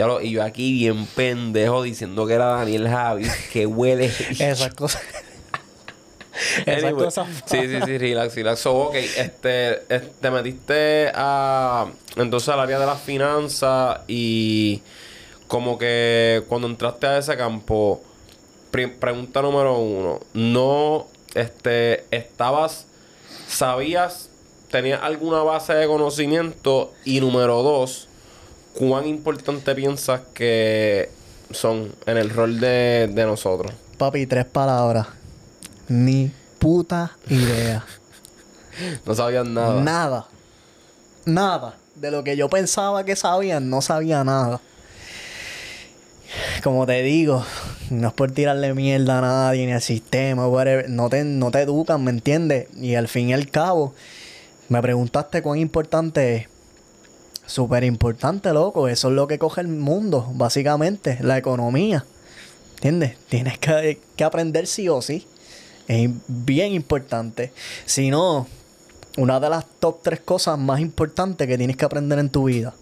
Ya 0.00 0.06
lo- 0.06 0.22
y 0.22 0.30
yo 0.30 0.42
aquí 0.42 0.72
bien 0.72 1.04
pendejo 1.04 1.82
diciendo 1.82 2.26
que 2.26 2.32
era 2.32 2.46
Daniel 2.46 2.88
Javi, 2.88 3.26
que 3.52 3.66
huele. 3.66 4.06
Esas 4.30 4.72
cosas. 4.72 5.02
Esas 6.64 6.94
cosas. 6.94 7.28
Sí, 7.44 7.58
sí, 7.68 7.78
sí, 7.84 7.98
relax, 7.98 8.34
relax. 8.34 8.60
So, 8.60 8.74
ok, 8.76 8.94
este, 8.94 9.72
este, 9.94 10.00
te 10.22 10.30
metiste 10.30 11.12
a, 11.14 11.86
entonces 12.16 12.48
al 12.48 12.60
área 12.60 12.78
de 12.78 12.86
las 12.86 12.98
finanzas 13.02 14.00
y 14.08 14.80
como 15.48 15.76
que 15.76 16.44
cuando 16.48 16.66
entraste 16.66 17.06
a 17.06 17.18
ese 17.18 17.36
campo, 17.36 18.02
pregunta 18.70 19.42
número 19.42 19.76
uno, 19.80 20.20
no, 20.32 21.08
este, 21.34 22.06
estabas, 22.10 22.86
sabías, 23.46 24.30
tenías 24.70 25.02
alguna 25.02 25.42
base 25.42 25.74
de 25.74 25.86
conocimiento 25.86 26.94
y 27.04 27.20
número 27.20 27.62
dos, 27.62 28.08
¿cuán 28.80 29.06
importante 29.06 29.74
piensas 29.74 30.22
que 30.32 31.10
son 31.50 31.94
en 32.06 32.16
el 32.16 32.30
rol 32.30 32.60
de, 32.60 33.10
de 33.12 33.24
nosotros? 33.26 33.74
Papi, 33.98 34.24
tres 34.24 34.46
palabras. 34.46 35.06
Ni 35.88 36.30
puta 36.58 37.12
idea. 37.28 37.84
No 39.04 39.14
sabías 39.14 39.46
nada. 39.46 39.82
Nada. 39.82 40.26
Nada. 41.26 41.76
De 41.96 42.10
lo 42.10 42.24
que 42.24 42.34
yo 42.34 42.48
pensaba 42.48 43.04
que 43.04 43.14
sabían, 43.14 43.68
no 43.68 43.82
sabía 43.82 44.24
nada. 44.24 44.58
Como 46.62 46.86
te 46.86 47.02
digo, 47.02 47.44
no 47.90 48.08
es 48.08 48.14
por 48.14 48.30
tirarle 48.30 48.72
mierda 48.72 49.18
a 49.18 49.20
nadie 49.20 49.66
ni 49.66 49.72
al 49.72 49.82
sistema, 49.82 50.48
whatever. 50.48 50.88
No 50.88 51.10
te, 51.10 51.24
no 51.24 51.50
te 51.50 51.60
educan, 51.60 52.02
¿me 52.02 52.10
entiendes? 52.10 52.68
Y 52.74 52.94
al 52.94 53.08
fin 53.08 53.28
y 53.28 53.34
al 53.34 53.50
cabo, 53.50 53.92
me 54.70 54.80
preguntaste 54.80 55.42
cuán 55.42 55.58
importante 55.58 56.36
es. 56.36 56.48
Súper 57.50 57.82
importante, 57.82 58.52
loco. 58.52 58.86
Eso 58.86 59.08
es 59.08 59.14
lo 59.14 59.26
que 59.26 59.36
coge 59.36 59.60
el 59.60 59.66
mundo, 59.66 60.30
básicamente. 60.34 61.18
La 61.20 61.36
economía. 61.36 62.04
¿Entiendes? 62.76 63.16
Tienes 63.28 63.58
que, 63.58 63.98
que 64.14 64.22
aprender 64.22 64.68
sí 64.68 64.88
o 64.88 65.02
sí. 65.02 65.26
Es 65.88 66.08
bien 66.28 66.72
importante. 66.72 67.52
Si 67.86 68.08
no, 68.08 68.46
una 69.16 69.40
de 69.40 69.50
las 69.50 69.64
top 69.80 69.98
tres 70.00 70.20
cosas 70.20 70.60
más 70.60 70.78
importantes 70.78 71.48
que 71.48 71.58
tienes 71.58 71.76
que 71.76 71.84
aprender 71.84 72.20
en 72.20 72.30
tu 72.30 72.44
vida. 72.44 72.72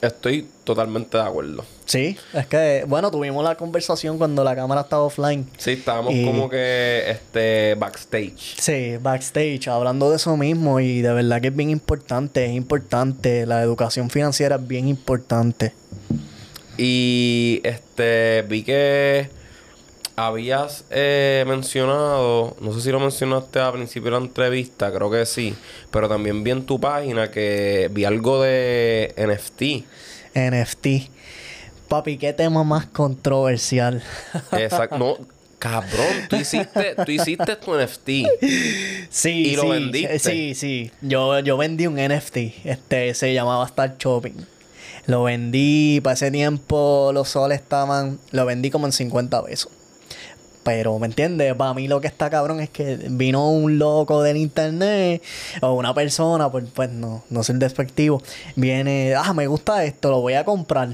Estoy 0.00 0.46
totalmente 0.64 1.16
de 1.16 1.22
acuerdo. 1.24 1.64
Sí, 1.86 2.16
es 2.34 2.46
que, 2.46 2.84
bueno, 2.86 3.10
tuvimos 3.10 3.42
la 3.44 3.54
conversación 3.54 4.18
cuando 4.18 4.42
la 4.44 4.54
cámara 4.54 4.82
estaba 4.82 5.02
offline. 5.04 5.48
Sí, 5.56 5.72
estábamos 5.72 6.12
Y- 6.14 6.24
como 6.24 6.48
que 6.50 7.04
este 7.08 7.74
backstage. 7.76 8.56
Sí, 8.60 8.96
backstage, 9.00 9.68
hablando 9.68 10.10
de 10.10 10.16
eso 10.16 10.36
mismo 10.36 10.80
y 10.80 11.00
de 11.00 11.12
verdad 11.12 11.40
que 11.40 11.48
es 11.48 11.56
bien 11.56 11.70
importante, 11.70 12.44
es 12.44 12.52
importante, 12.52 13.46
la 13.46 13.62
educación 13.62 14.10
financiera 14.10 14.56
es 14.56 14.66
bien 14.66 14.88
importante. 14.88 15.72
Y 16.76 17.60
este 17.64 18.42
vi 18.48 18.62
que 18.64 19.30
habías 20.16 20.84
eh, 20.90 21.44
mencionado, 21.46 22.56
no 22.60 22.72
sé 22.72 22.80
si 22.80 22.90
lo 22.90 22.98
mencionaste 22.98 23.58
al 23.58 23.74
principio 23.74 24.10
de 24.10 24.18
la 24.18 24.24
entrevista, 24.24 24.90
creo 24.90 25.10
que 25.10 25.26
sí, 25.26 25.54
pero 25.90 26.08
también 26.08 26.42
vi 26.42 26.52
en 26.52 26.64
tu 26.64 26.80
página 26.80 27.30
que 27.30 27.90
vi 27.92 28.06
algo 28.06 28.42
de 28.42 29.14
NFT. 29.18 29.84
NFT. 30.34 31.10
Papi, 31.88 32.16
qué 32.16 32.32
tema 32.32 32.64
más 32.64 32.86
controversial. 32.86 34.02
Exacto. 34.52 34.96
No, 34.98 35.18
cabrón, 35.58 36.26
tú 36.28 36.36
hiciste, 36.36 36.96
tú 37.04 37.12
hiciste 37.12 37.56
tu 37.56 37.74
NFT. 37.74 38.08
Sí, 39.10 39.30
¿Y 39.30 39.56
lo 39.56 39.62
sí, 39.62 39.68
vendiste? 39.68 40.18
Sí, 40.18 40.54
sí. 40.54 40.90
Yo, 41.02 41.38
yo 41.40 41.58
vendí 41.58 41.86
un 41.86 41.96
NFT. 41.96 42.36
Este 42.64 43.14
se 43.14 43.34
llamaba 43.34 43.66
Star 43.66 43.96
Shopping. 43.98 44.46
Lo 45.06 45.22
vendí, 45.22 46.00
para 46.02 46.14
ese 46.14 46.30
tiempo 46.30 47.10
los 47.14 47.28
soles 47.28 47.60
estaban. 47.60 48.18
Lo 48.32 48.46
vendí 48.46 48.70
como 48.70 48.86
en 48.86 48.92
50 48.92 49.44
pesos. 49.44 49.70
Pero, 50.66 50.98
¿me 50.98 51.06
entiendes? 51.06 51.54
Para 51.54 51.72
mí 51.74 51.86
lo 51.86 52.00
que 52.00 52.08
está 52.08 52.28
cabrón 52.28 52.58
es 52.58 52.68
que 52.68 52.96
vino 53.08 53.48
un 53.52 53.78
loco 53.78 54.20
del 54.20 54.36
internet 54.36 55.22
o 55.62 55.74
una 55.74 55.94
persona, 55.94 56.50
pues, 56.50 56.64
pues 56.74 56.90
no, 56.90 57.22
no 57.30 57.44
soy 57.44 57.54
despectivo. 57.58 58.20
Viene, 58.56 59.14
ah, 59.14 59.32
me 59.32 59.46
gusta 59.46 59.84
esto, 59.84 60.10
lo 60.10 60.22
voy 60.22 60.34
a 60.34 60.44
comprar. 60.44 60.88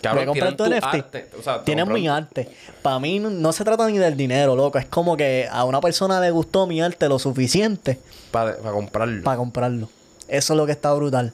Cabrón, 0.00 0.26
Voy 0.26 0.38
a 0.38 0.46
comprar 0.46 0.56
tu 0.56 0.72
NFT. 0.72 0.94
arte. 0.94 1.30
O 1.36 1.42
sea, 1.42 1.86
mi 1.86 2.06
arte. 2.06 2.48
Para 2.82 3.00
mí 3.00 3.18
no, 3.18 3.30
no 3.30 3.52
se 3.52 3.64
trata 3.64 3.88
ni 3.88 3.98
del 3.98 4.16
dinero, 4.16 4.54
loco. 4.54 4.78
Es 4.78 4.86
como 4.86 5.16
que 5.16 5.48
a 5.50 5.64
una 5.64 5.80
persona 5.80 6.20
le 6.20 6.30
gustó 6.30 6.68
mi 6.68 6.80
arte 6.80 7.08
lo 7.08 7.18
suficiente 7.18 7.98
Para, 8.30 8.56
para 8.58 8.70
comprarlo. 8.70 9.24
para 9.24 9.36
comprarlo. 9.38 9.88
Eso 10.28 10.52
es 10.54 10.56
lo 10.56 10.66
que 10.66 10.72
está 10.72 10.92
brutal. 10.94 11.32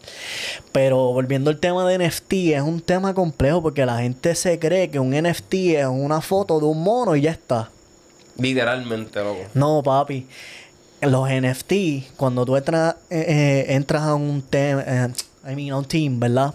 Pero 0.72 1.12
volviendo 1.12 1.50
al 1.50 1.58
tema 1.58 1.88
de 1.88 1.98
NFT, 1.98 2.32
es 2.32 2.62
un 2.62 2.80
tema 2.80 3.14
complejo 3.14 3.62
porque 3.62 3.86
la 3.86 3.98
gente 3.98 4.34
se 4.34 4.58
cree 4.58 4.90
que 4.90 4.98
un 4.98 5.10
NFT 5.10 5.54
es 5.54 5.86
una 5.86 6.20
foto 6.20 6.58
de 6.58 6.66
un 6.66 6.82
mono 6.82 7.14
y 7.16 7.22
ya 7.22 7.30
está. 7.30 7.70
Literalmente, 8.36 9.22
loco. 9.22 9.40
No, 9.54 9.82
papi. 9.82 10.26
Los 11.02 11.28
NFT, 11.30 12.16
cuando 12.16 12.44
tú 12.44 12.56
entras, 12.56 12.96
eh, 13.08 13.24
eh, 13.28 13.74
entras 13.74 14.02
a 14.02 14.14
un 14.14 14.42
tema, 14.42 14.84
I 15.48 15.54
mean, 15.54 15.70
a 15.70 15.78
un 15.78 15.84
team, 15.84 16.20
¿verdad? 16.20 16.52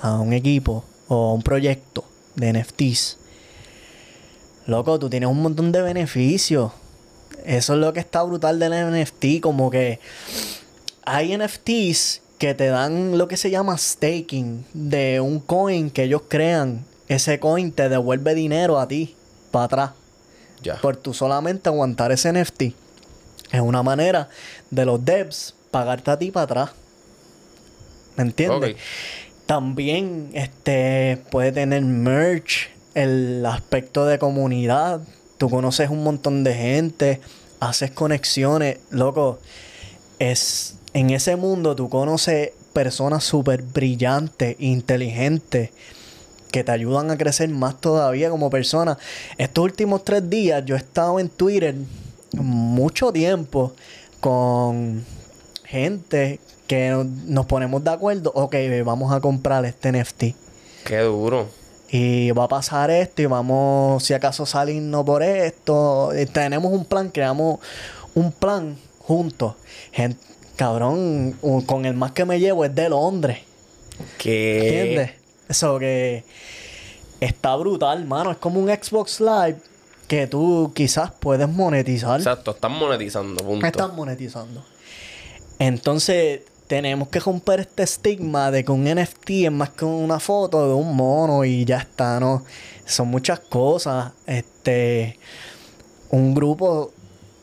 A 0.00 0.20
un 0.20 0.32
equipo 0.32 0.84
o 1.08 1.30
a 1.30 1.34
un 1.34 1.42
proyecto 1.42 2.04
de 2.36 2.52
NFTs. 2.52 3.16
Loco, 4.66 4.98
tú 4.98 5.08
tienes 5.08 5.28
un 5.28 5.42
montón 5.42 5.72
de 5.72 5.82
beneficios. 5.82 6.72
Eso 7.44 7.72
es 7.72 7.78
lo 7.80 7.92
que 7.92 8.00
está 8.00 8.22
brutal 8.22 8.58
del 8.58 8.72
NFT, 8.72 9.40
como 9.40 9.70
que 9.70 9.98
hay 11.14 11.36
NFTs 11.36 12.22
que 12.38 12.54
te 12.54 12.66
dan 12.66 13.18
lo 13.18 13.26
que 13.28 13.36
se 13.36 13.50
llama 13.50 13.76
staking 13.76 14.64
de 14.72 15.20
un 15.20 15.40
coin 15.40 15.90
que 15.90 16.04
ellos 16.04 16.22
crean. 16.28 16.84
Ese 17.08 17.40
coin 17.40 17.72
te 17.72 17.88
devuelve 17.88 18.34
dinero 18.34 18.78
a 18.78 18.86
ti, 18.86 19.16
para 19.50 19.64
atrás 19.64 19.90
Ya. 20.62 20.76
por 20.80 20.96
tú 20.96 21.14
solamente 21.14 21.68
aguantar 21.68 22.12
ese 22.12 22.32
NFT. 22.32 22.62
Es 23.50 23.60
una 23.60 23.82
manera 23.82 24.28
de 24.70 24.84
los 24.84 25.04
devs 25.04 25.54
pagarte 25.70 26.10
a 26.10 26.18
ti 26.18 26.30
para 26.30 26.44
atrás. 26.44 26.70
¿Me 28.16 28.22
entiendes? 28.24 28.76
También 29.46 30.30
este 30.34 31.22
puede 31.30 31.52
tener 31.52 31.82
merch, 31.82 32.68
el 32.94 33.44
aspecto 33.46 34.04
de 34.04 34.18
comunidad. 34.18 35.00
Tú 35.38 35.48
conoces 35.48 35.88
un 35.88 36.02
montón 36.02 36.44
de 36.44 36.54
gente, 36.54 37.20
haces 37.60 37.90
conexiones, 37.90 38.78
loco. 38.90 39.38
Es 40.18 40.74
en 40.94 41.10
ese 41.10 41.36
mundo 41.36 41.74
tú 41.76 41.88
conoces 41.88 42.50
personas 42.72 43.24
súper 43.24 43.62
brillantes, 43.62 44.56
inteligentes, 44.58 45.70
que 46.50 46.64
te 46.64 46.72
ayudan 46.72 47.10
a 47.10 47.18
crecer 47.18 47.48
más 47.50 47.80
todavía 47.80 48.30
como 48.30 48.48
persona. 48.50 48.96
Estos 49.36 49.64
últimos 49.64 50.04
tres 50.04 50.28
días 50.30 50.64
yo 50.64 50.76
he 50.76 50.78
estado 50.78 51.20
en 51.20 51.28
Twitter 51.28 51.74
mucho 52.34 53.12
tiempo 53.12 53.72
con 54.20 55.04
gente 55.64 56.40
que 56.66 56.90
no- 56.90 57.04
nos 57.04 57.46
ponemos 57.46 57.82
de 57.84 57.90
acuerdo. 57.90 58.32
Ok, 58.34 58.54
vamos 58.84 59.12
a 59.12 59.20
comprar 59.20 59.64
este 59.64 59.90
NFT. 59.92 60.34
Qué 60.84 60.98
duro. 61.00 61.48
Y 61.90 62.30
va 62.32 62.44
a 62.44 62.48
pasar 62.48 62.90
esto 62.90 63.22
y 63.22 63.26
vamos, 63.26 64.04
si 64.04 64.12
acaso 64.14 64.44
salirnos 64.44 65.04
por 65.04 65.22
esto. 65.22 66.10
Y 66.18 66.26
tenemos 66.26 66.72
un 66.72 66.84
plan, 66.84 67.08
creamos 67.10 67.60
un 68.14 68.30
plan 68.32 68.76
juntos. 69.00 69.54
Gen- 69.92 70.18
cabrón, 70.58 71.36
con 71.66 71.86
el 71.86 71.94
más 71.94 72.10
que 72.10 72.24
me 72.24 72.40
llevo 72.40 72.64
es 72.64 72.74
de 72.74 72.88
Londres. 72.88 73.38
¿Qué? 74.18 74.80
¿Entiendes? 74.80 75.10
Eso 75.48 75.78
que 75.78 76.24
está 77.20 77.54
brutal, 77.54 78.04
mano. 78.04 78.32
Es 78.32 78.38
como 78.38 78.60
un 78.60 78.68
Xbox 78.68 79.20
Live 79.20 79.58
que 80.08 80.26
tú 80.26 80.72
quizás 80.74 81.12
puedes 81.12 81.48
monetizar. 81.48 82.18
Exacto, 82.18 82.50
están 82.50 82.72
monetizando, 82.72 83.44
punto. 83.44 83.64
Están 83.64 83.94
monetizando. 83.94 84.64
Entonces, 85.60 86.40
tenemos 86.66 87.08
que 87.08 87.20
romper 87.20 87.60
este 87.60 87.84
estigma 87.84 88.50
de 88.50 88.64
que 88.64 88.72
un 88.72 88.84
NFT 88.84 89.30
es 89.30 89.52
más 89.52 89.70
que 89.70 89.84
una 89.84 90.18
foto 90.18 90.66
de 90.66 90.74
un 90.74 90.96
mono 90.96 91.44
y 91.44 91.64
ya 91.64 91.78
está, 91.78 92.18
¿no? 92.18 92.44
Son 92.84 93.06
muchas 93.06 93.38
cosas. 93.38 94.12
Este. 94.26 95.20
Un 96.10 96.34
grupo 96.34 96.90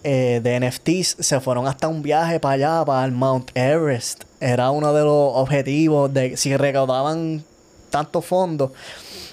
eh, 0.07 0.39
de 0.43 0.59
NFTs 0.59 1.17
se 1.19 1.39
fueron 1.39 1.67
hasta 1.67 1.87
un 1.87 2.03
viaje 2.03 2.39
para 2.39 2.53
allá, 2.53 2.85
para 2.85 3.03
el 3.05 3.11
Mount 3.11 3.49
Everest. 3.55 4.25
Era 4.39 4.69
uno 4.69 4.93
de 4.93 5.01
los 5.03 5.31
objetivos 5.33 6.13
de 6.13 6.37
si 6.37 6.55
recaudaban 6.55 7.43
tantos 7.89 8.23
fondos. 8.23 8.71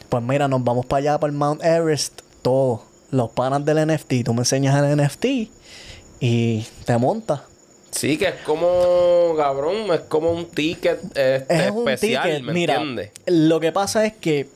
Pues 0.08 0.22
mira, 0.22 0.48
nos 0.48 0.64
vamos 0.64 0.86
para 0.86 0.98
allá, 1.00 1.20
para 1.20 1.30
el 1.30 1.36
Mount 1.36 1.62
Everest, 1.62 2.22
todos. 2.40 2.80
los 3.10 3.30
panas 3.30 3.62
del 3.66 3.86
NFT. 3.86 4.24
Tú 4.24 4.32
me 4.32 4.40
enseñas 4.40 4.74
el 4.82 4.96
NFT 4.96 5.26
y 6.20 6.66
te 6.86 6.96
montas. 6.96 7.40
Sí, 7.90 8.16
que 8.16 8.28
es 8.28 8.34
como, 8.46 9.34
cabrón, 9.36 9.92
es 9.92 10.00
como 10.08 10.30
un 10.32 10.46
ticket 10.46 10.98
este, 11.14 11.66
Es 11.66 11.70
un 11.70 11.86
especial, 11.86 12.22
ticket. 12.24 12.42
¿me 12.42 12.52
Mira, 12.54 12.76
entiendes? 12.76 13.10
lo 13.26 13.60
que 13.60 13.70
pasa 13.72 14.06
es 14.06 14.14
que 14.14 14.48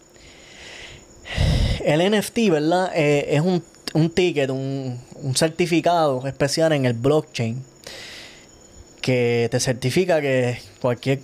el 1.84 2.00
NFT, 2.10 2.48
¿verdad? 2.50 2.90
Eh, 2.94 3.26
es 3.36 3.42
un, 3.42 3.62
un 3.92 4.08
ticket, 4.10 4.48
un, 4.48 4.98
un 5.22 5.36
certificado 5.36 6.26
especial 6.26 6.72
en 6.72 6.86
el 6.86 6.94
blockchain 6.94 7.64
que 9.00 9.48
te 9.50 9.60
certifica 9.60 10.20
que 10.20 10.58
cualquier 10.80 11.20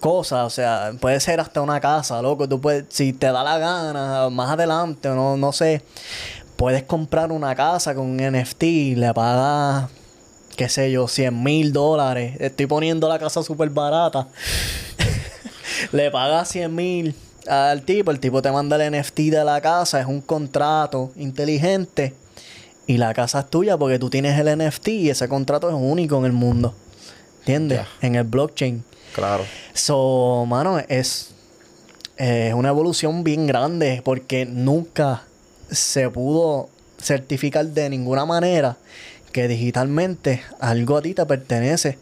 cosa, 0.00 0.44
o 0.44 0.50
sea, 0.50 0.92
puede 1.00 1.18
ser 1.20 1.40
hasta 1.40 1.60
una 1.60 1.80
casa, 1.80 2.20
loco, 2.22 2.48
tú 2.48 2.60
puedes, 2.60 2.84
si 2.90 3.12
te 3.12 3.26
da 3.32 3.42
la 3.42 3.58
gana, 3.58 4.28
más 4.30 4.50
adelante, 4.50 5.08
no, 5.08 5.36
no 5.36 5.52
sé, 5.52 5.82
puedes 6.56 6.82
comprar 6.84 7.32
una 7.32 7.54
casa 7.54 7.94
con 7.94 8.06
un 8.06 8.16
NFT, 8.18 8.62
le 8.96 9.12
pagas, 9.14 9.90
qué 10.56 10.68
sé 10.68 10.92
yo, 10.92 11.08
100 11.08 11.42
mil 11.42 11.72
dólares, 11.72 12.36
estoy 12.38 12.66
poniendo 12.66 13.08
la 13.08 13.18
casa 13.18 13.42
súper 13.42 13.70
barata, 13.70 14.28
le 15.92 16.10
pagas 16.10 16.48
100 16.50 16.74
mil 16.74 17.14
al 17.48 17.82
tipo, 17.82 18.10
el 18.10 18.20
tipo 18.20 18.42
te 18.42 18.52
manda 18.52 18.76
el 18.76 19.00
NFT 19.00 19.18
de 19.18 19.44
la 19.44 19.60
casa, 19.60 20.00
es 20.00 20.06
un 20.06 20.20
contrato 20.20 21.10
inteligente 21.16 22.14
y 22.92 22.98
la 22.98 23.14
casa 23.14 23.40
es 23.40 23.46
tuya 23.48 23.78
porque 23.78 23.98
tú 23.98 24.10
tienes 24.10 24.38
el 24.38 24.58
NFT 24.58 24.88
y 24.88 25.08
ese 25.08 25.26
contrato 25.26 25.66
es 25.70 25.74
único 25.74 26.18
en 26.18 26.26
el 26.26 26.32
mundo. 26.32 26.74
¿Entiendes? 27.38 27.80
En 28.02 28.16
el 28.16 28.24
blockchain. 28.24 28.84
Claro. 29.14 29.44
So, 29.72 30.44
mano, 30.46 30.78
es, 30.78 31.30
es 32.18 32.52
una 32.52 32.68
evolución 32.68 33.24
bien 33.24 33.46
grande 33.46 34.02
porque 34.04 34.44
nunca 34.44 35.22
se 35.70 36.10
pudo 36.10 36.68
certificar 37.00 37.64
de 37.64 37.88
ninguna 37.88 38.26
manera 38.26 38.76
que 39.32 39.48
digitalmente 39.48 40.42
algo 40.60 40.98
a 40.98 41.02
ti 41.02 41.14
te 41.14 41.24
pertenece. 41.24 41.96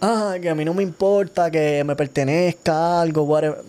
Ah, 0.00 0.36
que 0.40 0.48
a 0.48 0.54
mí 0.54 0.64
no 0.64 0.74
me 0.74 0.84
importa 0.84 1.50
que 1.50 1.82
me 1.82 1.96
pertenezca 1.96 3.00
algo, 3.00 3.24
whatever. 3.24 3.64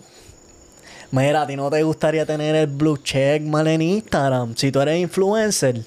Mira, 1.10 1.42
a 1.42 1.46
ti 1.48 1.56
no 1.56 1.68
te 1.70 1.82
gustaría 1.82 2.24
tener 2.24 2.54
el 2.54 2.68
blue 2.68 2.98
check 2.98 3.42
mal 3.42 3.66
en 3.66 3.82
Instagram 3.82 4.54
si 4.56 4.70
tú 4.70 4.80
eres 4.80 5.00
influencer. 5.00 5.84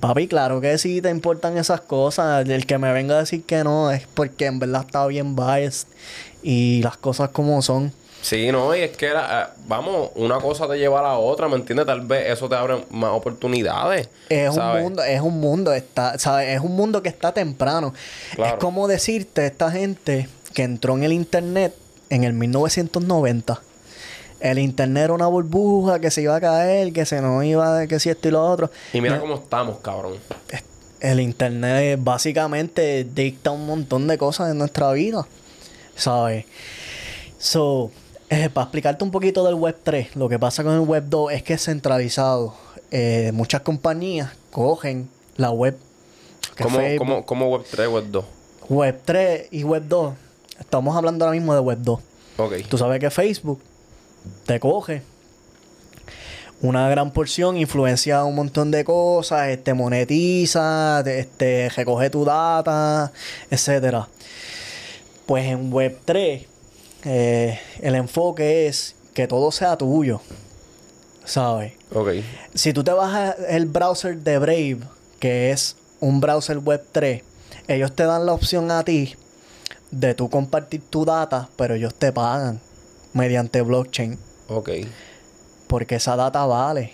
Papi, 0.00 0.28
claro 0.28 0.62
que 0.62 0.78
sí 0.78 1.02
te 1.02 1.10
importan 1.10 1.58
esas 1.58 1.82
cosas. 1.82 2.48
El 2.48 2.66
que 2.66 2.78
me 2.78 2.92
venga 2.92 3.16
a 3.16 3.20
decir 3.20 3.44
que 3.44 3.62
no 3.62 3.90
es 3.90 4.06
porque 4.14 4.46
en 4.46 4.58
verdad 4.58 4.84
está 4.86 5.06
bien 5.06 5.36
biased 5.36 5.88
y 6.42 6.82
las 6.82 6.96
cosas 6.96 7.28
como 7.30 7.60
son. 7.60 7.92
Sí, 8.22 8.52
no, 8.52 8.74
y 8.76 8.80
es 8.80 8.96
que 8.96 9.06
era, 9.06 9.42
eh, 9.42 9.60
vamos, 9.66 10.10
una 10.14 10.38
cosa 10.38 10.68
te 10.68 10.76
lleva 10.76 11.00
a 11.00 11.02
la 11.02 11.18
otra, 11.18 11.48
¿me 11.48 11.56
entiendes? 11.56 11.86
Tal 11.86 12.02
vez 12.02 12.30
eso 12.30 12.48
te 12.48 12.54
abre 12.54 12.84
más 12.90 13.12
oportunidades. 13.12 14.10
Es 14.28 14.54
¿sabes? 14.54 14.78
un 14.78 14.82
mundo, 14.82 15.02
es 15.02 15.20
un 15.20 15.40
mundo, 15.40 15.72
está, 15.72 16.18
¿sabes? 16.18 16.50
Es 16.50 16.60
un 16.60 16.76
mundo 16.76 17.02
que 17.02 17.08
está 17.08 17.32
temprano. 17.32 17.94
Claro. 18.34 18.54
Es 18.54 18.60
como 18.60 18.88
decirte 18.88 19.46
esta 19.46 19.70
gente 19.70 20.28
que 20.54 20.62
entró 20.64 20.96
en 20.96 21.04
el 21.04 21.12
internet 21.12 21.74
en 22.10 22.24
el 22.24 22.34
1990. 22.34 23.62
El 24.40 24.58
internet 24.58 25.04
era 25.04 25.12
una 25.12 25.26
burbuja 25.26 26.00
que 26.00 26.10
se 26.10 26.22
iba 26.22 26.34
a 26.36 26.40
caer, 26.40 26.92
que 26.92 27.04
se 27.04 27.20
nos 27.20 27.44
iba, 27.44 27.86
que 27.86 28.00
si 28.00 28.08
esto 28.08 28.28
y 28.28 28.30
lo 28.30 28.42
otro. 28.44 28.70
Y 28.92 29.00
mira 29.00 29.16
No, 29.16 29.20
cómo 29.22 29.34
estamos, 29.34 29.78
cabrón. 29.80 30.14
el 31.00 31.20
internet 31.20 31.98
básicamente 32.02 33.04
dicta 33.04 33.50
un 33.50 33.66
montón 33.66 34.06
de 34.06 34.16
cosas 34.18 34.50
en 34.50 34.58
nuestra 34.58 34.90
vida. 34.92 35.26
¿Sabes? 35.94 36.46
So, 37.38 37.90
eh, 38.30 38.48
para 38.52 38.64
explicarte 38.64 39.04
un 39.04 39.10
poquito 39.10 39.44
del 39.44 39.54
Web 39.56 39.76
3, 39.82 40.16
lo 40.16 40.28
que 40.28 40.38
pasa 40.38 40.62
con 40.64 40.72
el 40.74 40.80
Web 40.80 41.04
2 41.08 41.32
es 41.32 41.42
que 41.42 41.54
es 41.54 41.64
centralizado. 41.64 42.54
Eh, 42.90 43.30
muchas 43.34 43.60
compañías 43.60 44.30
cogen 44.50 45.08
la 45.36 45.50
web. 45.50 45.76
¿Cómo, 46.60 46.76
Facebook, 46.78 46.98
cómo, 46.98 47.26
cómo 47.26 47.48
Web 47.50 47.62
3, 47.70 47.88
Web 47.88 48.04
2? 48.10 48.24
Web 48.68 49.00
3 49.04 49.48
y 49.50 49.64
Web 49.64 49.84
2. 49.88 50.14
Estamos 50.58 50.96
hablando 50.96 51.24
ahora 51.24 51.36
mismo 51.36 51.54
de 51.54 51.60
Web 51.60 51.78
2. 51.82 52.00
Ok. 52.38 52.52
Tú 52.68 52.78
sabes 52.78 53.00
que 53.00 53.10
Facebook 53.10 53.60
te 54.46 54.60
coge 54.60 55.02
una 56.62 56.88
gran 56.90 57.10
porción, 57.12 57.56
influencia 57.56 58.24
un 58.24 58.34
montón 58.34 58.70
de 58.70 58.84
cosas, 58.84 59.48
este 59.48 59.72
monetiza, 59.74 61.00
te- 61.04 61.20
este 61.20 61.70
recoge 61.70 62.10
tu 62.10 62.24
data, 62.24 63.12
etcétera. 63.50 64.08
Pues 65.26 65.46
en 65.46 65.72
Web 65.72 65.98
3 66.04 66.46
eh, 67.04 67.58
el 67.80 67.94
enfoque 67.94 68.66
es 68.66 68.94
que 69.14 69.26
todo 69.26 69.50
sea 69.52 69.76
tuyo. 69.78 70.20
¿Sabes? 71.24 71.72
Ok. 71.94 72.08
Si 72.54 72.72
tú 72.72 72.82
te 72.84 72.92
bajas 72.92 73.36
el 73.48 73.66
browser 73.66 74.16
de 74.18 74.38
Brave, 74.38 74.80
que 75.18 75.50
es 75.52 75.76
un 76.00 76.20
browser 76.20 76.58
web 76.58 76.82
3, 76.92 77.22
ellos 77.68 77.94
te 77.94 78.04
dan 78.04 78.26
la 78.26 78.32
opción 78.32 78.70
a 78.70 78.82
ti 78.84 79.14
de 79.92 80.14
tú 80.14 80.28
compartir 80.28 80.82
tu 80.90 81.04
data, 81.04 81.48
pero 81.56 81.74
ellos 81.74 81.94
te 81.94 82.10
pagan 82.12 82.60
mediante 83.12 83.62
blockchain, 83.62 84.18
Ok. 84.48 84.70
porque 85.66 85.96
esa 85.96 86.16
data 86.16 86.44
vale. 86.46 86.92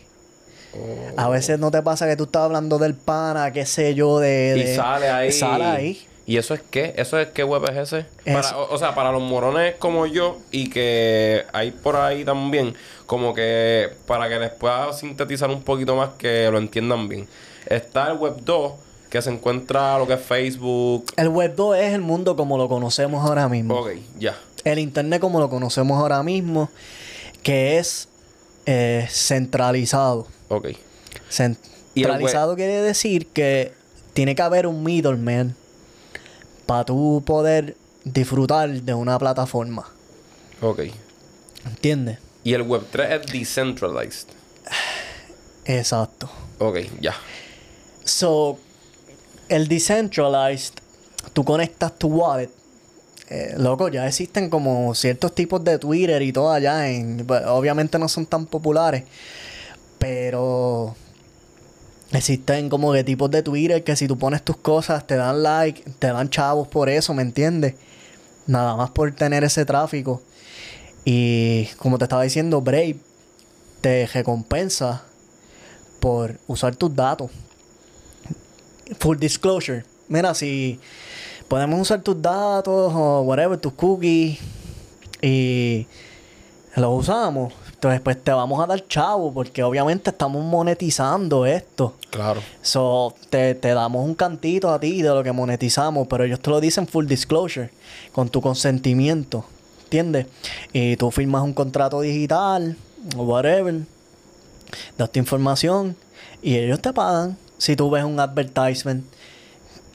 Oh. 0.75 1.21
A 1.21 1.29
veces 1.29 1.59
no 1.59 1.71
te 1.71 1.83
pasa 1.83 2.07
que 2.07 2.17
tú 2.17 2.25
estás 2.25 2.43
hablando 2.43 2.79
del 2.79 2.95
pana, 2.95 3.51
qué 3.53 3.65
sé 3.65 3.95
yo, 3.95 4.19
de... 4.19 4.73
Y 4.73 4.77
sale 4.77 5.09
ahí. 5.09 5.33
Sale 5.33 5.65
ahí. 5.65 6.07
¿Y 6.27 6.37
eso 6.39 6.55
es 6.55 6.61
qué? 6.71 6.93
¿Eso 6.97 7.19
es 7.21 7.29
qué 7.29 7.45
web 7.45 7.63
es 7.71 7.77
ese? 7.77 8.07
Es- 8.25 8.35
Para, 8.35 8.59
o, 8.59 8.75
o 8.75 8.79
sea, 8.79 8.95
para 8.95 9.13
los 9.13 9.23
morones 9.23 9.77
como 9.79 10.07
yo 10.07 10.39
y 10.51 10.69
que 10.69 11.45
hay 11.53 11.71
por 11.71 11.97
ahí 11.97 12.25
también, 12.25 12.75
como 13.07 13.33
que 13.33 13.89
para 14.07 14.29
que 14.29 14.39
les 14.39 14.51
pueda 14.51 14.93
sintetizar 14.93 15.49
un 15.51 15.63
poquito 15.63 15.95
más 15.97 16.11
que 16.19 16.51
lo 16.51 16.59
entiendan 16.59 17.09
bien. 17.09 17.29
Está 17.67 18.11
el 18.11 18.19
web 18.19 18.35
2, 18.45 18.73
que 19.09 19.23
se 19.23 19.31
encuentra 19.31 19.97
lo 19.99 20.07
que 20.07 20.15
es 20.15 20.21
Facebook. 20.21 21.07
El 21.17 21.29
web 21.29 21.55
2 21.55 21.77
es 21.79 21.95
el 21.95 22.01
mundo 22.03 22.35
como 22.37 22.59
lo 22.59 22.69
conocemos 22.69 23.25
ahora 23.25 23.49
mismo. 23.49 23.75
Ok, 23.77 23.91
ya. 24.19 24.37
El 24.73 24.79
internet 24.81 25.21
como 25.21 25.39
lo 25.41 25.49
conocemos 25.49 25.99
ahora 25.99 26.23
mismo, 26.23 26.71
que 27.43 27.79
es 27.79 28.09
eh, 28.67 29.07
centralizado. 29.09 30.27
Ok. 30.49 30.69
Centralizado 31.31 32.57
quiere 32.57 32.83
decir 32.83 33.29
que 33.29 33.73
tiene 34.13 34.35
que 34.35 34.43
haber 34.43 34.67
un 34.67 34.83
middleman 34.83 35.55
para 36.67 36.85
tú 36.85 37.23
poder 37.25 37.77
disfrutar 38.05 38.69
de 38.71 38.95
una 38.95 39.19
plataforma. 39.19 39.87
Ok. 40.61 40.81
¿Entiendes? 41.65 42.19
Y 42.43 42.55
el 42.55 42.63
web 42.63 42.85
3 42.91 43.21
es 43.21 43.33
decentralized. 43.33 44.29
Exacto. 45.65 46.31
Ok, 46.59 46.79
ya. 47.01 47.15
So, 48.05 48.59
el 49.49 49.69
decentralized, 49.69 50.75
tú 51.33 51.45
conectas 51.45 51.97
tu 51.99 52.09
wallet. 52.09 52.51
Eh, 53.29 53.55
loco, 53.57 53.89
ya 53.89 54.07
existen 54.07 54.51
como 54.51 54.95
ciertos 54.95 55.35
tipos 55.35 55.63
de 55.65 55.79
Twitter 55.79 56.23
y 56.23 56.33
todo 56.33 56.53
allá. 56.53 56.85
Bueno, 57.25 57.55
obviamente 57.55 57.99
no 57.99 58.09
son 58.09 58.27
tan 58.27 58.47
populares. 58.47 59.05
Pero 59.99 60.95
existen 62.13 62.69
como 62.69 62.93
que 62.93 63.03
tipos 63.03 63.31
de 63.31 63.43
Twitter 63.43 63.83
que 63.83 63.97
si 63.97 64.07
tú 64.07 64.17
pones 64.17 64.43
tus 64.43 64.57
cosas 64.57 65.07
te 65.07 65.17
dan 65.17 65.43
like, 65.43 65.83
te 65.99 66.09
dan 66.09 66.31
chavos 66.31 66.69
por 66.69 66.89
eso, 66.89 67.15
¿me 67.15 67.23
entiendes? 67.23 67.75
Nada 68.47 68.77
más 68.77 68.91
por 68.91 69.13
tener 69.13 69.43
ese 69.43 69.65
tráfico. 69.65 70.23
Y 71.05 71.67
como 71.79 71.99
te 71.99 72.05
estaba 72.05 72.23
diciendo, 72.23 72.61
Brave 72.61 72.97
te 73.81 74.07
recompensa 74.07 75.05
por 76.01 76.39
usar 76.47 76.77
tus 76.77 76.95
datos. 76.95 77.31
Full 78.99 79.19
disclosure. 79.19 79.85
Mira, 80.09 80.35
si 80.35 80.79
podemos 81.49 81.81
usar 81.81 82.03
tus 82.03 82.21
datos 82.21 82.93
o 82.95 83.23
whatever, 83.23 83.59
tus 83.59 83.73
cookies 83.73 84.39
y 85.23 85.87
los 86.77 87.01
usamos, 87.01 87.53
entonces 87.73 88.01
pues 88.01 88.23
te 88.23 88.33
vamos 88.33 88.63
a 88.63 88.67
dar 88.67 88.87
chavo 88.87 89.33
porque 89.33 89.63
obviamente 89.63 90.11
estamos 90.11 90.45
monetizando 90.45 91.47
esto. 91.47 91.95
Claro. 92.11 92.41
So, 92.63 93.15
te, 93.31 93.55
te 93.55 93.75
damos 93.75 94.05
un 94.05 94.15
cantito 94.15 94.71
a 94.71 94.79
ti 94.79 95.03
de 95.03 95.09
lo 95.09 95.23
que 95.23 95.33
monetizamos, 95.33 96.07
pero 96.09 96.25
ellos 96.25 96.41
te 96.41 96.51
lo 96.51 96.61
dicen 96.61 96.87
full 96.87 97.07
disclosure, 97.07 97.71
con 98.13 98.29
tu 98.29 98.41
consentimiento, 98.41 99.45
¿entiendes? 99.85 100.27
Y 100.73 100.97
tú 100.97 101.11
firmas 101.11 101.43
un 101.43 101.55
contrato 101.55 102.01
digital, 102.01 102.77
o 103.17 103.23
whatever, 103.23 103.83
das 104.99 105.11
tu 105.11 105.19
información 105.19 105.97
y 106.43 106.57
ellos 106.57 106.81
te 106.81 106.93
pagan 106.93 107.37
si 107.59 107.77
tú 107.77 107.91
ves 107.91 108.05
un 108.05 108.21
advertisement, 108.21 109.05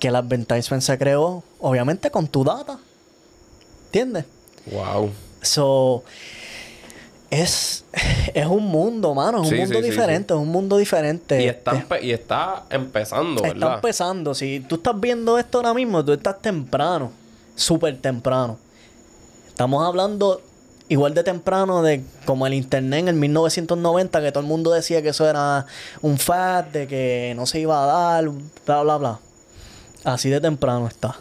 que 0.01 0.07
el 0.07 0.15
advertisement 0.15 0.81
se 0.81 0.97
creó, 0.97 1.43
obviamente 1.59 2.09
con 2.09 2.27
tu 2.27 2.43
data, 2.43 2.79
¿entiendes? 3.85 4.25
Wow. 4.65 5.11
So, 5.43 6.03
es, 7.29 7.85
es 8.33 8.45
un 8.47 8.65
mundo, 8.65 9.13
mano, 9.13 9.43
es 9.43 9.49
Sí, 9.49 9.53
un 9.53 9.61
mundo 9.61 9.75
sí, 9.77 9.83
sí, 9.83 9.89
diferente, 9.91 10.33
es 10.33 10.39
un 10.39 10.47
mundo 10.47 10.77
diferente. 10.77 11.43
Y 11.43 11.47
está, 11.47 11.75
Este, 11.75 12.03
y 12.05 12.11
está 12.11 12.63
empezando, 12.71 13.43
Está 13.43 13.53
¿verdad? 13.53 13.75
empezando. 13.75 14.33
Si 14.33 14.59
tú 14.67 14.75
estás 14.75 14.99
viendo 14.99 15.37
esto 15.37 15.59
ahora 15.59 15.75
mismo, 15.75 16.03
tú 16.03 16.13
estás 16.13 16.41
temprano. 16.41 17.11
Súper 17.55 17.95
temprano. 18.01 18.57
Estamos 19.47 19.85
hablando 19.85 20.41
igual 20.89 21.13
de 21.13 21.23
temprano 21.23 21.83
de 21.83 22.03
como 22.25 22.47
el 22.47 22.55
internet 22.55 23.01
en 23.01 23.07
el 23.09 23.15
1990 23.15 24.19
que 24.19 24.31
todo 24.31 24.41
el 24.41 24.47
mundo 24.47 24.71
decía 24.71 25.03
que 25.03 25.09
eso 25.09 25.29
era 25.29 25.67
un 26.01 26.17
fad, 26.17 26.65
de 26.65 26.87
que 26.87 27.33
no 27.35 27.45
se 27.45 27.59
iba 27.59 27.83
a 27.83 27.85
dar, 27.85 28.29
bla 28.65 28.81
bla 28.81 28.97
bla. 28.97 29.19
Así 30.03 30.29
de 30.29 30.41
temprano 30.41 30.87
está. 30.87 31.15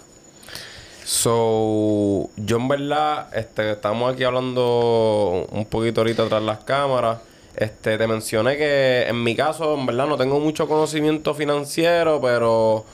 So, 1.04 2.30
yo 2.36 2.56
en 2.56 2.68
verdad, 2.68 3.36
este, 3.36 3.72
estamos 3.72 4.14
aquí 4.14 4.22
hablando 4.22 5.46
un 5.50 5.64
poquito 5.64 6.02
ahorita 6.02 6.28
tras 6.28 6.42
las 6.42 6.58
cámaras. 6.60 7.18
Este, 7.56 7.98
te 7.98 8.06
mencioné 8.06 8.56
que 8.56 9.06
en 9.08 9.22
mi 9.22 9.34
caso, 9.34 9.74
en 9.74 9.86
verdad, 9.86 10.06
no 10.06 10.16
tengo 10.16 10.38
mucho 10.38 10.68
conocimiento 10.68 11.34
financiero, 11.34 12.20
pero 12.20 12.84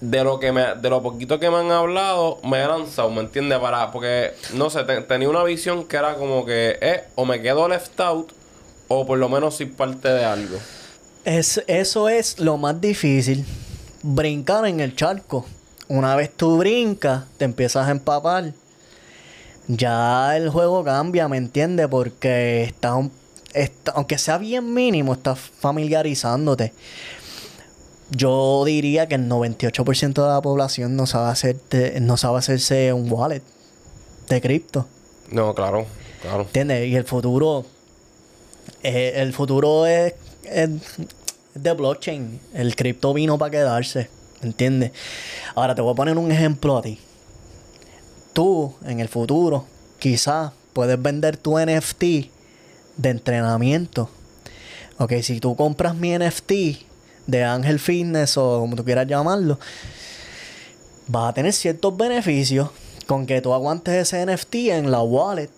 de 0.00 0.24
lo 0.24 0.40
que 0.40 0.52
me, 0.52 0.74
de 0.74 0.90
lo 0.90 1.02
poquito 1.02 1.38
que 1.38 1.50
me 1.50 1.58
han 1.58 1.70
hablado, 1.70 2.40
me 2.44 2.62
he 2.62 2.66
lanzado, 2.66 3.10
¿me 3.10 3.20
entiendes? 3.20 3.58
Para, 3.58 3.92
porque, 3.92 4.32
no 4.54 4.70
sé, 4.70 4.84
tenía 5.06 5.28
una 5.28 5.44
visión 5.44 5.84
que 5.84 5.96
era 5.96 6.14
como 6.14 6.44
que, 6.44 6.78
eh, 6.80 7.04
o 7.14 7.24
me 7.24 7.40
quedo 7.42 7.68
left 7.68 8.00
out, 8.00 8.32
o 8.88 9.06
por 9.06 9.18
lo 9.18 9.28
menos 9.28 9.56
soy 9.56 9.66
parte 9.66 10.08
de 10.08 10.24
algo. 10.24 10.58
Es, 11.24 11.62
eso 11.66 12.08
es 12.08 12.38
lo 12.38 12.56
más 12.56 12.80
difícil. 12.80 13.44
Brincar 14.06 14.66
en 14.66 14.80
el 14.80 14.94
charco. 14.94 15.46
Una 15.88 16.14
vez 16.14 16.30
tú 16.36 16.58
brincas, 16.58 17.24
te 17.38 17.46
empiezas 17.46 17.88
a 17.88 17.90
empapar. 17.90 18.52
Ya 19.66 20.36
el 20.36 20.50
juego 20.50 20.84
cambia, 20.84 21.26
¿me 21.26 21.38
entiendes? 21.38 21.88
Porque 21.88 22.64
estás, 22.64 23.06
está, 23.54 23.92
aunque 23.92 24.18
sea 24.18 24.36
bien 24.36 24.74
mínimo, 24.74 25.14
estás 25.14 25.38
familiarizándote. 25.38 26.74
Yo 28.10 28.62
diría 28.66 29.08
que 29.08 29.14
el 29.14 29.26
98% 29.26 30.12
de 30.12 30.28
la 30.28 30.42
población 30.42 30.96
no 30.96 31.06
sabe, 31.06 31.30
hacer, 31.30 31.56
no 32.02 32.18
sabe 32.18 32.40
hacerse 32.40 32.92
un 32.92 33.10
wallet 33.10 33.42
de 34.28 34.40
cripto. 34.42 34.86
No, 35.30 35.54
claro, 35.54 35.86
claro. 36.20 36.42
¿Entiendes? 36.42 36.88
Y 36.88 36.96
el 36.96 37.04
futuro, 37.04 37.64
eh, 38.82 39.14
el 39.16 39.32
futuro 39.32 39.86
es, 39.86 40.12
es 40.44 40.68
de 41.54 41.72
blockchain. 41.72 42.40
El 42.52 42.76
cripto 42.76 43.14
vino 43.14 43.38
para 43.38 43.50
quedarse. 43.50 44.08
¿Entiendes? 44.42 44.92
Ahora 45.54 45.74
te 45.74 45.80
voy 45.80 45.92
a 45.92 45.96
poner 45.96 46.18
un 46.18 46.30
ejemplo 46.30 46.76
a 46.76 46.82
ti. 46.82 46.98
Tú, 48.32 48.74
en 48.84 49.00
el 49.00 49.08
futuro, 49.08 49.64
quizás 49.98 50.52
puedes 50.72 51.00
vender 51.00 51.36
tu 51.36 51.58
NFT 51.58 52.02
de 52.96 53.08
entrenamiento. 53.10 54.10
Ok, 54.98 55.14
si 55.22 55.40
tú 55.40 55.56
compras 55.56 55.94
mi 55.94 56.16
NFT 56.16 56.52
de 57.26 57.44
Ángel 57.44 57.78
Fitness 57.78 58.36
o 58.36 58.60
como 58.60 58.76
tú 58.76 58.84
quieras 58.84 59.06
llamarlo, 59.06 59.58
vas 61.06 61.30
a 61.30 61.34
tener 61.34 61.52
ciertos 61.52 61.96
beneficios 61.96 62.68
con 63.06 63.26
que 63.26 63.40
tú 63.40 63.54
aguantes 63.54 63.94
ese 63.94 64.24
NFT 64.26 64.54
en 64.54 64.90
la 64.90 65.02
wallet. 65.02 65.50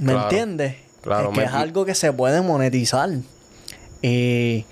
¿Me 0.00 0.12
entiendes? 0.12 0.76
Claro, 1.02 1.30
es 1.30 1.38
que 1.38 1.44
es 1.44 1.52
algo 1.52 1.84
que 1.84 1.94
se 1.94 2.12
puede 2.12 2.40
monetizar. 2.42 3.10
Y 4.02 4.66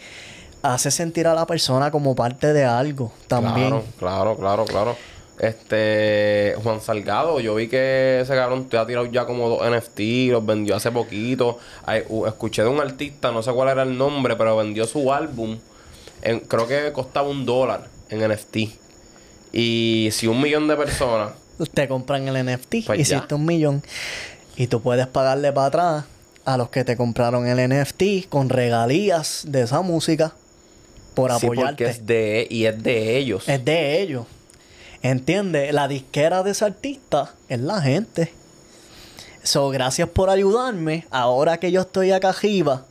hace 0.64 0.90
sentir 0.90 1.26
a 1.26 1.34
la 1.34 1.46
persona 1.46 1.90
como 1.90 2.16
parte 2.16 2.52
de 2.52 2.64
algo 2.64 3.12
también. 3.28 3.82
Claro, 3.98 4.36
claro, 4.36 4.64
claro, 4.64 4.96
Este, 5.38 6.54
Juan 6.62 6.80
Salgado, 6.80 7.38
yo 7.40 7.54
vi 7.54 7.68
que 7.68 8.20
ese 8.20 8.34
cabrón 8.34 8.68
te 8.68 8.78
ha 8.78 8.86
tirado 8.86 9.04
ya 9.06 9.26
como 9.26 9.48
dos 9.50 9.60
NFT, 9.60 10.30
los 10.30 10.46
vendió 10.46 10.74
hace 10.74 10.90
poquito. 10.90 11.58
escuché 12.26 12.62
de 12.62 12.68
un 12.68 12.80
artista, 12.80 13.30
no 13.30 13.42
sé 13.42 13.52
cuál 13.52 13.68
era 13.68 13.82
el 13.82 13.98
nombre, 13.98 14.36
pero 14.36 14.56
vendió 14.56 14.86
su 14.86 15.12
álbum. 15.12 15.58
En, 16.22 16.40
creo 16.40 16.66
que 16.66 16.92
costaba 16.92 17.28
un 17.28 17.44
dólar 17.44 17.88
en 18.08 18.26
NFT. 18.26 18.56
Y 19.52 20.08
si 20.12 20.26
un 20.26 20.40
millón 20.40 20.66
de 20.66 20.76
personas 20.76 21.32
te 21.72 21.86
compran 21.86 22.26
el 22.26 22.44
NFT, 22.46 22.86
pues 22.86 23.00
hiciste 23.00 23.34
un 23.34 23.44
millón. 23.44 23.82
Y 24.56 24.68
tú 24.68 24.80
puedes 24.80 25.06
pagarle 25.08 25.52
para 25.52 25.66
atrás 25.66 26.04
a 26.46 26.56
los 26.56 26.70
que 26.70 26.84
te 26.84 26.96
compraron 26.96 27.46
el 27.46 27.68
NFT 27.68 28.28
con 28.30 28.48
regalías 28.48 29.44
de 29.46 29.62
esa 29.62 29.82
música 29.82 30.32
por 31.14 31.32
apoyarte. 31.32 31.86
es 31.86 32.06
de, 32.06 32.46
y 32.50 32.66
es 32.66 32.82
de 32.82 33.16
ellos. 33.16 33.48
Es 33.48 33.64
de 33.64 34.00
ellos. 34.00 34.26
¿Entiendes? 35.02 35.72
La 35.72 35.86
disquera 35.86 36.42
de 36.42 36.52
ese 36.52 36.64
artista 36.64 37.34
es 37.48 37.60
la 37.60 37.80
gente. 37.80 38.32
So, 39.42 39.68
gracias 39.68 40.08
por 40.08 40.30
ayudarme. 40.30 41.06
Ahora 41.10 41.58
que 41.58 41.70
yo 41.70 41.82
estoy 41.82 42.10
acá 42.10 42.30
arriba 42.30 42.86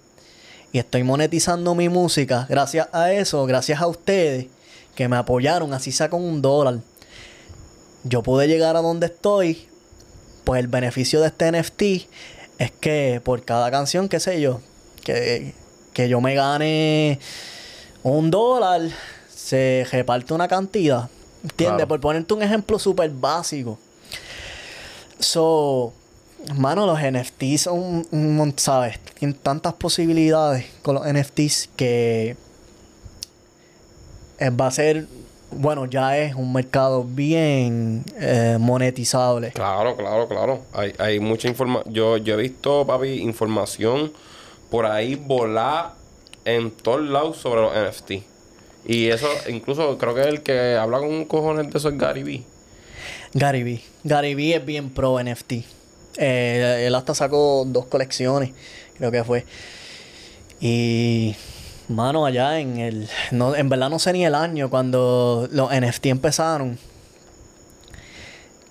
y 0.72 0.80
estoy 0.80 1.04
monetizando 1.04 1.74
mi 1.76 1.90
música, 1.90 2.46
gracias 2.50 2.88
a 2.92 3.12
eso, 3.12 3.46
gracias 3.46 3.82
a 3.82 3.88
ustedes 3.88 4.48
que 4.96 5.08
me 5.08 5.16
apoyaron, 5.16 5.74
así 5.74 5.92
saco 5.92 6.18
un 6.18 6.42
dólar. 6.42 6.80
Yo 8.04 8.22
pude 8.22 8.48
llegar 8.48 8.76
a 8.76 8.82
donde 8.82 9.08
estoy. 9.08 9.68
Pues 10.44 10.60
el 10.60 10.68
beneficio 10.68 11.22
de 11.22 11.28
este 11.28 11.52
NFT 11.52 11.82
es 12.60 12.72
que 12.80 13.22
por 13.24 13.46
cada 13.46 13.72
canción, 13.72 14.10
qué 14.10 14.20
sé 14.20 14.42
yo, 14.42 14.62
que, 15.04 15.54
que 15.94 16.10
yo 16.10 16.22
me 16.22 16.36
gane 16.36 17.20
un 18.04 18.30
dólar 18.30 18.82
se 19.34 19.88
reparte 19.92 20.34
una 20.34 20.48
cantidad. 20.48 21.10
¿Entiendes? 21.44 21.86
Por 21.88 22.00
ponerte 22.00 22.34
un 22.34 22.42
ejemplo 22.42 22.80
súper 22.80 23.10
básico. 23.10 23.78
So, 25.20 25.94
mano, 26.56 26.86
los 26.86 27.00
NFTs 27.00 27.62
son 27.62 28.06
un, 28.12 28.54
¿sabes? 28.58 29.00
Tienen 29.18 29.38
tantas 29.38 29.74
posibilidades 29.74 30.66
con 30.82 30.96
los 30.96 31.06
NFTs 31.06 31.70
que 31.76 32.38
eh, 34.40 34.50
va 34.50 34.68
a 34.68 34.72
ser, 34.72 35.08
bueno, 35.52 35.86
ya 35.86 36.18
es 36.18 36.36
un 36.36 36.52
mercado 36.54 37.04
bien 37.04 38.04
eh, 38.18 38.58
monetizable. 38.60 39.52
Claro, 39.52 39.96
claro, 39.98 40.28
claro. 40.28 40.62
Hay, 40.74 40.94
hay 40.98 41.20
mucha 41.20 41.48
información. 41.50 41.94
Yo, 41.94 42.18
yo 42.18 42.36
he 42.36 42.38
visto, 42.38 42.86
papi, 42.86 43.20
información 43.22 44.12
por 44.70 44.86
ahí 44.86 45.16
volar 45.16 46.03
en 46.46 46.72
todos 46.72 47.02
lados 47.02 47.38
sobre 47.38 47.62
los 47.62 47.74
NFT. 47.74 48.12
Y 48.86 49.08
eso, 49.08 49.28
incluso 49.48 49.98
creo 49.98 50.14
que 50.14 50.22
el 50.22 50.42
que 50.42 50.76
habla 50.76 51.00
con 51.00 51.08
un 51.08 51.26
cojones 51.26 51.72
de 51.72 51.78
eso 51.78 51.90
es 51.90 51.98
Gary 51.98 52.24
Vee. 52.24 52.44
Gary 53.34 53.64
Vee. 53.64 53.82
Gary 54.04 54.36
Vee 54.36 54.56
es 54.56 54.66
bien 54.66 54.90
pro 54.90 55.22
NFT. 55.24 55.54
Eh, 56.18 56.84
él 56.86 56.96
hasta 56.96 57.16
sacó 57.16 57.66
dos 57.66 57.86
colecciones, 57.86 58.52
creo 58.98 59.12
que 59.12 59.24
fue. 59.24 59.46
Y, 60.60 61.36
mano, 61.88 62.26
allá 62.26 62.60
en 62.60 62.78
el. 62.78 63.10
No, 63.32 63.56
en 63.56 63.70
verdad 63.70 63.90
no 63.90 64.00
sé 64.00 64.14
ni 64.14 64.26
el 64.26 64.36
año 64.36 64.70
cuando 64.70 65.48
los 65.52 65.72
NFT 65.74 66.08
empezaron. 66.08 66.78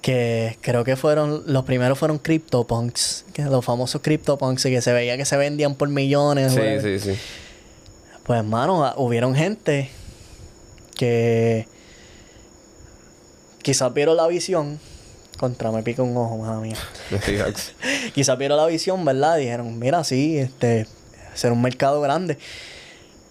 Que 0.00 0.58
creo 0.60 0.84
que 0.84 0.96
fueron. 0.96 1.42
Los 1.46 1.64
primeros 1.64 1.98
fueron 1.98 2.18
CryptoPunks. 2.18 3.24
Que 3.32 3.42
los 3.42 3.64
famosos 3.64 4.00
CryptoPunks. 4.02 4.62
Que 4.62 4.80
se 4.80 4.92
veía 4.92 5.16
que 5.16 5.24
se 5.24 5.36
vendían 5.36 5.74
por 5.74 5.88
millones. 5.88 6.52
Sí, 6.52 6.80
sí, 6.80 6.98
sí. 6.98 7.18
Pues, 8.24 8.38
hermano, 8.38 8.84
ah, 8.84 8.94
hubieron 8.98 9.34
gente 9.34 9.90
que 10.94 11.66
quizás 13.62 13.92
vieron 13.92 14.16
la 14.16 14.28
visión. 14.28 14.78
Contra, 15.38 15.72
me 15.72 15.82
pica 15.82 16.02
un 16.02 16.16
ojo, 16.16 16.38
madre 16.38 16.68
mía. 16.68 16.76
quizás 18.14 18.38
vieron 18.38 18.58
la 18.58 18.66
visión, 18.66 19.04
¿verdad? 19.04 19.38
Dijeron, 19.38 19.76
mira, 19.76 20.04
sí, 20.04 20.38
este, 20.38 20.86
ser 21.34 21.50
un 21.50 21.62
mercado 21.62 22.00
grande. 22.00 22.38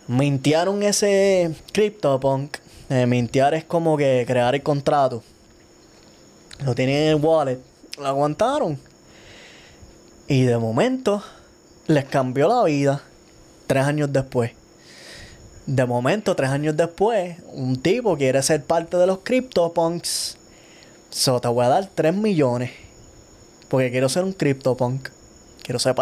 Mintearon 0.08 0.84
ese 0.84 1.52
CryptoPunk. 1.72 2.58
Eh, 2.90 3.06
mintear 3.06 3.54
es 3.54 3.64
como 3.64 3.96
que 3.96 4.26
crear 4.28 4.54
el 4.54 4.62
contrato. 4.62 5.24
Lo 6.66 6.76
tienen 6.76 7.04
en 7.04 7.08
el 7.10 7.16
wallet. 7.16 7.60
Lo 7.98 8.08
aguantaron. 8.08 8.78
Y 10.28 10.44
de 10.44 10.58
momento 10.58 11.24
les 11.88 12.04
cambió 12.04 12.50
la 12.50 12.64
vida. 12.66 13.02
Tres 13.68 13.86
años 13.86 14.12
después 14.12 14.52
de 15.66 15.86
momento, 15.86 16.36
tres 16.36 16.50
años 16.50 16.76
después, 16.76 17.38
un 17.54 17.82
tipo 17.82 18.18
quiere 18.18 18.42
ser 18.42 18.64
parte 18.64 18.98
de 18.98 19.08
los 19.08 19.20
CryptoPunks. 19.20 20.38
So, 21.10 21.40
te 21.40 21.48
voy 21.48 21.66
a 21.66 21.70
dar 21.70 21.90
3 21.94 22.16
millones. 22.16 22.72
Porque 23.70 23.92
quiero 23.92 24.10
ser 24.10 24.24
un 24.24 24.34
CryptoPunk. 24.34 25.10
Quiero 25.64 25.80
ser, 25.80 25.96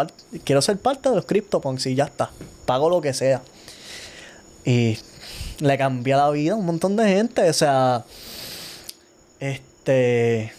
quiero 0.44 0.62
ser 0.62 0.78
parte 0.78 1.08
de 1.08 1.16
los 1.16 1.26
CryptoPunks 1.26 1.86
y 1.86 1.94
ya 1.94 2.04
está. 2.04 2.30
Pago 2.64 2.88
lo 2.88 3.00
que 3.00 3.12
sea. 3.12 3.42
Y 4.64 4.98
le 5.58 5.78
cambia 5.78 6.16
la 6.16 6.30
vida 6.30 6.52
a 6.52 6.56
un 6.56 6.64
montón 6.64 6.96
de 6.96 7.08
gente. 7.08 7.48
O 7.48 7.52
sea, 7.52 8.04
este. 9.40 10.52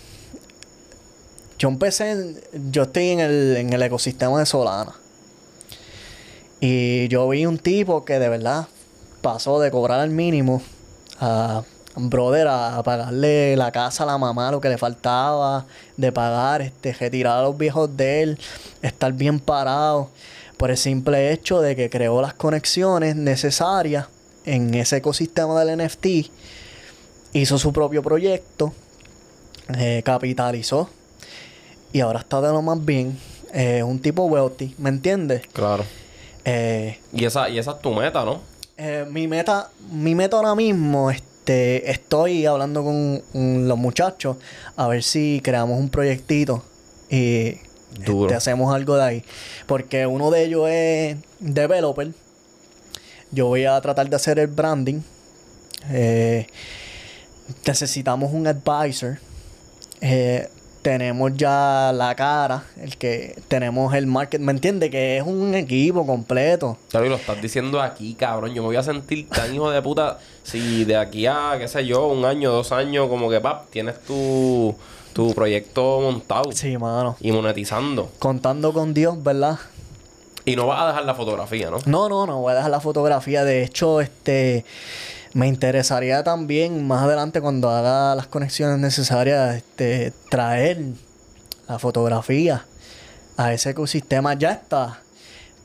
Yo 1.57 1.69
empecé. 1.69 2.35
yo 2.71 2.83
estoy 2.83 3.09
en 3.09 3.19
el, 3.19 3.57
en 3.57 3.73
el 3.73 3.81
ecosistema 3.81 4.39
de 4.39 4.45
Solana. 4.45 4.95
Y 6.59 7.07
yo 7.07 7.27
vi 7.27 7.45
un 7.45 7.57
tipo 7.57 8.05
que 8.05 8.19
de 8.19 8.29
verdad 8.29 8.67
pasó 9.21 9.59
de 9.59 9.71
cobrar 9.71 9.99
al 9.99 10.09
mínimo 10.09 10.61
a 11.19 11.63
brother 11.95 12.47
a, 12.47 12.81
pagarle 12.83 13.55
la 13.55 13.71
casa 13.71 14.03
a 14.03 14.07
la 14.07 14.17
mamá, 14.17 14.51
lo 14.51 14.61
que 14.61 14.69
le 14.69 14.77
faltaba, 14.77 15.65
de 15.97 16.11
pagar, 16.11 16.61
este, 16.61 16.93
retirar 16.93 17.39
a 17.39 17.41
los 17.43 17.57
viejos 17.57 17.95
de 17.95 18.23
él, 18.23 18.39
estar 18.81 19.11
bien 19.13 19.39
parado, 19.39 20.09
por 20.57 20.71
el 20.71 20.77
simple 20.77 21.31
hecho 21.31 21.61
de 21.61 21.75
que 21.75 21.89
creó 21.89 22.21
las 22.21 22.33
conexiones 22.33 23.15
necesarias 23.15 24.07
en 24.45 24.73
ese 24.73 24.97
ecosistema 24.97 25.63
del 25.63 25.85
NFT, 25.85 26.05
hizo 27.33 27.57
su 27.57 27.73
propio 27.73 28.01
proyecto, 28.03 28.73
eh, 29.77 30.01
capitalizó 30.03 30.89
y 31.93 31.99
ahora 32.01 32.19
está 32.19 32.41
de 32.41 32.49
lo 32.49 32.61
más 32.61 32.83
bien. 32.83 33.17
Es 33.53 33.83
un 33.83 33.99
tipo 33.99 34.23
wealthy, 34.25 34.75
¿me 34.77 34.89
entiendes? 34.89 35.45
Claro. 35.51 35.83
Eh, 36.45 36.99
Y 37.13 37.25
esa, 37.25 37.49
y 37.49 37.59
esa 37.59 37.71
es 37.71 37.81
tu 37.81 37.93
meta, 37.93 38.23
¿no? 38.23 38.50
Eh, 38.83 39.05
mi 39.07 39.27
meta, 39.27 39.69
mi 39.91 40.15
meta 40.15 40.37
ahora 40.37 40.55
mismo, 40.55 41.11
este, 41.11 41.91
estoy 41.91 42.47
hablando 42.47 42.83
con 42.83 43.67
los 43.67 43.77
muchachos 43.77 44.37
a 44.75 44.87
ver 44.87 45.03
si 45.03 45.39
creamos 45.43 45.79
un 45.79 45.89
proyectito 45.89 46.63
y 47.07 47.59
Duro. 48.03 48.25
este, 48.25 48.33
hacemos 48.33 48.73
algo 48.73 48.95
de 48.95 49.03
ahí. 49.03 49.23
Porque 49.67 50.07
uno 50.07 50.31
de 50.31 50.45
ellos 50.45 50.67
es 50.67 51.17
developer. 51.39 52.11
Yo 53.29 53.45
voy 53.45 53.65
a 53.65 53.79
tratar 53.81 54.09
de 54.09 54.15
hacer 54.15 54.39
el 54.39 54.47
branding. 54.47 55.01
Eh, 55.91 56.47
necesitamos 57.67 58.33
un 58.33 58.47
advisor. 58.47 59.19
Eh, 60.01 60.49
tenemos 60.81 61.31
ya 61.35 61.91
la 61.93 62.15
cara, 62.15 62.63
el 62.81 62.97
que 62.97 63.35
tenemos 63.47 63.93
el 63.93 64.07
market, 64.07 64.41
¿me 64.41 64.51
entiendes? 64.51 64.89
Que 64.89 65.17
es 65.17 65.23
un 65.23 65.53
equipo 65.53 66.05
completo. 66.05 66.77
Claro, 66.89 67.05
y 67.05 67.09
lo 67.09 67.15
estás 67.15 67.41
diciendo 67.41 67.81
aquí, 67.81 68.15
cabrón. 68.15 68.53
Yo 68.53 68.61
me 68.63 68.67
voy 68.67 68.75
a 68.77 68.83
sentir 68.83 69.29
tan 69.29 69.53
hijo 69.53 69.69
de 69.69 69.81
puta 69.81 70.17
si 70.43 70.83
de 70.85 70.97
aquí 70.97 71.25
a, 71.27 71.55
qué 71.59 71.67
sé 71.67 71.85
yo, 71.85 72.07
un 72.07 72.25
año, 72.25 72.51
dos 72.51 72.71
años, 72.71 73.07
como 73.09 73.29
que, 73.29 73.39
pap, 73.39 73.69
tienes 73.69 74.01
tu, 74.03 74.75
tu 75.13 75.33
proyecto 75.35 75.99
montado 76.01 76.51
Sí, 76.51 76.77
mano. 76.77 77.15
y 77.19 77.31
monetizando. 77.31 78.09
Contando 78.19 78.73
con 78.73 78.93
Dios, 78.93 79.21
¿verdad? 79.23 79.59
Y 80.43 80.55
no 80.55 80.65
vas 80.65 80.81
a 80.81 80.87
dejar 80.87 81.05
la 81.05 81.13
fotografía, 81.13 81.69
¿no? 81.69 81.77
No, 81.85 82.09
no, 82.09 82.25
no 82.25 82.41
voy 82.41 82.51
a 82.53 82.55
dejar 82.55 82.71
la 82.71 82.79
fotografía. 82.79 83.43
De 83.43 83.63
hecho, 83.63 84.01
este 84.01 84.65
me 85.33 85.47
interesaría 85.47 86.23
también 86.23 86.85
más 86.87 87.03
adelante 87.03 87.41
cuando 87.41 87.69
haga 87.69 88.15
las 88.15 88.27
conexiones 88.27 88.79
necesarias, 88.79 89.55
este, 89.55 90.13
traer 90.29 90.81
la 91.67 91.79
fotografía 91.79 92.65
a 93.37 93.53
ese 93.53 93.71
ecosistema. 93.71 94.33
Ya 94.33 94.51
está. 94.51 95.01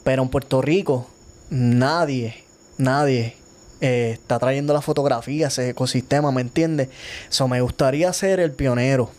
Pero 0.05 0.23
en 0.23 0.29
Puerto 0.29 0.63
Rico, 0.63 1.09
nadie, 1.51 2.45
nadie 2.79 3.37
eh, 3.81 4.11
está 4.13 4.39
trayendo 4.39 4.73
la 4.73 4.83
fotografía 4.83 5.47
a 5.47 5.49
ese 5.49 5.71
ecosistema, 5.71 6.31
¿me 6.31 6.43
entiendes? 6.43 6.89
So, 7.29 7.49
me 7.49 7.61
gustaría 7.61 8.13
ser 8.13 8.41
el 8.41 8.53
pionero. 8.53 9.11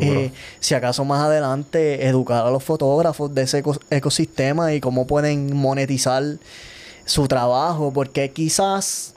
Eh, 0.00 0.30
si 0.60 0.74
acaso 0.74 1.04
más 1.04 1.22
adelante 1.22 2.06
educar 2.06 2.46
a 2.46 2.50
los 2.50 2.62
fotógrafos 2.62 3.34
de 3.34 3.42
ese 3.42 3.58
eco- 3.58 3.80
ecosistema 3.90 4.72
y 4.74 4.80
cómo 4.80 5.06
pueden 5.06 5.56
monetizar 5.56 6.22
su 7.06 7.26
trabajo, 7.28 7.90
porque 7.92 8.30
quizás 8.30 9.14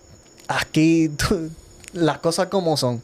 aquí 0.60 1.10
tú- 1.10 1.50
las 1.94 2.18
cosas 2.20 2.48
como 2.48 2.76
son. 2.78 3.02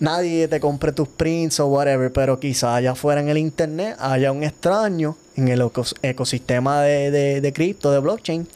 Nadie 0.00 0.48
te 0.48 0.58
compre 0.58 0.90
tus 0.92 1.06
prints 1.08 1.60
o 1.60 1.66
whatever, 1.68 2.12
pero 2.12 2.40
quizás 2.40 2.74
allá 2.76 2.92
afuera 2.92 3.20
en 3.20 3.28
el 3.28 3.38
internet 3.38 3.96
haya 4.00 4.32
un 4.32 4.42
extraño 4.42 5.16
en 5.36 5.48
el 5.48 5.60
ecos- 5.60 5.94
ecosistema 6.02 6.82
de, 6.82 7.10
de, 7.10 7.40
de 7.40 7.52
cripto, 7.52 7.92
de 7.92 8.00
blockchain, 8.00 8.48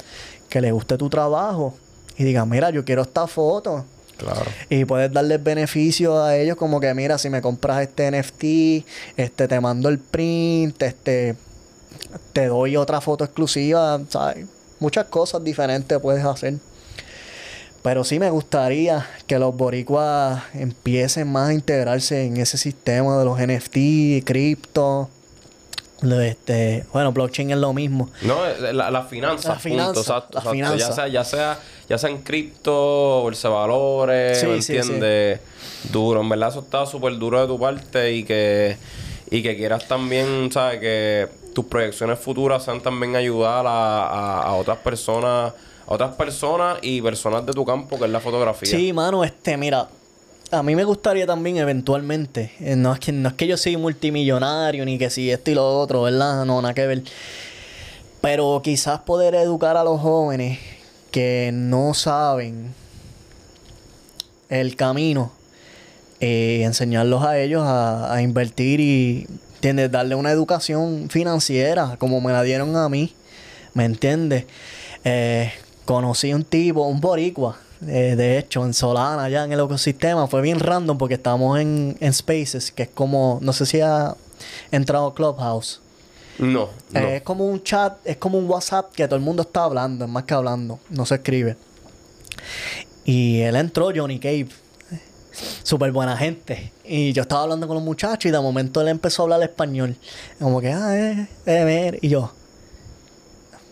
que 0.48 0.60
le 0.60 0.72
guste 0.72 0.96
tu 0.98 1.08
trabajo 1.08 1.74
y 2.18 2.24
diga, 2.24 2.44
mira, 2.46 2.70
yo 2.70 2.84
quiero 2.84 3.02
esta 3.02 3.26
foto. 3.28 3.84
Claro. 4.16 4.50
Y 4.70 4.84
puedes 4.86 5.12
darles 5.12 5.42
beneficio 5.44 6.20
a 6.22 6.36
ellos 6.36 6.56
como 6.56 6.80
que 6.80 6.92
mira, 6.94 7.18
si 7.18 7.28
me 7.30 7.42
compras 7.42 7.82
este 7.82 8.10
NFT, 8.10 8.84
este 9.16 9.46
te 9.46 9.60
mando 9.60 9.88
el 9.88 9.98
print, 9.98 10.82
este 10.82 11.36
te 12.32 12.46
doy 12.46 12.76
otra 12.76 13.00
foto 13.00 13.24
exclusiva, 13.24 14.00
¿sabes? 14.08 14.46
Muchas 14.80 15.04
cosas 15.06 15.44
diferentes 15.44 15.98
puedes 16.00 16.24
hacer. 16.24 16.54
Pero 17.82 18.02
sí 18.04 18.18
me 18.18 18.30
gustaría 18.30 19.06
que 19.26 19.38
los 19.38 19.56
boricuas 19.56 20.42
empiecen 20.54 21.30
más 21.30 21.50
a 21.50 21.54
integrarse 21.54 22.26
en 22.26 22.36
ese 22.36 22.58
sistema 22.58 23.18
de 23.18 23.24
los 23.24 23.38
NFT, 23.38 24.24
cripto. 24.24 25.08
Este, 26.02 26.84
bueno, 26.92 27.12
blockchain 27.12 27.52
es 27.52 27.56
lo 27.56 27.72
mismo. 27.72 28.10
No, 28.22 28.44
eh, 28.46 28.72
la, 28.72 28.90
la 28.90 29.04
finanza. 29.04 29.50
La 29.50 29.58
finanza, 29.58 29.86
punto, 29.94 30.00
exacto, 30.00 30.28
la 30.34 30.40
exacto. 30.40 30.50
finanza. 30.50 30.76
Ya 30.76 30.92
sea, 30.92 31.08
ya 31.08 31.24
sea, 31.24 31.58
ya 31.88 31.98
sea 31.98 32.10
en 32.10 32.18
cripto, 32.22 33.22
bolsa 33.22 33.48
de 33.48 33.54
valores, 33.54 34.40
Sí, 34.40 34.46
¿me 34.46 34.62
sí, 34.62 34.76
entiendes? 34.76 35.40
Duro, 35.90 36.20
en 36.20 36.28
verdad 36.28 36.50
eso 36.50 36.60
está 36.60 36.84
súper 36.84 37.16
duro 37.18 37.40
de 37.40 37.46
tu 37.46 37.58
parte 37.58 38.12
y 38.12 38.24
que, 38.24 38.76
y 39.30 39.42
que 39.42 39.56
quieras 39.56 39.88
también, 39.88 40.50
¿sabes? 40.52 40.80
Que 40.80 41.28
tus 41.54 41.64
proyecciones 41.64 42.18
futuras 42.18 42.62
sean 42.62 42.82
también 42.82 43.16
ayudar 43.16 43.66
a, 43.66 44.06
a, 44.06 44.42
a 44.42 44.54
otras 44.54 44.76
personas, 44.78 45.54
otras 45.86 46.14
personas 46.14 46.78
y 46.82 47.00
personas 47.00 47.46
de 47.46 47.52
tu 47.52 47.64
campo, 47.64 47.98
que 47.98 48.04
es 48.04 48.10
la 48.10 48.20
fotografía. 48.20 48.68
Sí, 48.68 48.92
mano, 48.92 49.24
este, 49.24 49.56
mira, 49.56 49.88
a 50.50 50.62
mí 50.62 50.76
me 50.76 50.84
gustaría 50.84 51.26
también 51.26 51.56
eventualmente, 51.56 52.52
eh, 52.60 52.76
no 52.76 52.92
es 52.92 53.00
que 53.00 53.12
no 53.12 53.28
es 53.28 53.34
que 53.34 53.46
yo 53.46 53.56
soy 53.56 53.76
multimillonario 53.76 54.84
ni 54.84 54.98
que 54.98 55.10
si 55.10 55.30
esto 55.30 55.50
y 55.50 55.54
lo 55.54 55.80
otro, 55.80 56.02
¿verdad? 56.02 56.44
No, 56.44 56.60
nada 56.60 56.74
que 56.74 56.86
ver. 56.86 57.02
Pero 58.20 58.60
quizás 58.62 59.00
poder 59.00 59.34
educar 59.34 59.76
a 59.76 59.84
los 59.84 60.00
jóvenes 60.00 60.58
que 61.10 61.50
no 61.52 61.94
saben 61.94 62.74
el 64.48 64.76
camino, 64.76 65.32
eh, 66.20 66.62
enseñarlos 66.64 67.24
a 67.24 67.38
ellos 67.38 67.62
a, 67.64 68.12
a 68.12 68.22
invertir 68.22 68.80
y, 68.80 69.26
¿entiendes? 69.54 69.90
Darle 69.90 70.14
una 70.14 70.30
educación 70.30 71.08
financiera 71.10 71.96
como 71.98 72.20
me 72.20 72.32
la 72.32 72.42
dieron 72.42 72.76
a 72.76 72.88
mí, 72.88 73.14
¿me 73.74 73.84
entiendes? 73.84 74.46
Eh, 75.04 75.52
conocí 75.86 76.34
un 76.34 76.44
tipo, 76.44 76.82
un 76.86 77.00
boricua, 77.00 77.56
eh, 77.86 78.14
de 78.16 78.38
hecho, 78.38 78.64
en 78.64 78.74
Solana, 78.74 79.24
allá 79.24 79.44
en 79.44 79.52
el 79.52 79.60
ecosistema. 79.60 80.26
Fue 80.26 80.42
bien 80.42 80.60
random 80.60 80.98
porque 80.98 81.14
estábamos 81.14 81.58
en, 81.58 81.96
en 82.00 82.12
Spaces, 82.12 82.70
que 82.72 82.82
es 82.84 82.88
como, 82.90 83.38
no 83.40 83.54
sé 83.54 83.64
si 83.64 83.80
ha 83.80 84.14
entrado 84.70 85.14
Clubhouse. 85.14 85.80
No, 86.38 86.68
no. 86.90 87.00
Eh, 87.00 87.16
es 87.16 87.22
como 87.22 87.46
un 87.46 87.62
chat, 87.62 87.96
es 88.04 88.18
como 88.18 88.38
un 88.38 88.48
WhatsApp 88.48 88.92
que 88.92 89.06
todo 89.06 89.16
el 89.16 89.22
mundo 89.22 89.42
está 89.42 89.64
hablando, 89.64 90.04
es 90.04 90.10
más 90.10 90.24
que 90.24 90.34
hablando, 90.34 90.78
no 90.90 91.06
se 91.06 91.14
escribe. 91.14 91.56
Y 93.04 93.40
él 93.40 93.56
entró, 93.56 93.90
Johnny 93.94 94.18
Cave. 94.18 94.48
Súper 95.62 95.92
buena 95.92 96.16
gente. 96.16 96.72
Y 96.84 97.12
yo 97.12 97.22
estaba 97.22 97.42
hablando 97.42 97.66
con 97.66 97.76
los 97.76 97.84
muchachos 97.84 98.26
y 98.26 98.32
de 98.32 98.40
momento 98.40 98.80
él 98.80 98.88
empezó 98.88 99.22
a 99.22 99.24
hablar 99.24 99.42
español. 99.42 99.94
Como 100.38 100.60
que, 100.60 100.72
ah, 100.72 100.96
eh, 100.96 101.28
eh. 101.46 101.98
Y 102.00 102.08
yo, 102.08 102.32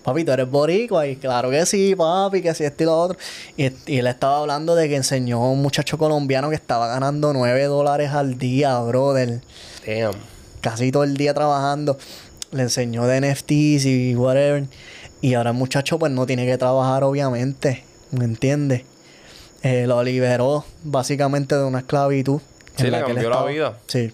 papi, 0.05 0.25
tú 0.25 0.31
eres 0.31 0.49
boricua. 0.49 1.07
Y 1.09 1.17
claro 1.17 1.51
que 1.51 1.67
sí, 1.67 1.97
papi, 1.97 2.43
que 2.43 2.55
sí, 2.55 2.63
esto 2.63 2.85
y 2.85 2.87
lo 2.87 2.97
otro. 2.97 3.19
Y, 3.57 3.73
y 3.87 3.99
él 3.99 4.07
estaba 4.07 4.39
hablando 4.39 4.77
de 4.77 4.89
que 4.89 4.97
enseñó 4.97 5.43
a 5.43 5.51
un 5.51 5.63
muchacho 5.63 5.99
colombiano 5.99 6.51
que 6.51 6.55
estaba 6.55 6.87
ganando 6.87 7.33
9 7.33 7.65
dólares 7.65 8.11
al 8.13 8.39
día, 8.39 8.79
brother 8.81 9.41
Damn. 9.85 10.15
casi 10.61 10.93
todo 10.93 11.03
el 11.03 11.17
día 11.17 11.35
trabajando. 11.35 11.99
Le 12.53 12.63
enseñó 12.63 13.07
de 13.07 13.21
NFTs 13.21 13.87
y 13.87 14.15
whatever. 14.15 14.65
Y 15.21 15.35
ahora 15.35 15.51
el 15.51 15.57
muchacho 15.57 15.99
pues 15.99 16.13
no 16.13 16.27
tiene 16.27 16.47
que 16.47 16.57
trabajar 16.59 17.03
obviamente. 17.03 17.83
¿Me 18.13 18.25
entiendes? 18.27 18.83
Eh, 19.63 19.87
lo 19.87 20.03
liberó 20.03 20.65
básicamente 20.85 21.57
de 21.57 21.65
una 21.65 21.79
esclavitud. 21.79 22.41
Sí, 22.77 22.87
en 22.87 22.93
le 22.93 22.99
que 22.99 23.11
él 23.11 23.17
cambió 23.17 23.31
la 23.31 23.45
vida. 23.45 23.79
Sí. 23.87 24.13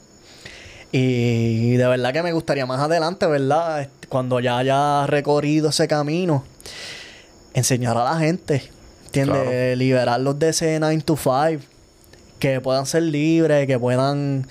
Y 0.93 1.76
de 1.76 1.86
verdad 1.86 2.12
que 2.12 2.22
me 2.22 2.32
gustaría 2.32 2.66
más 2.66 2.80
adelante, 2.80 3.26
¿verdad? 3.26 3.88
Cuando 4.11 4.39
ya 4.41 4.59
haya 4.59 5.07
recorrido 5.07 5.71
ese 5.71 5.89
camino, 5.89 6.45
enseñar 7.55 7.97
a 7.97 8.05
la 8.05 8.19
gente, 8.19 8.69
¿entiendes? 9.07 9.43
Claro. 9.43 9.77
Liberarlos 9.77 10.39
de 10.39 10.49
ese 10.51 10.79
9 10.79 11.01
to 11.07 11.17
5, 11.17 11.63
que 12.39 12.61
puedan 12.61 12.85
ser 12.87 13.05
libres, 13.05 13.67
que 13.67 13.79
puedan 13.79 14.47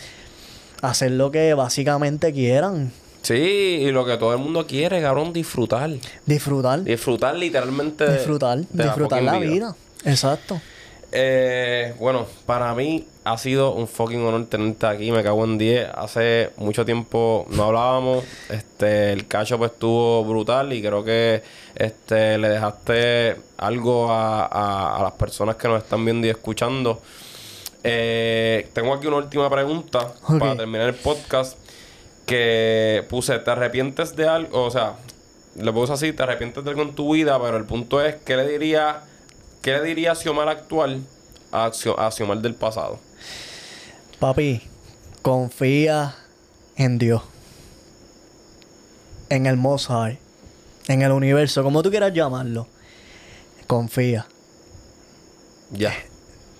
hacer 0.82 1.12
lo 1.12 1.30
que 1.30 1.54
básicamente 1.54 2.34
quieran, 2.34 2.92
Sí, 3.22 3.34
y 3.36 3.92
lo 3.92 4.06
que 4.06 4.16
todo 4.16 4.32
el 4.32 4.40
mundo 4.40 4.66
quiere, 4.66 5.02
cabrón, 5.02 5.34
disfrutar. 5.34 5.90
disfrutar, 6.26 6.84
Disfrutar 6.86 7.36
literalmente. 7.36 8.10
disfrutar, 8.14 8.60
de 8.60 8.84
disfrutar 8.86 9.22
la 9.22 9.38
vida. 9.40 9.76
Exacto. 10.06 10.62
Eh, 11.12 11.94
bueno, 12.00 12.28
para 12.46 12.74
mí 12.76 13.08
ha 13.24 13.38
sido 13.38 13.74
un 13.74 13.88
fucking 13.88 14.24
honor 14.26 14.46
tenerte 14.48 14.86
aquí. 14.86 15.12
Me 15.12 15.24
cago 15.24 15.44
en 15.44 15.58
10. 15.58 15.90
Hace 15.96 16.52
mucho 16.58 16.86
tiempo 16.86 17.46
no 17.50 17.64
hablábamos. 17.64 18.24
Este, 18.50 19.12
el 19.14 19.28
cacho 19.28 19.58
pues 19.58 19.72
estuvo 19.72 20.24
brutal 20.24 20.72
y 20.74 20.82
creo 20.82 21.04
que 21.04 21.42
este 21.76 22.38
le 22.38 22.50
dejaste 22.50 23.38
algo 23.58 24.12
a, 24.12 24.46
a- 24.46 24.98
a 24.98 25.04
las 25.04 25.14
personas 25.14 25.56
que 25.56 25.68
nos 25.68 25.82
están 25.84 26.06
viendo 26.06 26.28
y 26.28 26.30
escuchando. 26.30 27.02
Eh, 27.84 28.70
tengo 28.74 28.94
aquí 28.94 29.08
una 29.08 29.18
última 29.18 29.50
pregunta 29.50 30.14
para 30.40 30.56
terminar 30.56 30.90
el 30.90 30.96
podcast. 30.96 31.58
Que 32.26 33.04
puse, 33.10 33.40
¿te 33.40 33.50
arrepientes 33.50 34.16
de 34.16 34.28
algo? 34.28 34.64
O 34.66 34.70
sea, 34.70 34.94
le 35.56 35.74
puse 35.74 35.94
así, 35.94 36.14
¿te 36.14 36.22
arrepientes 36.22 36.64
de 36.64 36.70
algo 36.70 36.84
en 36.84 36.94
tu 36.94 37.14
vida? 37.14 37.42
Pero 37.42 37.58
el 37.58 37.64
punto 37.66 38.00
es, 38.06 38.18
¿qué 38.18 38.36
le 38.38 38.48
diría, 38.48 39.02
qué 39.62 39.72
le 39.74 39.84
diría 39.84 40.12
a 40.12 40.16
Xiomar 40.16 40.50
actual 40.50 41.04
a, 41.52 41.70
Xio- 41.72 41.98
a 41.98 42.12
Xiomar 42.12 42.40
del 42.42 42.56
pasado? 42.56 43.00
Papi, 44.20 44.62
confía 45.22 46.16
en 46.76 46.98
Dios. 46.98 47.22
En 49.30 49.46
el 49.46 49.58
High. 49.60 50.18
En 50.88 51.02
el 51.04 51.12
universo, 51.12 51.64
como 51.64 51.84
tú 51.84 51.90
quieras 51.92 52.14
llamarlo. 52.14 52.68
Confía. 53.68 54.26
Ya, 55.72 55.94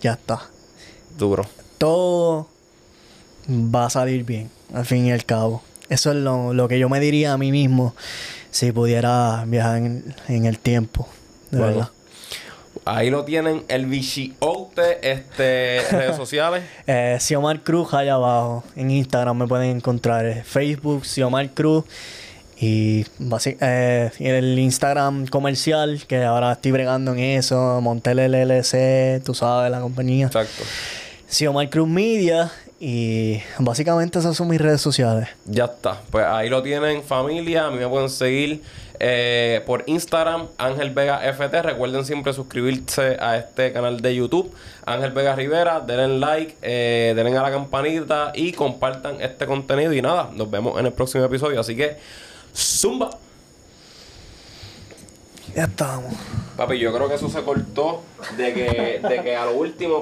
Ya 0.02 0.14
está. 0.14 0.42
duro. 1.18 1.46
Todo 1.80 2.48
va 3.50 3.86
a 3.86 3.90
salir 3.90 4.24
bien, 4.24 4.52
al 4.74 4.86
fin 4.86 5.06
y 5.08 5.12
al 5.12 5.26
cabo. 5.26 5.64
Eso 5.90 6.12
es 6.12 6.18
lo, 6.18 6.54
lo 6.54 6.68
que 6.68 6.78
yo 6.78 6.88
me 6.90 7.00
diría 7.00 7.34
a 7.34 7.38
mí 7.40 7.52
mismo 7.52 7.96
si 8.52 8.72
pudiera 8.72 9.44
viajar 9.48 9.78
en, 9.78 10.16
en 10.28 10.46
el 10.46 10.60
tiempo. 10.60 11.08
De 11.50 11.58
Bueno. 11.58 11.74
verdad. 11.74 11.90
Ahí 12.96 13.10
lo 13.10 13.24
tienen, 13.24 13.64
el 13.68 13.86
Bichiote, 13.86 15.12
este, 15.12 15.82
redes 15.92 16.16
sociales. 16.16 16.64
Eh, 16.88 17.18
Xiomar 17.20 17.62
Cruz 17.62 17.94
allá 17.94 18.16
abajo. 18.16 18.64
En 18.76 18.90
Instagram 18.90 19.38
me 19.38 19.48
pueden 19.48 19.78
encontrar. 19.78 20.26
eh, 20.26 20.44
Facebook, 20.44 21.06
Xiomar 21.06 21.50
Cruz. 21.52 21.86
Y 22.62 23.06
eh, 23.62 24.12
el 24.20 24.60
Instagram 24.60 25.28
comercial, 25.28 26.02
que 26.08 26.24
ahora 26.24 26.52
estoy 26.52 26.72
bregando 26.72 27.14
en 27.14 27.20
eso. 27.20 27.80
Montel 27.80 28.18
LLC, 28.18 29.24
tú 29.24 29.34
sabes, 29.34 29.72
la 29.72 29.80
compañía. 29.80 30.26
Exacto. 30.26 30.64
Xiomar 31.30 31.70
Cruz 31.70 31.88
Media. 31.88 32.52
Y 32.82 33.42
básicamente 33.60 34.20
esas 34.20 34.36
son 34.36 34.48
mis 34.48 34.60
redes 34.60 34.82
sociales. 34.82 35.28
Ya 35.46 35.66
está. 35.66 36.02
Pues 36.12 36.26
ahí 36.26 36.50
lo 36.50 36.64
tienen, 36.64 37.04
familia. 37.04 37.68
A 37.68 37.72
mí 37.72 37.78
me 37.78 37.88
pueden 37.88 38.10
seguir 38.10 38.62
eh, 39.00 39.64
por 39.66 39.84
Instagram, 39.88 40.48
Ángel 40.58 40.92
Vega 40.92 41.22
FT. 41.24 41.62
Recuerden 41.62 42.06
siempre 42.06 42.34
suscribirse 42.34 43.18
a 43.20 43.38
este 43.38 43.72
canal 43.72 44.02
de 44.02 44.14
YouTube, 44.14 44.54
Ángel 44.86 45.12
Vega 45.12 45.36
Rivera. 45.36 45.80
Denle 45.80 46.20
like, 46.20 46.58
eh, 46.62 47.14
denle 47.16 47.38
a 47.38 47.44
la 47.44 47.52
campanita 47.52 48.34
y 48.36 48.52
compartan 48.52 49.22
este 49.22 49.46
contenido. 49.46 49.94
Y 49.94 50.02
nada, 50.02 50.30
nos 50.34 50.52
vemos 50.52 50.78
en 50.80 50.86
el 50.86 50.94
próximo 50.94 51.24
episodio. 51.24 51.60
Así 51.62 51.76
que, 51.76 51.98
zumba. 52.54 53.10
Ya 55.56 55.64
estamos. 55.64 56.14
Papi, 56.58 56.78
yo 56.78 56.94
creo 56.94 57.08
que 57.08 57.16
eso 57.16 57.30
se 57.30 57.42
cortó 57.42 58.04
de 58.38 58.54
que, 58.54 59.00
de 59.08 59.22
que 59.24 59.36
a 59.36 59.46
lo 59.46 59.54
último 59.54 59.96